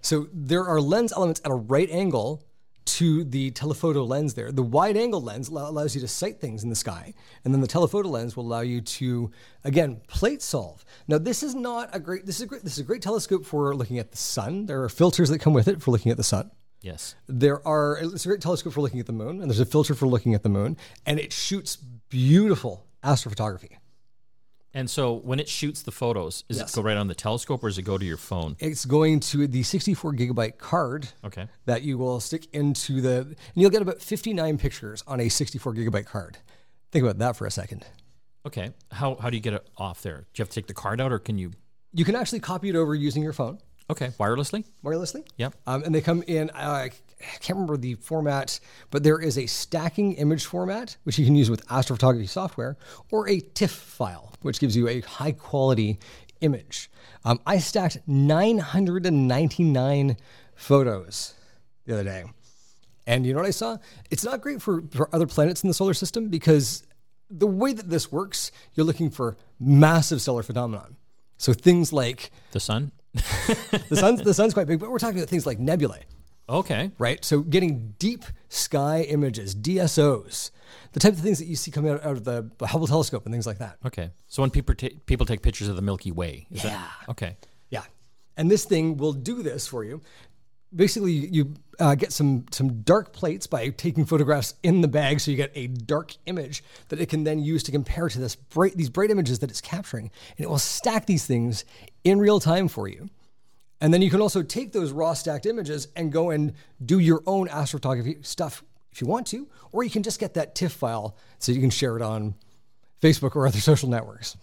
So 0.00 0.28
there 0.32 0.64
are 0.64 0.80
lens 0.80 1.12
elements 1.12 1.40
at 1.44 1.50
a 1.50 1.54
right 1.54 1.90
angle 1.90 2.42
to 2.86 3.24
the 3.24 3.50
telephoto 3.50 4.04
lens 4.04 4.34
there. 4.34 4.52
The 4.52 4.62
wide 4.62 4.96
angle 4.96 5.20
lens 5.20 5.48
allows 5.48 5.94
you 5.94 6.00
to 6.00 6.08
sight 6.08 6.40
things 6.40 6.62
in 6.62 6.70
the 6.70 6.76
sky, 6.76 7.14
and 7.44 7.52
then 7.52 7.60
the 7.60 7.66
telephoto 7.66 8.08
lens 8.08 8.36
will 8.36 8.44
allow 8.44 8.60
you 8.60 8.80
to 8.80 9.30
again 9.64 10.00
plate 10.06 10.40
solve. 10.40 10.84
Now 11.08 11.18
this 11.18 11.42
is 11.42 11.54
not 11.54 11.90
a 11.92 11.98
great 11.98 12.26
this 12.26 12.36
is 12.36 12.42
a 12.42 12.46
great 12.46 12.62
this 12.62 12.74
is 12.74 12.78
a 12.78 12.84
great 12.84 13.02
telescope 13.02 13.44
for 13.44 13.74
looking 13.74 13.98
at 13.98 14.12
the 14.12 14.16
sun. 14.16 14.66
There 14.66 14.82
are 14.82 14.88
filters 14.88 15.28
that 15.30 15.40
come 15.40 15.52
with 15.52 15.68
it 15.68 15.82
for 15.82 15.90
looking 15.90 16.10
at 16.10 16.16
the 16.16 16.24
sun. 16.24 16.50
Yes. 16.80 17.14
There 17.26 17.66
are 17.66 17.98
it's 18.00 18.24
a 18.24 18.28
great 18.28 18.40
telescope 18.40 18.72
for 18.74 18.80
looking 18.80 19.00
at 19.00 19.06
the 19.06 19.12
moon, 19.12 19.40
and 19.40 19.50
there's 19.50 19.60
a 19.60 19.64
filter 19.66 19.94
for 19.94 20.06
looking 20.06 20.34
at 20.34 20.42
the 20.42 20.48
moon, 20.48 20.76
and 21.04 21.18
it 21.18 21.32
shoots 21.32 21.76
beautiful 21.76 22.86
astrophotography. 23.02 23.76
And 24.74 24.90
so 24.90 25.14
when 25.14 25.40
it 25.40 25.48
shoots 25.48 25.80
the 25.82 25.90
photos, 25.90 26.42
does 26.42 26.58
Yes. 26.58 26.72
it 26.72 26.76
go 26.76 26.82
right 26.82 26.98
on 26.98 27.06
the 27.08 27.14
telescope 27.14 27.64
or 27.64 27.68
does 27.68 27.78
it 27.78 27.82
go 27.82 27.96
to 27.96 28.04
your 28.04 28.18
phone? 28.18 28.56
It's 28.58 28.84
going 28.84 29.20
to 29.20 29.46
the 29.46 29.62
64 29.62 30.12
gigabyte 30.12 30.58
card 30.58 31.08
Okay. 31.24 31.48
that 31.64 31.80
you 31.82 31.96
will 31.96 32.20
stick 32.20 32.46
into 32.52 33.00
the, 33.00 33.20
and 33.20 33.36
you'll 33.54 33.70
get 33.70 33.80
about 33.80 34.02
59 34.02 34.58
pictures 34.58 35.02
on 35.06 35.18
a 35.18 35.30
64 35.30 35.72
gigabyte 35.74 36.04
card. 36.04 36.36
Think 36.92 37.04
about 37.04 37.16
that 37.18 37.36
for 37.36 37.46
a 37.46 37.50
second. 37.50 37.86
Okay. 38.46 38.72
How 38.92 39.16
how 39.16 39.30
do 39.30 39.36
you 39.36 39.42
get 39.42 39.54
it 39.54 39.66
off 39.78 40.02
there? 40.02 40.26
Do 40.34 40.40
you 40.40 40.42
have 40.42 40.50
to 40.50 40.54
take 40.54 40.66
the 40.66 40.74
card 40.74 41.00
out 41.00 41.10
or 41.10 41.18
can 41.18 41.38
you? 41.38 41.52
You 41.94 42.04
can 42.04 42.14
actually 42.14 42.40
copy 42.40 42.68
it 42.68 42.76
over 42.76 42.94
using 42.94 43.22
your 43.22 43.32
phone 43.32 43.58
Okay. 43.88 44.08
Wirelessly. 44.18 44.64
wirelessly. 44.84 45.24
Yep. 45.36 45.54
Um, 45.66 45.84
and 45.84 45.94
they 45.94 46.00
come 46.00 46.24
in, 46.26 46.50
uh, 46.50 46.54
I 46.54 46.90
can't 47.40 47.56
remember 47.56 47.76
the 47.76 47.94
format, 47.94 48.58
but 48.90 49.04
there 49.04 49.20
is 49.20 49.38
a 49.38 49.46
stacking 49.46 50.14
image 50.14 50.44
format, 50.44 50.96
which 51.04 51.18
you 51.18 51.24
can 51.24 51.36
use 51.36 51.50
with 51.50 51.66
astrophotography 51.68 52.28
software, 52.28 52.76
or 53.10 53.28
a 53.28 53.40
TIFF 53.40 53.70
file, 53.70 54.32
which 54.42 54.58
gives 54.58 54.76
you 54.76 54.88
a 54.88 55.00
high 55.02 55.32
quality 55.32 55.98
image. 56.40 56.90
Um, 57.24 57.40
I 57.46 57.58
stacked 57.58 57.98
999 58.06 60.16
photos 60.54 61.34
the 61.84 61.94
other 61.94 62.04
day. 62.04 62.24
And 63.06 63.24
you 63.24 63.32
know 63.32 63.40
what 63.40 63.46
I 63.46 63.52
saw? 63.52 63.78
It's 64.10 64.24
not 64.24 64.40
great 64.40 64.60
for, 64.60 64.82
for 64.90 65.08
other 65.14 65.26
planets 65.26 65.62
in 65.62 65.68
the 65.68 65.74
solar 65.74 65.94
system 65.94 66.28
because 66.28 66.82
the 67.30 67.46
way 67.46 67.72
that 67.72 67.88
this 67.88 68.10
works, 68.10 68.50
you're 68.74 68.86
looking 68.86 69.10
for 69.10 69.36
massive 69.60 70.20
stellar 70.20 70.42
phenomenon. 70.42 70.96
So 71.38 71.52
things 71.52 71.92
like 71.92 72.30
The 72.52 72.60
sun? 72.60 72.92
The 73.88 73.96
sun's 73.96 74.22
the 74.22 74.34
sun's 74.34 74.54
quite 74.54 74.66
big, 74.66 74.78
but 74.78 74.90
we're 74.90 74.98
talking 74.98 75.18
about 75.18 75.28
things 75.28 75.46
like 75.46 75.58
nebulae, 75.58 76.02
Okay. 76.48 76.90
right? 76.98 77.24
So 77.24 77.40
getting 77.40 77.94
deep 77.98 78.24
sky 78.48 79.02
images, 79.02 79.54
DSOs, 79.54 80.50
the 80.92 81.00
type 81.00 81.12
of 81.12 81.20
things 81.20 81.38
that 81.38 81.46
you 81.46 81.56
see 81.56 81.70
coming 81.70 81.90
out, 81.92 82.04
out 82.04 82.16
of 82.16 82.24
the 82.24 82.50
Hubble 82.66 82.86
telescope 82.86 83.24
and 83.26 83.34
things 83.34 83.46
like 83.46 83.58
that. 83.58 83.78
Okay. 83.84 84.10
So 84.28 84.42
when 84.42 84.50
people 84.50 84.74
ta- 84.74 84.88
people 85.06 85.26
take 85.26 85.42
pictures 85.42 85.68
of 85.68 85.76
the 85.76 85.82
Milky 85.82 86.12
Way, 86.12 86.46
is 86.50 86.64
Yeah. 86.64 86.70
that 86.70 87.10
okay? 87.10 87.36
Yeah. 87.70 87.82
And 88.36 88.50
this 88.50 88.64
thing 88.64 88.96
will 88.98 89.12
do 89.14 89.42
this 89.42 89.66
for 89.66 89.82
you. 89.84 90.02
Basically, 90.76 91.12
you 91.12 91.54
uh, 91.80 91.94
get 91.94 92.12
some 92.12 92.44
some 92.50 92.82
dark 92.82 93.12
plates 93.12 93.46
by 93.46 93.70
taking 93.70 94.04
photographs 94.04 94.54
in 94.62 94.82
the 94.82 94.88
bag, 94.88 95.20
so 95.20 95.30
you 95.30 95.36
get 95.36 95.52
a 95.54 95.66
dark 95.68 96.14
image 96.26 96.62
that 96.88 97.00
it 97.00 97.08
can 97.08 97.24
then 97.24 97.38
use 97.38 97.62
to 97.64 97.72
compare 97.72 98.08
to 98.08 98.18
this 98.18 98.36
bright 98.36 98.76
these 98.76 98.90
bright 98.90 99.10
images 99.10 99.38
that 99.40 99.50
it's 99.50 99.60
capturing, 99.60 100.10
and 100.36 100.44
it 100.44 100.48
will 100.48 100.58
stack 100.58 101.06
these 101.06 101.26
things 101.26 101.64
in 102.04 102.18
real 102.18 102.40
time 102.40 102.68
for 102.68 102.88
you. 102.88 103.08
And 103.80 103.92
then 103.92 104.02
you 104.02 104.10
can 104.10 104.20
also 104.20 104.42
take 104.42 104.72
those 104.72 104.92
raw 104.92 105.12
stacked 105.14 105.46
images 105.46 105.88
and 105.96 106.10
go 106.10 106.30
and 106.30 106.54
do 106.84 106.98
your 106.98 107.22
own 107.26 107.48
astrophotography 107.48 108.24
stuff 108.24 108.62
if 108.90 109.00
you 109.02 109.06
want 109.06 109.26
to, 109.28 109.46
or 109.72 109.82
you 109.82 109.90
can 109.90 110.02
just 110.02 110.18
get 110.18 110.34
that 110.34 110.54
TIFF 110.54 110.72
file 110.72 111.16
so 111.38 111.52
you 111.52 111.60
can 111.60 111.68
share 111.68 111.96
it 111.96 112.02
on 112.02 112.34
Facebook 113.02 113.36
or 113.36 113.46
other 113.46 113.58
social 113.60 113.88
networks. 113.88 114.36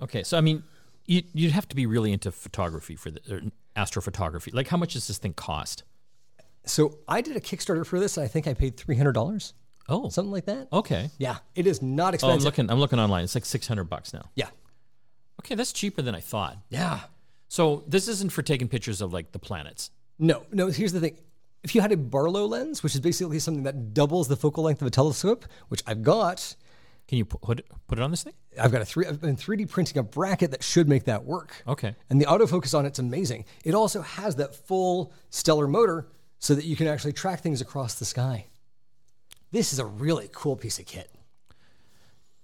Okay. 0.00 0.24
So 0.24 0.36
I 0.36 0.40
mean, 0.40 0.64
you 1.06 1.22
you'd 1.32 1.52
have 1.52 1.68
to 1.68 1.76
be 1.76 1.86
really 1.86 2.12
into 2.12 2.32
photography 2.32 2.96
for 2.96 3.10
the 3.10 3.52
astrophotography. 3.76 4.52
Like, 4.54 4.68
how 4.68 4.76
much 4.76 4.92
does 4.94 5.06
this 5.06 5.18
thing 5.18 5.34
cost? 5.34 5.82
So 6.64 6.98
I 7.08 7.20
did 7.20 7.36
a 7.36 7.40
Kickstarter 7.40 7.84
for 7.84 7.98
this. 7.98 8.16
And 8.16 8.24
I 8.24 8.28
think 8.28 8.46
I 8.46 8.54
paid 8.54 8.76
three 8.76 8.96
hundred 8.96 9.12
dollars, 9.12 9.54
Oh. 9.88 10.08
something 10.10 10.30
like 10.32 10.46
that. 10.46 10.68
Okay. 10.72 11.10
Yeah, 11.18 11.38
it 11.54 11.66
is 11.66 11.82
not 11.82 12.04
Oh, 12.04 12.06
I'm 12.08 12.14
expensive. 12.14 12.44
looking. 12.44 12.70
I'm 12.70 12.78
looking 12.78 12.98
online. 13.00 13.24
It's 13.24 13.34
like 13.34 13.44
six 13.44 13.66
hundred 13.66 13.84
bucks 13.84 14.12
now. 14.14 14.30
yeah, 14.36 14.48
Okay, 15.40 15.54
that's 15.54 15.72
cheaper 15.72 16.02
than 16.02 16.14
I 16.14 16.20
thought. 16.20 16.58
yeah. 16.68 17.00
So 17.48 17.84
this 17.86 18.08
isn't 18.08 18.32
for 18.32 18.40
taking 18.42 18.68
pictures 18.68 19.00
of 19.02 19.12
like 19.12 19.32
the 19.32 19.38
planets. 19.38 19.90
No, 20.18 20.44
no. 20.52 20.68
Here's 20.68 20.92
the 20.92 21.00
thing: 21.00 21.18
if 21.64 21.74
you 21.74 21.80
had 21.80 21.92
a 21.92 21.96
Barlow 21.96 22.46
lens, 22.46 22.82
which 22.82 22.94
is 22.94 23.00
basically 23.00 23.38
something 23.40 23.64
that 23.64 23.92
doubles 23.92 24.28
the 24.28 24.36
focal 24.36 24.64
length 24.64 24.80
of 24.80 24.86
a 24.86 24.90
telescope, 24.90 25.44
which 25.68 25.82
I've 25.86 26.02
got, 26.02 26.54
Can 27.08 27.18
you 27.18 27.24
put 27.24 27.60
it, 27.60 27.66
put 27.88 27.98
it 27.98 28.02
on 28.02 28.10
this 28.10 28.22
thing? 28.22 28.32
I've 28.60 28.72
got 28.72 28.80
a 28.80 28.84
three. 28.84 29.06
I've 29.06 29.20
been 29.20 29.36
3D 29.36 29.68
printing 29.68 29.98
a 29.98 30.02
bracket 30.02 30.50
that 30.52 30.62
should 30.62 30.88
make 30.88 31.04
that 31.04 31.24
work. 31.24 31.62
Okay. 31.66 31.94
And 32.08 32.20
the 32.20 32.26
autofocus 32.26 32.78
on 32.78 32.86
it's 32.86 32.98
amazing. 32.98 33.44
It 33.64 33.74
also 33.74 34.02
has 34.02 34.36
that 34.36 34.54
full 34.54 35.12
stellar 35.30 35.66
motor, 35.66 36.06
so 36.42 36.56
that 36.56 36.64
you 36.64 36.74
can 36.74 36.88
actually 36.88 37.12
track 37.12 37.40
things 37.40 37.60
across 37.60 37.94
the 37.94 38.04
sky. 38.04 38.46
This 39.52 39.72
is 39.72 39.78
a 39.78 39.86
really 39.86 40.28
cool 40.32 40.56
piece 40.56 40.80
of 40.80 40.86
kit. 40.86 41.08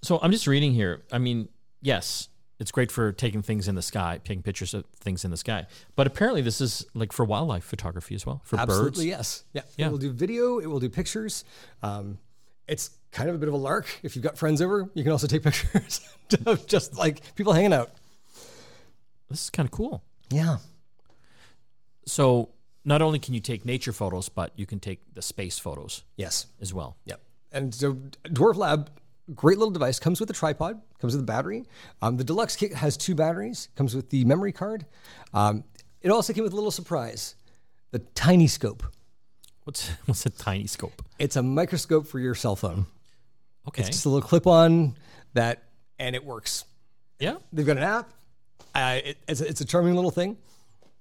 So 0.03 0.21
I'm 0.23 0.31
just 0.31 0.47
reading 0.47 0.73
here. 0.73 1.03
I 1.11 1.19
mean, 1.19 1.49
yes, 1.83 2.29
it's 2.61 2.71
great 2.71 2.93
for 2.93 3.11
taking 3.11 3.43
things 3.43 3.67
in 3.67 3.75
the 3.75 3.83
sky, 3.83 4.21
taking 4.23 4.43
pictures 4.45 4.73
of 4.73 4.85
things 5.01 5.25
in 5.25 5.33
the 5.33 5.37
sky. 5.37 5.67
But 5.97 6.07
apparently, 6.07 6.43
this 6.43 6.61
is 6.61 6.87
like 6.95 7.13
for 7.13 7.25
wildlife 7.25 7.65
photography 7.65 8.15
as 8.15 8.25
well, 8.25 8.41
for 8.45 8.57
birds. 8.57 8.71
Absolutely, 8.71 9.09
yes. 9.09 9.45
Yeah. 9.53 9.63
Yeah. 9.77 9.87
It 9.87 9.91
will 9.91 9.99
do 9.99 10.13
video, 10.13 10.61
it 10.61 10.67
will 10.67 10.81
do 10.81 10.89
pictures. 10.89 11.45
Um, 11.83 12.19
it's 12.69 12.91
kind 13.13 13.29
of 13.29 13.35
a 13.35 13.39
bit 13.39 13.49
of 13.49 13.55
a 13.55 13.59
lark. 13.59 13.87
If 14.03 14.15
you've 14.15 14.23
got 14.23 14.37
friends 14.39 14.61
over, 14.63 14.89
you 14.95 15.03
can 15.03 15.13
also 15.13 15.27
take 15.27 15.43
pictures 15.45 16.01
of 16.47 16.67
just 16.67 16.97
like 16.97 17.35
people 17.35 17.53
hanging 17.53 17.73
out. 17.73 17.91
This 19.31 19.45
is 19.45 19.51
kind 19.51 19.67
of 19.67 19.71
cool. 19.73 20.03
Yeah. 20.31 20.59
So 22.07 22.51
not 22.85 23.03
only 23.03 23.19
can 23.19 23.35
you 23.35 23.41
take 23.41 23.65
nature 23.65 23.93
photos, 23.93 24.29
but 24.29 24.53
you 24.57 24.67
can 24.67 24.81
take 24.81 25.15
the 25.15 25.23
space 25.23 25.59
photos 25.59 26.05
Yes. 26.17 26.47
as 26.61 26.73
well. 26.73 26.97
Yep. 27.05 27.21
And 27.53 27.75
so 27.75 27.95
Dwarf 28.25 28.57
Lab, 28.57 28.91
great 29.35 29.59
little 29.59 29.73
device, 29.73 29.99
comes 29.99 30.21
with 30.21 30.31
a 30.31 30.33
tripod, 30.35 30.81
comes 31.01 31.15
with 31.15 31.23
a 31.23 31.27
battery. 31.27 31.65
Um, 32.03 32.17
the 32.17 32.25
deluxe 32.25 32.57
kit 32.57 32.75
has 32.75 32.97
two 32.97 33.15
batteries, 33.15 33.69
comes 33.77 33.95
with 33.95 34.11
the 34.11 34.25
memory 34.25 34.53
card. 34.53 34.87
Um, 35.35 35.65
it 36.01 36.11
also 36.11 36.33
came 36.33 36.45
with 36.45 36.53
a 36.53 36.57
little 36.57 36.71
surprise 36.71 37.35
the 37.91 37.99
tiny 38.15 38.47
scope. 38.47 38.83
What's 39.69 39.87
what's 40.07 40.25
a 40.25 40.31
tiny 40.31 40.67
scope? 40.67 41.03
It's 41.19 41.37
a 41.37 41.43
microscope 41.43 42.07
for 42.07 42.19
your 42.19 42.35
cell 42.35 42.57
phone. 42.57 42.87
Okay. 43.69 43.83
It's 43.83 43.91
just 43.91 44.07
a 44.07 44.09
little 44.09 44.27
clip 44.27 44.47
on 44.47 44.95
that, 45.35 45.63
and 45.99 46.17
it 46.17 46.25
works. 46.25 46.65
yeah. 47.21 47.37
They've 47.53 47.67
got 47.67 47.77
an 47.77 47.83
app. 47.83 48.09
Uh, 48.75 49.01
it, 49.05 49.19
it's, 49.29 49.43
a, 49.43 49.47
it's 49.47 49.61
a 49.61 49.67
charming 49.67 49.95
little 49.95 50.11
thing. 50.11 50.39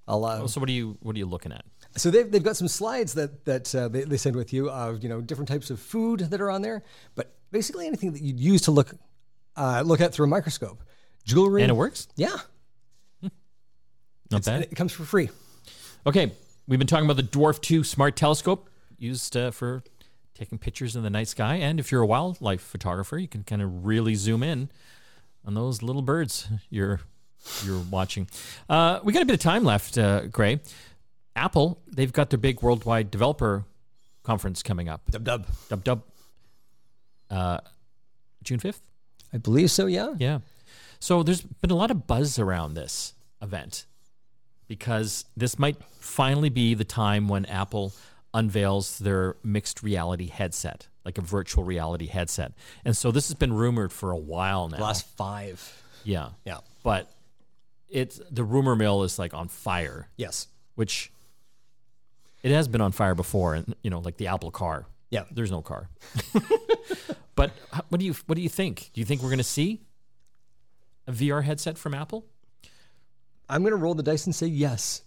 I'll, 0.06 0.26
uh, 0.26 0.48
So 0.48 0.60
what 0.60 0.68
are 0.68 0.74
you 0.74 0.98
what 1.02 1.16
are 1.16 1.18
you 1.18 1.26
looking 1.28 1.54
at? 1.54 1.64
So 1.96 2.12
they've, 2.12 2.30
they've 2.30 2.44
got 2.44 2.58
some 2.58 2.68
slides 2.68 3.14
that 3.14 3.46
that 3.46 3.74
uh, 3.74 3.88
they, 3.88 4.02
they 4.04 4.18
send 4.18 4.36
with 4.36 4.52
you 4.52 4.70
of 4.70 5.02
you 5.02 5.08
know 5.08 5.22
different 5.22 5.48
types 5.48 5.70
of 5.70 5.80
food 5.80 6.20
that 6.20 6.42
are 6.42 6.52
on 6.52 6.62
there, 6.62 6.84
but 7.16 7.38
basically 7.52 7.88
anything 7.88 8.12
that 8.12 8.22
you'd 8.22 8.38
use 8.40 8.64
to 8.64 8.72
look 8.72 8.94
uh, 9.56 9.82
look 9.86 10.02
at 10.02 10.14
through 10.14 10.26
a 10.26 10.30
microscope, 10.30 10.84
jewelry, 11.24 11.62
And 11.64 11.72
it 11.72 11.76
works. 11.76 12.10
yeah, 12.18 12.36
Not 13.22 13.32
and 14.32 14.44
bad. 14.46 14.62
it 14.64 14.76
comes 14.76 14.92
for 14.92 15.06
free. 15.06 15.30
Okay, 16.06 16.34
we've 16.68 16.80
been 16.80 16.88
talking 16.88 17.06
about 17.06 17.18
the 17.18 17.24
Dwarf 17.24 17.62
Two 17.62 17.84
Smart 17.84 18.16
Telescope 18.16 18.70
used 18.98 19.36
uh, 19.36 19.52
for 19.52 19.84
taking 20.36 20.58
pictures 20.58 20.96
in 20.96 21.04
the 21.04 21.10
night 21.10 21.28
sky, 21.28 21.56
and 21.56 21.80
if 21.80 21.92
you're 21.92 22.02
a 22.02 22.06
wildlife 22.06 22.62
photographer, 22.62 23.18
you 23.18 23.28
can 23.28 23.44
kind 23.44 23.62
of 23.62 23.86
really 23.86 24.16
zoom 24.16 24.44
in 24.44 24.70
on 25.46 25.54
those 25.54 25.82
little 25.82 26.02
birds 26.02 26.48
you're 26.70 27.00
you're 27.64 27.82
watching. 27.90 28.28
Uh, 28.70 29.00
we 29.04 29.14
got 29.14 29.22
a 29.22 29.26
bit 29.26 29.34
of 29.34 29.40
time 29.40 29.64
left, 29.64 29.98
uh, 29.98 30.28
Gray. 30.28 30.60
Apple, 31.36 31.80
they've 31.88 32.12
got 32.12 32.30
their 32.32 32.40
big 32.40 32.62
worldwide 32.62 33.12
developer 33.12 33.64
conference 34.24 34.64
coming 34.64 34.90
up. 34.90 35.10
Dub 35.12 35.24
dub. 35.24 35.48
Dub 35.70 35.84
dub. 35.84 36.04
Uh, 37.30 37.60
June 38.44 38.60
fifth. 38.60 38.82
I 39.34 39.38
believe 39.38 39.72
so. 39.72 39.86
Yeah. 39.86 40.16
Yeah. 40.18 40.40
So 41.00 41.22
there's 41.22 41.42
been 41.42 41.72
a 41.72 41.76
lot 41.76 41.92
of 41.92 42.08
buzz 42.08 42.40
around 42.40 42.74
this 42.74 43.14
event 43.42 43.86
because 44.68 45.26
this 45.36 45.58
might 45.58 45.78
finally 46.00 46.50
be 46.50 46.74
the 46.74 46.84
time 46.84 47.28
when 47.28 47.46
Apple 47.46 47.94
unveils 48.34 49.00
their 49.00 49.36
mixed 49.44 49.82
reality 49.82 50.28
headset, 50.28 50.88
like 51.06 51.18
a 51.18 51.22
virtual 51.22 51.64
reality 51.64 52.08
headset. 52.08 52.54
And 52.86 52.96
so 52.96 53.12
this 53.12 53.28
has 53.30 53.36
been 53.36 53.54
rumored 53.54 53.92
for 53.92 54.12
a 54.12 54.18
while 54.18 54.68
now. 54.68 54.78
The 54.78 54.84
Last 54.84 55.08
five. 55.16 55.82
yeah. 56.04 56.30
Yeah. 56.46 56.60
But 56.84 57.10
it's 57.90 58.20
the 58.30 58.44
rumor 58.44 58.76
mill 58.76 59.04
is 59.04 59.18
like 59.18 59.34
on 59.34 59.48
fire, 59.48 60.10
Yes. 60.18 60.48
which 60.76 61.12
it 62.44 62.52
has 62.52 62.68
been 62.68 62.82
on 62.82 62.92
fire 62.92 63.16
before 63.16 63.56
and 63.56 63.74
you 63.82 63.90
know, 63.90 64.00
like 64.00 64.18
the 64.18 64.28
Apple 64.28 64.52
car. 64.52 64.86
Yeah. 65.10 65.24
There's 65.32 65.52
no 65.52 65.62
car. 65.62 65.90
but 67.36 67.52
what 67.90 68.00
do 68.00 68.06
you 68.06 68.14
what 68.26 68.36
do 68.36 68.42
you 68.42 68.50
think? 68.50 68.92
Do 68.94 69.00
you 69.02 69.06
think 69.06 69.22
we're 69.22 69.30
going 69.30 69.38
to 69.38 69.44
see 69.44 69.82
a 71.08 71.12
VR 71.14 71.44
headset 71.44 71.78
from 71.78 71.94
Apple? 71.94 72.26
I'm 73.50 73.62
going 73.62 73.72
to 73.72 73.78
roll 73.78 73.94
the 73.96 74.04
dice 74.04 74.26
and 74.26 74.36
say 74.36 74.48
yes. 74.48 75.02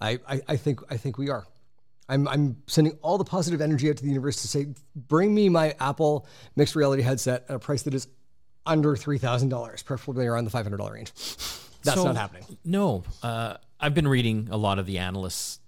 I, 0.00 0.18
I, 0.28 0.40
I 0.48 0.56
think 0.56 0.80
I 0.90 0.96
think 0.96 1.18
we 1.18 1.30
are. 1.30 1.46
I'm, 2.08 2.26
I'm 2.26 2.56
sending 2.66 2.98
all 3.02 3.18
the 3.18 3.24
positive 3.24 3.60
energy 3.60 3.88
out 3.88 3.96
to 3.98 4.02
the 4.02 4.08
universe 4.08 4.42
to 4.42 4.48
say, 4.48 4.66
bring 4.96 5.32
me 5.34 5.48
my 5.48 5.74
Apple 5.78 6.26
mixed 6.56 6.74
reality 6.74 7.02
headset 7.02 7.44
at 7.48 7.54
a 7.54 7.58
price 7.58 7.82
that 7.84 7.94
is 7.94 8.08
under 8.66 8.96
three 8.96 9.18
thousand 9.18 9.48
dollars, 9.50 9.82
preferably 9.82 10.26
around 10.26 10.44
the 10.44 10.50
five 10.50 10.64
hundred 10.64 10.78
dollar 10.78 10.94
range. 10.94 11.12
That's 11.82 11.94
So- 11.96 12.04
not 12.04 12.16
happening. 12.16 12.44
No. 12.64 13.04
Uh, 13.22 13.56
I've 13.78 13.94
been 13.94 14.08
reading 14.08 14.48
a 14.50 14.56
lot 14.58 14.78
of 14.78 14.84
the 14.86 14.98
analysts, 14.98 15.58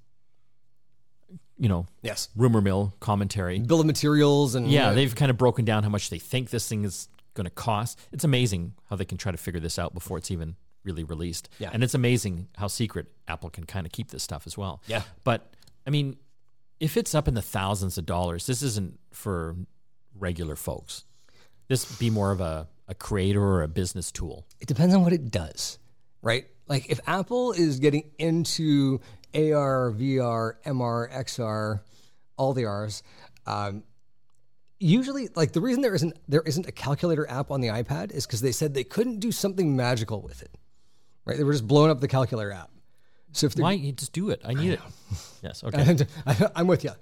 you 1.58 1.68
know, 1.68 1.86
Yes, 2.02 2.28
rumor 2.36 2.60
mill 2.60 2.92
commentary. 3.00 3.58
bill 3.60 3.80
of 3.80 3.86
materials 3.86 4.54
and 4.54 4.70
Yeah, 4.70 4.92
they've 4.92 5.14
kind 5.14 5.30
of 5.30 5.38
broken 5.38 5.64
down 5.64 5.82
how 5.82 5.88
much 5.88 6.10
they 6.10 6.18
think 6.18 6.50
this 6.50 6.68
thing 6.68 6.84
is 6.84 7.08
going 7.34 7.44
to 7.46 7.50
cost. 7.50 7.98
It's 8.12 8.24
amazing 8.24 8.74
how 8.90 8.96
they 8.96 9.04
can 9.06 9.16
try 9.16 9.32
to 9.32 9.38
figure 9.38 9.60
this 9.60 9.78
out 9.78 9.94
before 9.94 10.18
it's 10.18 10.30
even 10.30 10.56
really 10.84 11.04
released. 11.04 11.48
Yeah. 11.58 11.70
And 11.72 11.82
it's 11.84 11.94
amazing 11.94 12.48
how 12.56 12.66
secret 12.66 13.06
Apple 13.28 13.50
can 13.50 13.64
kind 13.64 13.86
of 13.86 13.92
keep 13.92 14.10
this 14.10 14.22
stuff 14.22 14.46
as 14.46 14.58
well. 14.58 14.82
Yeah. 14.86 15.02
But 15.24 15.54
I 15.86 15.90
mean, 15.90 16.16
if 16.80 16.96
it's 16.96 17.14
up 17.14 17.28
in 17.28 17.34
the 17.34 17.42
thousands 17.42 17.98
of 17.98 18.06
dollars, 18.06 18.46
this 18.46 18.62
isn't 18.62 18.98
for 19.12 19.56
regular 20.18 20.56
folks. 20.56 21.04
This 21.68 21.84
be 21.96 22.10
more 22.10 22.32
of 22.32 22.40
a, 22.40 22.68
a 22.88 22.94
creator 22.94 23.42
or 23.42 23.62
a 23.62 23.68
business 23.68 24.10
tool. 24.12 24.46
it 24.60 24.68
depends 24.68 24.94
on 24.94 25.02
what 25.02 25.12
it 25.12 25.30
does, 25.30 25.78
right? 26.20 26.46
Like 26.68 26.90
if 26.90 27.00
Apple 27.06 27.52
is 27.52 27.78
getting 27.78 28.10
into 28.18 29.00
AR, 29.34 29.92
VR, 29.92 30.54
MR, 30.66 31.12
XR, 31.12 31.80
all 32.36 32.52
the 32.52 32.66
R's, 32.66 33.02
um, 33.46 33.84
usually 34.78 35.28
like 35.34 35.52
the 35.52 35.60
reason 35.60 35.82
there 35.82 35.94
isn't 35.94 36.16
there 36.28 36.42
isn't 36.42 36.66
a 36.66 36.72
calculator 36.72 37.28
app 37.30 37.50
on 37.50 37.60
the 37.60 37.68
iPad 37.68 38.10
is 38.12 38.26
because 38.26 38.40
they 38.40 38.52
said 38.52 38.74
they 38.74 38.84
couldn't 38.84 39.20
do 39.20 39.32
something 39.32 39.76
magical 39.76 40.20
with 40.20 40.42
it, 40.42 40.58
right? 41.24 41.36
They 41.36 41.44
were 41.44 41.52
just 41.52 41.66
blowing 41.66 41.90
up 41.90 42.00
the 42.00 42.08
calculator 42.08 42.52
app. 42.52 42.70
So 43.32 43.46
if 43.46 43.54
they're 43.54 43.62
Why 43.62 43.72
you 43.72 43.92
just 43.92 44.12
do 44.12 44.30
it? 44.30 44.42
I 44.44 44.54
need 44.54 44.72
it. 44.72 44.80
Yes. 45.42 45.64
Okay. 45.66 45.96
I'm 46.54 46.68
with 46.68 46.84
you. 46.84 46.92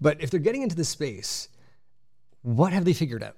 But 0.00 0.22
if 0.22 0.30
they're 0.30 0.38
getting 0.38 0.62
into 0.62 0.76
the 0.76 0.84
space, 0.84 1.48
what 2.42 2.72
have 2.72 2.84
they 2.84 2.92
figured 2.92 3.24
out? 3.24 3.36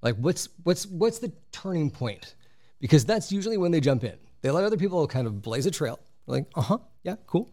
Like 0.00 0.16
what's 0.16 0.48
what's 0.62 0.86
what's 0.86 1.18
the 1.18 1.30
turning 1.52 1.90
point? 1.90 2.34
Because 2.80 3.04
that's 3.04 3.30
usually 3.30 3.58
when 3.58 3.70
they 3.70 3.80
jump 3.80 4.02
in. 4.04 4.16
They 4.40 4.50
let 4.50 4.64
other 4.64 4.76
people 4.76 5.06
kind 5.06 5.26
of 5.26 5.42
blaze 5.42 5.66
a 5.66 5.70
trail. 5.70 5.98
They're 6.26 6.36
like, 6.36 6.46
uh 6.54 6.62
huh, 6.62 6.78
yeah, 7.02 7.16
cool. 7.26 7.52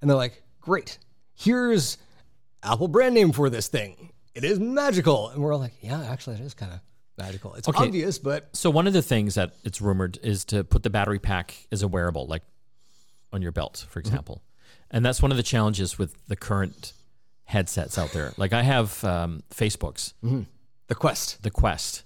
And 0.00 0.08
they're 0.10 0.16
like, 0.16 0.42
great. 0.60 0.98
Here's 1.34 1.98
Apple 2.62 2.88
brand 2.88 3.14
name 3.14 3.32
for 3.32 3.50
this 3.50 3.68
thing. 3.68 4.12
It 4.34 4.44
is 4.44 4.58
magical. 4.58 5.28
And 5.30 5.42
we're 5.42 5.52
all 5.52 5.60
like, 5.60 5.74
yeah, 5.80 6.02
actually, 6.04 6.36
it 6.36 6.42
is 6.42 6.54
kind 6.54 6.72
of 6.72 6.80
magical. 7.18 7.54
It's 7.54 7.68
Okay. 7.68 7.84
obvious, 7.84 8.18
but 8.18 8.48
So 8.56 8.70
one 8.70 8.86
of 8.86 8.92
the 8.92 9.02
things 9.02 9.34
that 9.34 9.52
it's 9.64 9.80
rumored 9.80 10.18
is 10.22 10.44
to 10.46 10.64
put 10.64 10.82
the 10.82 10.90
battery 10.90 11.18
pack 11.18 11.66
as 11.72 11.82
a 11.82 11.88
wearable, 11.88 12.26
like 12.26 12.42
on 13.32 13.42
your 13.42 13.52
belt, 13.52 13.86
for 13.88 13.98
example. 14.00 14.42
And 14.90 15.04
that's 15.04 15.20
one 15.22 15.30
of 15.30 15.36
the 15.36 15.42
challenges 15.42 15.98
with 15.98 16.14
the 16.28 16.36
current 16.36 16.92
headsets 17.44 17.98
out 17.98 18.12
there. 18.12 18.32
Like 18.36 18.52
I 18.52 18.62
have 18.62 19.02
um, 19.04 19.42
Facebook's, 19.50 20.14
the 20.22 20.94
Quest. 20.94 21.42
the 21.42 21.50
Quest. 21.50 22.02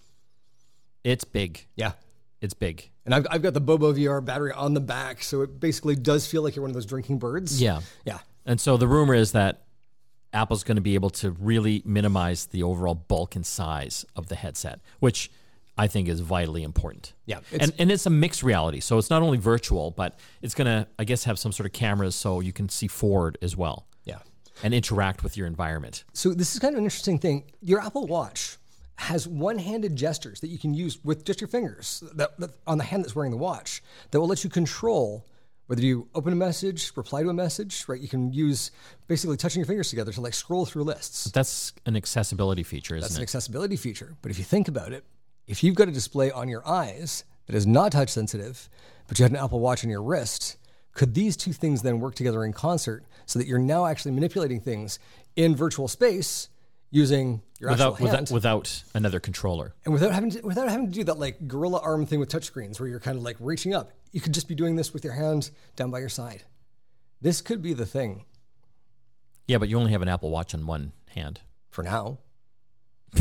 It's 1.05 1.25
big. 1.25 1.67
Yeah. 1.77 1.93
It's 2.41 2.55
big. 2.55 2.91
And 3.05 3.15
I've, 3.15 3.27
I've 3.31 3.43
got 3.43 3.55
the 3.55 3.61
Bobo 3.61 3.93
VR 3.93 4.25
battery 4.25 4.53
on 4.53 4.75
the 4.75 4.81
back, 4.81 5.23
so 5.23 5.43
it 5.43 5.59
basically 5.61 5.97
does 5.97 6.27
feel 6.27 6.43
like 6.43 6.55
you're 6.55 6.63
one 6.63 6.71
of 6.71 6.75
those 6.75 6.87
drinking 6.87 7.19
birds. 7.19 7.61
Yeah. 7.61 7.81
Yeah. 8.05 8.19
And 8.47 8.61
so 8.61 8.77
the 8.77 8.87
rumor 8.89 9.15
is 9.15 9.33
that 9.33 9.63
Apple's 10.33 10.63
going 10.65 10.77
to 10.77 10.83
be 10.83 10.95
able 10.95 11.11
to 11.11 11.31
really 11.33 11.83
minimize 11.85 12.47
the 12.47 12.63
overall 12.63 12.95
bulk 12.95 13.35
and 13.37 13.47
size 13.47 14.05
of 14.15 14.29
the 14.29 14.35
headset, 14.37 14.81
which 15.01 15.31
I 15.77 15.87
think 15.87 16.09
is 16.09 16.21
vitally 16.21 16.63
important. 16.65 17.13
Yeah, 17.27 17.41
and, 17.59 17.73
and 17.79 17.91
it's 17.91 18.05
a 18.05 18.11
mixed 18.11 18.43
reality. 18.43 18.81
So 18.81 18.99
it's 18.99 19.11
not 19.11 19.23
only 19.23 19.39
virtual, 19.39 19.91
but 19.91 20.19
it's 20.43 20.55
going 20.55 20.67
to, 20.67 20.87
I 20.99 21.05
guess, 21.05 21.25
have 21.25 21.39
some 21.39 21.53
sort 21.53 21.67
of 21.67 21.73
cameras 21.73 22.15
so 22.15 22.41
you 22.41 22.53
can 22.53 22.69
see 22.69 22.89
forward 22.89 23.39
as 23.43 23.57
well 23.57 23.87
Yeah. 24.05 24.19
and 24.63 24.75
interact 24.75 25.23
with 25.23 25.37
your 25.37 25.47
environment. 25.47 26.05
So 26.13 26.35
this 26.35 26.53
is 26.55 26.59
kind 26.61 26.75
of 26.75 26.79
an 26.79 26.85
interesting 26.85 27.19
thing. 27.19 27.45
Your 27.63 27.81
Apple 27.81 28.07
Watch 28.07 28.57
has 28.97 29.29
one-handed 29.29 29.95
gestures 29.95 30.41
that 30.41 30.49
you 30.49 30.59
can 30.59 30.75
use 30.75 30.99
with 31.05 31.25
just 31.25 31.41
your 31.41 31.49
fingers 31.49 32.03
that, 32.17 32.37
that- 32.41 32.51
on 32.67 32.77
the 32.79 32.85
hand 32.85 33.05
that's 33.05 33.15
wearing 33.15 33.31
the 33.31 33.37
watch 33.37 33.81
that 34.11 34.21
will 34.21 34.27
let 34.27 34.43
you 34.43 34.51
control 34.51 35.25
whether 35.69 35.83
you 35.83 36.09
open 36.15 36.33
a 36.33 36.37
message, 36.37 36.91
reply 36.97 37.23
to 37.23 37.29
a 37.29 37.35
message, 37.35 37.85
right? 37.89 38.01
You 38.01 38.09
can 38.09 38.33
use 38.33 38.71
basically 39.07 39.37
touching 39.37 39.61
your 39.61 39.67
fingers 39.67 39.91
together 39.91 40.13
to 40.13 40.21
like 40.21 40.33
scroll 40.33 40.65
through 40.65 40.85
lists. 40.85 41.25
That's 41.25 41.75
an 41.85 41.95
accessibility 41.95 42.63
feature, 42.63 42.97
isn't 42.97 43.07
It's 43.07 43.17
an 43.17 43.23
accessibility 43.23 43.77
feature. 43.77 44.17
But 44.23 44.31
if 44.31 44.39
you 44.39 44.45
think 44.45 44.69
about 44.69 44.93
it, 44.93 45.05
if 45.47 45.63
you've 45.63 45.75
got 45.75 45.87
a 45.87 45.93
display 45.93 46.31
on 46.31 46.49
your 46.49 46.67
eyes 46.67 47.25
that 47.47 47.55
is 47.55 47.67
not 47.67 47.93
touch 47.93 48.09
sensitive, 48.09 48.71
but 49.09 49.19
you 49.19 49.25
had 49.25 49.33
an 49.33 49.37
Apple 49.37 49.61
Watch 49.61 49.85
on 49.85 49.91
your 49.91 50.03
wrist, 50.03 50.57
could 50.95 51.13
these 51.13 51.37
two 51.37 51.53
things 51.53 51.83
then 51.83 52.01
work 52.01 52.15
together 52.15 52.47
in 52.47 52.55
concert 52.55 53.05
so 53.27 53.39
that 53.39 53.47
you're 53.47 53.59
now 53.59 53.85
actually 53.85 54.13
manipulating 54.13 54.61
things 54.61 54.99
in 55.37 55.55
virtual 55.55 55.87
space 55.87 56.49
using 56.91 57.43
your 57.61 57.71
Without, 57.71 57.93
actual 57.95 58.07
hand? 58.09 58.31
without, 58.31 58.35
without 58.35 58.83
another 58.95 59.21
controller. 59.21 59.75
and 59.85 59.93
without 59.93 60.13
having 60.13 60.31
to, 60.31 60.41
without 60.43 60.69
having 60.69 60.87
to 60.87 60.93
do 60.93 61.05
that 61.05 61.19
like 61.19 61.47
gorilla 61.49 61.81
arm 61.81 62.07
thing 62.07 62.19
with 62.21 62.31
touchscreens 62.31 62.79
where 62.81 62.89
you're 62.89 63.01
kind 63.01 63.17
of 63.19 63.23
like 63.23 63.37
reaching 63.41 63.75
up. 63.75 63.91
You 64.13 64.21
could 64.21 64.33
just 64.35 64.49
be 64.49 64.55
doing 64.55 64.77
this 64.77 64.93
with 64.95 65.05
your 65.05 65.13
hand 65.13 65.51
down 65.77 65.91
by 65.91 65.99
your 65.99 66.09
side. 66.09 66.45
This 67.21 67.41
could 67.43 67.61
be 67.63 67.73
the 67.75 67.85
thing 67.87 68.25
Yeah, 69.47 69.59
but 69.59 69.69
you 69.69 69.79
only 69.79 69.93
have 69.93 70.03
an 70.03 70.09
Apple 70.09 70.31
Watch 70.31 70.55
on 70.55 70.67
one 70.67 70.93
hand. 71.09 71.41
for 71.71 71.83
now. 71.83 72.19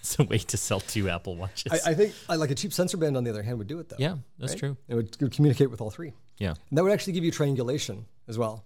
It's 0.00 0.18
a 0.18 0.24
way 0.24 0.36
to 0.36 0.58
sell 0.58 0.80
two 0.80 1.08
Apple 1.08 1.34
Watches. 1.34 1.72
I, 1.72 1.92
I 1.92 1.94
think 1.94 2.12
I 2.28 2.36
like 2.36 2.50
a 2.50 2.54
cheap 2.54 2.74
sensor 2.74 2.98
band 2.98 3.16
on 3.16 3.24
the 3.24 3.30
other 3.30 3.42
hand 3.42 3.56
would 3.56 3.66
do 3.66 3.78
it 3.78 3.88
though. 3.88 3.96
yeah, 3.98 4.16
that's 4.38 4.52
right? 4.52 4.58
true. 4.58 4.76
It 4.86 4.94
would, 4.96 5.06
it 5.14 5.22
would 5.22 5.32
communicate 5.32 5.70
with 5.70 5.80
all 5.80 5.90
three. 5.90 6.12
Yeah. 6.36 6.50
And 6.68 6.76
that 6.76 6.82
would 6.82 6.92
actually 6.92 7.14
give 7.14 7.24
you 7.24 7.30
triangulation 7.30 8.04
as 8.28 8.36
well. 8.36 8.62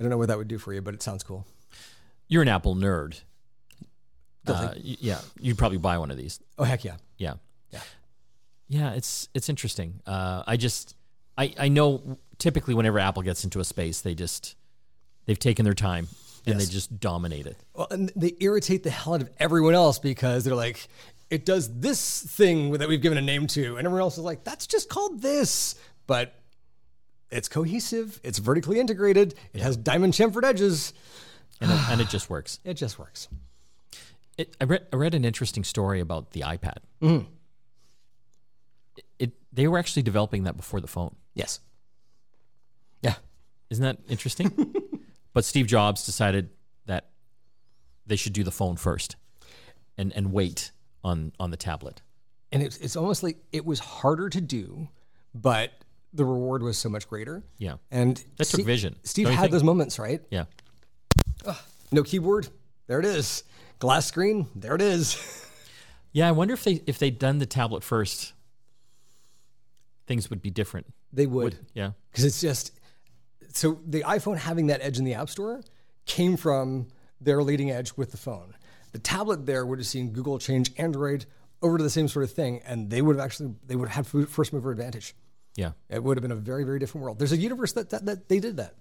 I 0.00 0.02
don't 0.02 0.08
know 0.08 0.16
what 0.16 0.28
that 0.28 0.38
would 0.38 0.48
do 0.48 0.56
for 0.56 0.72
you, 0.72 0.80
but 0.80 0.94
it 0.94 1.02
sounds 1.02 1.22
cool. 1.22 1.46
You're 2.28 2.42
an 2.42 2.48
Apple 2.48 2.74
nerd. 2.76 3.20
Uh, 4.46 4.72
y- 4.76 4.96
yeah, 5.00 5.20
you'd 5.40 5.58
probably 5.58 5.78
buy 5.78 5.98
one 5.98 6.10
of 6.10 6.16
these. 6.16 6.40
Oh 6.58 6.64
heck 6.64 6.84
yeah. 6.84 6.96
Yeah, 7.18 7.34
Yeah. 7.72 7.80
yeah. 8.68 8.92
It's 8.92 9.28
it's 9.34 9.48
interesting. 9.48 10.00
Uh, 10.06 10.42
I 10.46 10.56
just 10.56 10.94
I 11.36 11.52
I 11.58 11.68
know 11.68 12.18
typically 12.38 12.74
whenever 12.74 12.98
Apple 12.98 13.22
gets 13.22 13.44
into 13.44 13.60
a 13.60 13.64
space, 13.64 14.00
they 14.00 14.14
just 14.14 14.56
they've 15.26 15.38
taken 15.38 15.64
their 15.64 15.74
time 15.74 16.06
and 16.46 16.54
Yes. 16.58 16.66
they 16.66 16.72
just 16.72 16.98
dominate 17.00 17.46
it. 17.46 17.56
Well, 17.74 17.88
and 17.90 18.10
they 18.16 18.34
irritate 18.40 18.84
the 18.84 18.90
hell 18.90 19.14
out 19.14 19.20
of 19.22 19.30
everyone 19.38 19.74
else 19.74 19.98
because 19.98 20.44
they're 20.44 20.54
like, 20.54 20.88
it 21.28 21.44
does 21.44 21.80
this 21.80 22.22
thing 22.22 22.72
that 22.72 22.88
we've 22.88 23.02
given 23.02 23.18
a 23.18 23.22
name 23.22 23.46
to, 23.48 23.76
and 23.76 23.84
everyone 23.86 24.00
else 24.00 24.16
is 24.16 24.24
like, 24.24 24.44
that's 24.44 24.66
just 24.66 24.88
called 24.88 25.20
this, 25.20 25.74
but 26.06 26.32
it's 27.30 27.48
cohesive, 27.50 28.18
it's 28.24 28.38
vertically 28.38 28.80
integrated, 28.80 29.34
it 29.52 29.60
has 29.60 29.76
diamond 29.76 30.14
chamfered 30.14 30.44
edges, 30.44 30.94
And 31.60 31.70
it, 31.70 31.90
and 31.90 32.00
it 32.00 32.08
just 32.10 32.30
works. 32.30 32.58
it 32.64 32.74
just 32.74 32.98
works. 32.98 33.28
It, 34.36 34.56
I 34.60 34.64
read 34.64 34.86
I 34.92 34.96
read 34.96 35.14
an 35.14 35.24
interesting 35.24 35.64
story 35.64 36.00
about 36.00 36.30
the 36.32 36.40
iPad. 36.42 36.78
Mm-hmm. 37.02 37.26
It, 38.96 39.04
it 39.18 39.32
they 39.52 39.66
were 39.66 39.78
actually 39.78 40.02
developing 40.02 40.44
that 40.44 40.56
before 40.56 40.80
the 40.80 40.86
phone. 40.86 41.14
Yes. 41.34 41.60
Yeah. 43.02 43.14
Isn't 43.70 43.82
that 43.84 43.98
interesting? 44.08 44.74
but 45.32 45.44
Steve 45.44 45.66
Jobs 45.66 46.06
decided 46.06 46.50
that 46.86 47.10
they 48.06 48.16
should 48.16 48.32
do 48.32 48.44
the 48.44 48.50
phone 48.52 48.76
first, 48.76 49.16
and 49.96 50.12
and 50.14 50.32
wait 50.32 50.70
on 51.04 51.32
on 51.38 51.50
the 51.50 51.56
tablet. 51.56 52.02
And 52.50 52.62
it's, 52.62 52.78
it's 52.78 52.96
almost 52.96 53.22
like 53.22 53.36
it 53.52 53.66
was 53.66 53.78
harder 53.78 54.30
to 54.30 54.40
do, 54.40 54.88
but 55.34 55.70
the 56.14 56.24
reward 56.24 56.62
was 56.62 56.78
so 56.78 56.88
much 56.88 57.06
greater. 57.06 57.44
Yeah. 57.58 57.74
And 57.90 58.16
That 58.38 58.44
took 58.44 58.60
Steve- 58.60 58.64
vision, 58.66 58.96
Steve 59.02 59.28
had 59.28 59.38
think? 59.40 59.52
those 59.52 59.62
moments, 59.64 59.98
right? 59.98 60.22
Yeah. 60.30 60.44
No 61.90 62.02
keyboard, 62.02 62.48
there 62.86 62.98
it 63.00 63.06
is. 63.06 63.44
Glass 63.78 64.06
screen, 64.06 64.46
there 64.54 64.74
it 64.74 64.82
is. 64.82 65.16
Yeah, 66.10 66.26
I 66.26 66.32
wonder 66.32 66.54
if 66.54 66.64
they 66.64 66.82
if 66.86 66.98
they'd 66.98 67.18
done 67.18 67.38
the 67.38 67.46
tablet 67.46 67.84
first, 67.84 68.32
things 70.06 70.30
would 70.30 70.40
be 70.42 70.50
different. 70.50 70.86
They 71.12 71.26
would. 71.26 71.58
Yeah. 71.74 71.92
because 72.10 72.24
it's 72.24 72.40
just 72.40 72.72
so 73.52 73.78
the 73.86 74.02
iPhone 74.02 74.38
having 74.38 74.68
that 74.68 74.80
edge 74.82 74.98
in 74.98 75.04
the 75.04 75.14
App 75.14 75.28
Store 75.28 75.62
came 76.06 76.36
from 76.36 76.88
their 77.20 77.42
leading 77.42 77.70
edge 77.70 77.92
with 77.96 78.10
the 78.10 78.16
phone. 78.16 78.54
The 78.92 78.98
tablet 78.98 79.44
there 79.46 79.66
would 79.66 79.78
have 79.78 79.86
seen 79.86 80.10
Google 80.12 80.38
change 80.38 80.72
Android 80.78 81.26
over 81.60 81.76
to 81.76 81.84
the 81.84 81.90
same 81.90 82.08
sort 82.08 82.24
of 82.24 82.32
thing, 82.32 82.62
and 82.64 82.88
they 82.90 83.02
would 83.02 83.16
have 83.16 83.24
actually 83.24 83.54
they 83.66 83.76
would 83.76 83.88
have 83.88 84.06
had 84.12 84.28
first 84.28 84.52
mover 84.52 84.70
advantage. 84.70 85.14
Yeah. 85.56 85.72
It 85.90 86.02
would 86.02 86.16
have 86.16 86.22
been 86.22 86.32
a 86.32 86.36
very 86.36 86.64
very 86.64 86.78
different 86.78 87.04
world. 87.04 87.18
There's 87.18 87.32
a 87.32 87.36
universe 87.36 87.72
that 87.74 87.90
that, 87.90 88.06
that 88.06 88.28
they 88.28 88.40
did 88.40 88.56
that. 88.56 88.74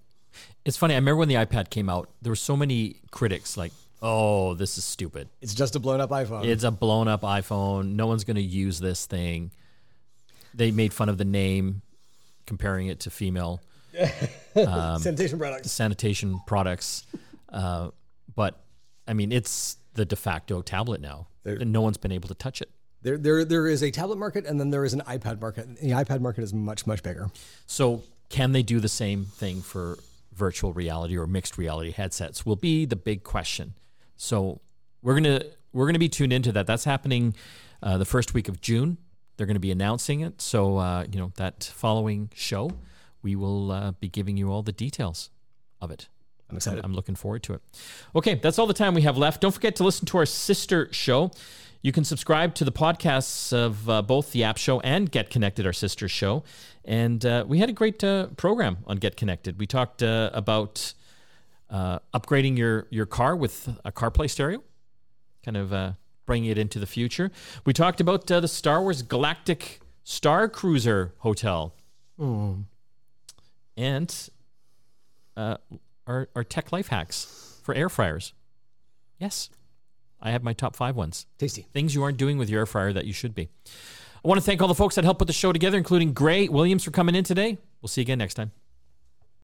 It's 0.66 0.78
funny. 0.78 0.94
I 0.94 0.98
remember 0.98 1.18
when 1.18 1.30
the 1.30 1.36
iPad 1.36 1.70
came 1.70 1.90
out, 1.90 2.10
there 2.22 2.32
were 2.32 2.36
so 2.36 2.58
many 2.58 2.98
critics 3.12 3.56
like, 3.58 3.72
"Oh, 4.02 4.54
this 4.54 4.78
is 4.78 4.84
stupid. 4.84 5.30
It's 5.42 5.54
just 5.54 5.76
a 5.76 5.80
blown 5.80 6.02
up 6.02 6.10
iPhone. 6.10 6.46
It's 6.46 6.64
a 6.64 6.72
blown 6.72 7.08
up 7.08 7.22
iPhone. 7.22 7.96
No 7.96 8.08
one's 8.08 8.24
going 8.24 8.36
to 8.36 8.42
use 8.42 8.80
this 8.80 9.06
thing." 9.06 9.52
They 10.54 10.72
made 10.72 10.94
fun 10.94 11.08
of 11.10 11.18
the 11.18 11.26
name, 11.26 11.82
comparing 12.46 12.88
it 12.88 13.00
to 13.02 13.10
female 13.12 13.62
Sanitation 14.56 15.38
products. 15.38 15.72
sanitation 15.72 16.40
products. 16.48 17.06
Uh, 17.50 17.90
but 18.36 18.60
I 19.08 19.14
mean, 19.14 19.32
it's 19.32 19.78
the 19.94 20.06
de 20.06 20.16
facto 20.16 20.62
tablet 20.62 21.02
now, 21.02 21.28
and 21.46 21.72
no 21.72 21.82
one's 21.82 21.98
been 21.98 22.12
able 22.12 22.28
to 22.28 22.36
touch 22.36 22.62
it. 22.62 22.70
There, 23.04 23.18
there, 23.18 23.46
there 23.46 23.68
is 23.68 23.84
a 23.84 23.92
tablet 23.92 24.18
market, 24.18 24.46
and 24.46 24.60
then 24.60 24.70
there 24.72 24.84
is 24.84 24.94
an 24.94 25.02
iPad 25.02 25.40
market. 25.40 25.80
The 25.80 25.92
iPad 25.92 26.20
market 26.22 26.44
is 26.44 26.54
much 26.54 26.86
much 26.88 27.04
bigger. 27.04 27.30
So, 27.68 28.04
can 28.30 28.52
they 28.52 28.64
do 28.64 28.80
the 28.80 28.90
same 28.90 29.26
thing 29.26 29.62
for 29.62 29.98
virtual 30.38 30.74
reality 30.74 31.18
or 31.18 31.28
mixed 31.28 31.58
reality 31.58 31.92
headsets? 31.92 32.46
Will 32.46 32.56
be 32.56 32.86
the 32.86 32.96
big 32.96 33.24
question. 33.24 33.74
So, 34.16 34.62
we're 35.02 35.16
gonna 35.16 35.42
we're 35.74 35.86
gonna 35.86 36.00
be 36.00 36.10
tuned 36.10 36.34
into 36.34 36.52
that. 36.54 36.68
That's 36.68 36.86
happening 36.86 37.36
uh, 37.84 37.98
the 37.98 38.06
first 38.06 38.34
week 38.34 38.48
of 38.48 38.62
June. 38.62 38.98
They're 39.38 39.48
going 39.48 39.56
to 39.56 39.60
be 39.60 39.72
announcing 39.72 40.22
it. 40.22 40.42
So, 40.42 40.78
uh, 40.78 41.06
you 41.10 41.20
know, 41.20 41.32
that 41.38 41.64
following 41.64 42.32
show, 42.34 42.72
we 43.22 43.36
will 43.36 43.72
uh, 43.72 43.92
be 43.92 44.10
giving 44.10 44.36
you 44.36 44.52
all 44.52 44.64
the 44.64 44.72
details 44.72 45.30
of 45.80 45.92
it. 45.92 46.10
I'm 46.50 46.56
excited. 46.56 46.84
I'm 46.84 46.94
looking 46.94 47.16
forward 47.16 47.44
to 47.44 47.54
it. 47.54 47.62
Okay, 48.16 48.36
that's 48.36 48.58
all 48.58 48.68
the 48.68 48.74
time 48.74 48.94
we 48.94 49.02
have 49.04 49.18
left. 49.18 49.42
Don't 49.42 49.52
forget 49.52 49.76
to 49.78 49.84
listen 49.84 50.06
to 50.08 50.18
our 50.18 50.26
sister 50.26 50.92
show. 50.92 51.32
You 51.82 51.92
can 51.92 52.04
subscribe 52.04 52.56
to 52.56 52.66
the 52.66 52.72
podcasts 52.72 53.54
of 53.54 53.88
uh, 53.90 54.02
both 54.02 54.32
the 54.32 54.44
App 54.44 54.58
Show 54.58 54.80
and 54.80 55.12
Get 55.12 55.30
Connected, 55.30 55.66
our 55.66 55.74
sister 55.74 56.08
show. 56.08 56.44
And 56.88 57.26
uh, 57.26 57.44
we 57.46 57.60
had 57.60 57.70
a 57.70 57.74
great 57.74 58.02
uh, 58.02 58.28
program 58.38 58.78
on 58.88 58.96
Get 58.98 59.18
Connected. 59.18 59.60
We 59.60 59.68
talked 59.68 60.02
uh, 60.02 60.30
about 60.34 60.94
uh, 61.70 62.00
upgrading 62.14 62.58
your 62.58 62.88
your 62.90 63.06
car 63.06 63.36
with 63.36 63.68
a 63.84 63.92
CarPlay 63.92 64.30
stereo, 64.30 64.64
kind 65.44 65.58
of 65.58 65.74
uh, 65.74 65.92
bringing 66.26 66.50
it 66.50 66.58
into 66.58 66.80
the 66.80 66.86
future. 66.86 67.30
We 67.66 67.74
talked 67.74 68.00
about 68.00 68.32
uh, 68.32 68.40
the 68.40 68.48
Star 68.48 68.82
Wars 68.82 69.02
Galactic 69.02 69.82
Star 70.06 70.48
Cruiser 70.48 71.14
Hotel, 71.18 71.74
and 73.76 74.30
uh, 75.36 75.58
our, 76.08 76.30
our 76.36 76.44
tech 76.46 76.72
life 76.72 76.88
hacks 76.88 77.60
for 77.64 77.76
air 77.76 77.90
fryers. 77.90 78.32
Yes, 79.20 79.50
I 80.22 80.32
have 80.32 80.42
my 80.42 80.54
top 80.54 80.74
five 80.74 80.96
ones. 80.96 81.26
Tasty. 81.38 81.68
Things 81.74 81.94
you 81.94 82.02
aren't 82.02 82.18
doing 82.18 82.38
with 82.38 82.50
your 82.50 82.62
air 82.62 82.66
fryer 82.66 82.94
that 82.94 83.04
you 83.06 83.12
should 83.14 83.36
be. 83.36 83.50
I 84.24 84.28
want 84.28 84.39
to 84.39 84.45
thank 84.45 84.61
all 84.61 84.68
the 84.68 84.76
folks 84.76 84.95
that 84.95 85.03
helped 85.03 85.20
put 85.20 85.28
the 85.28 85.34
show 85.34 85.53
together, 85.53 85.78
including 85.78 86.13
Gray 86.13 86.47
Williams 86.47 86.84
for 86.84 86.91
coming 86.91 87.15
in 87.15 87.24
today. 87.24 87.57
We'll 87.82 87.89
see 87.89 88.01
you 88.01 88.05
again 88.05 88.18
next 88.18 88.34
time. 88.34 88.51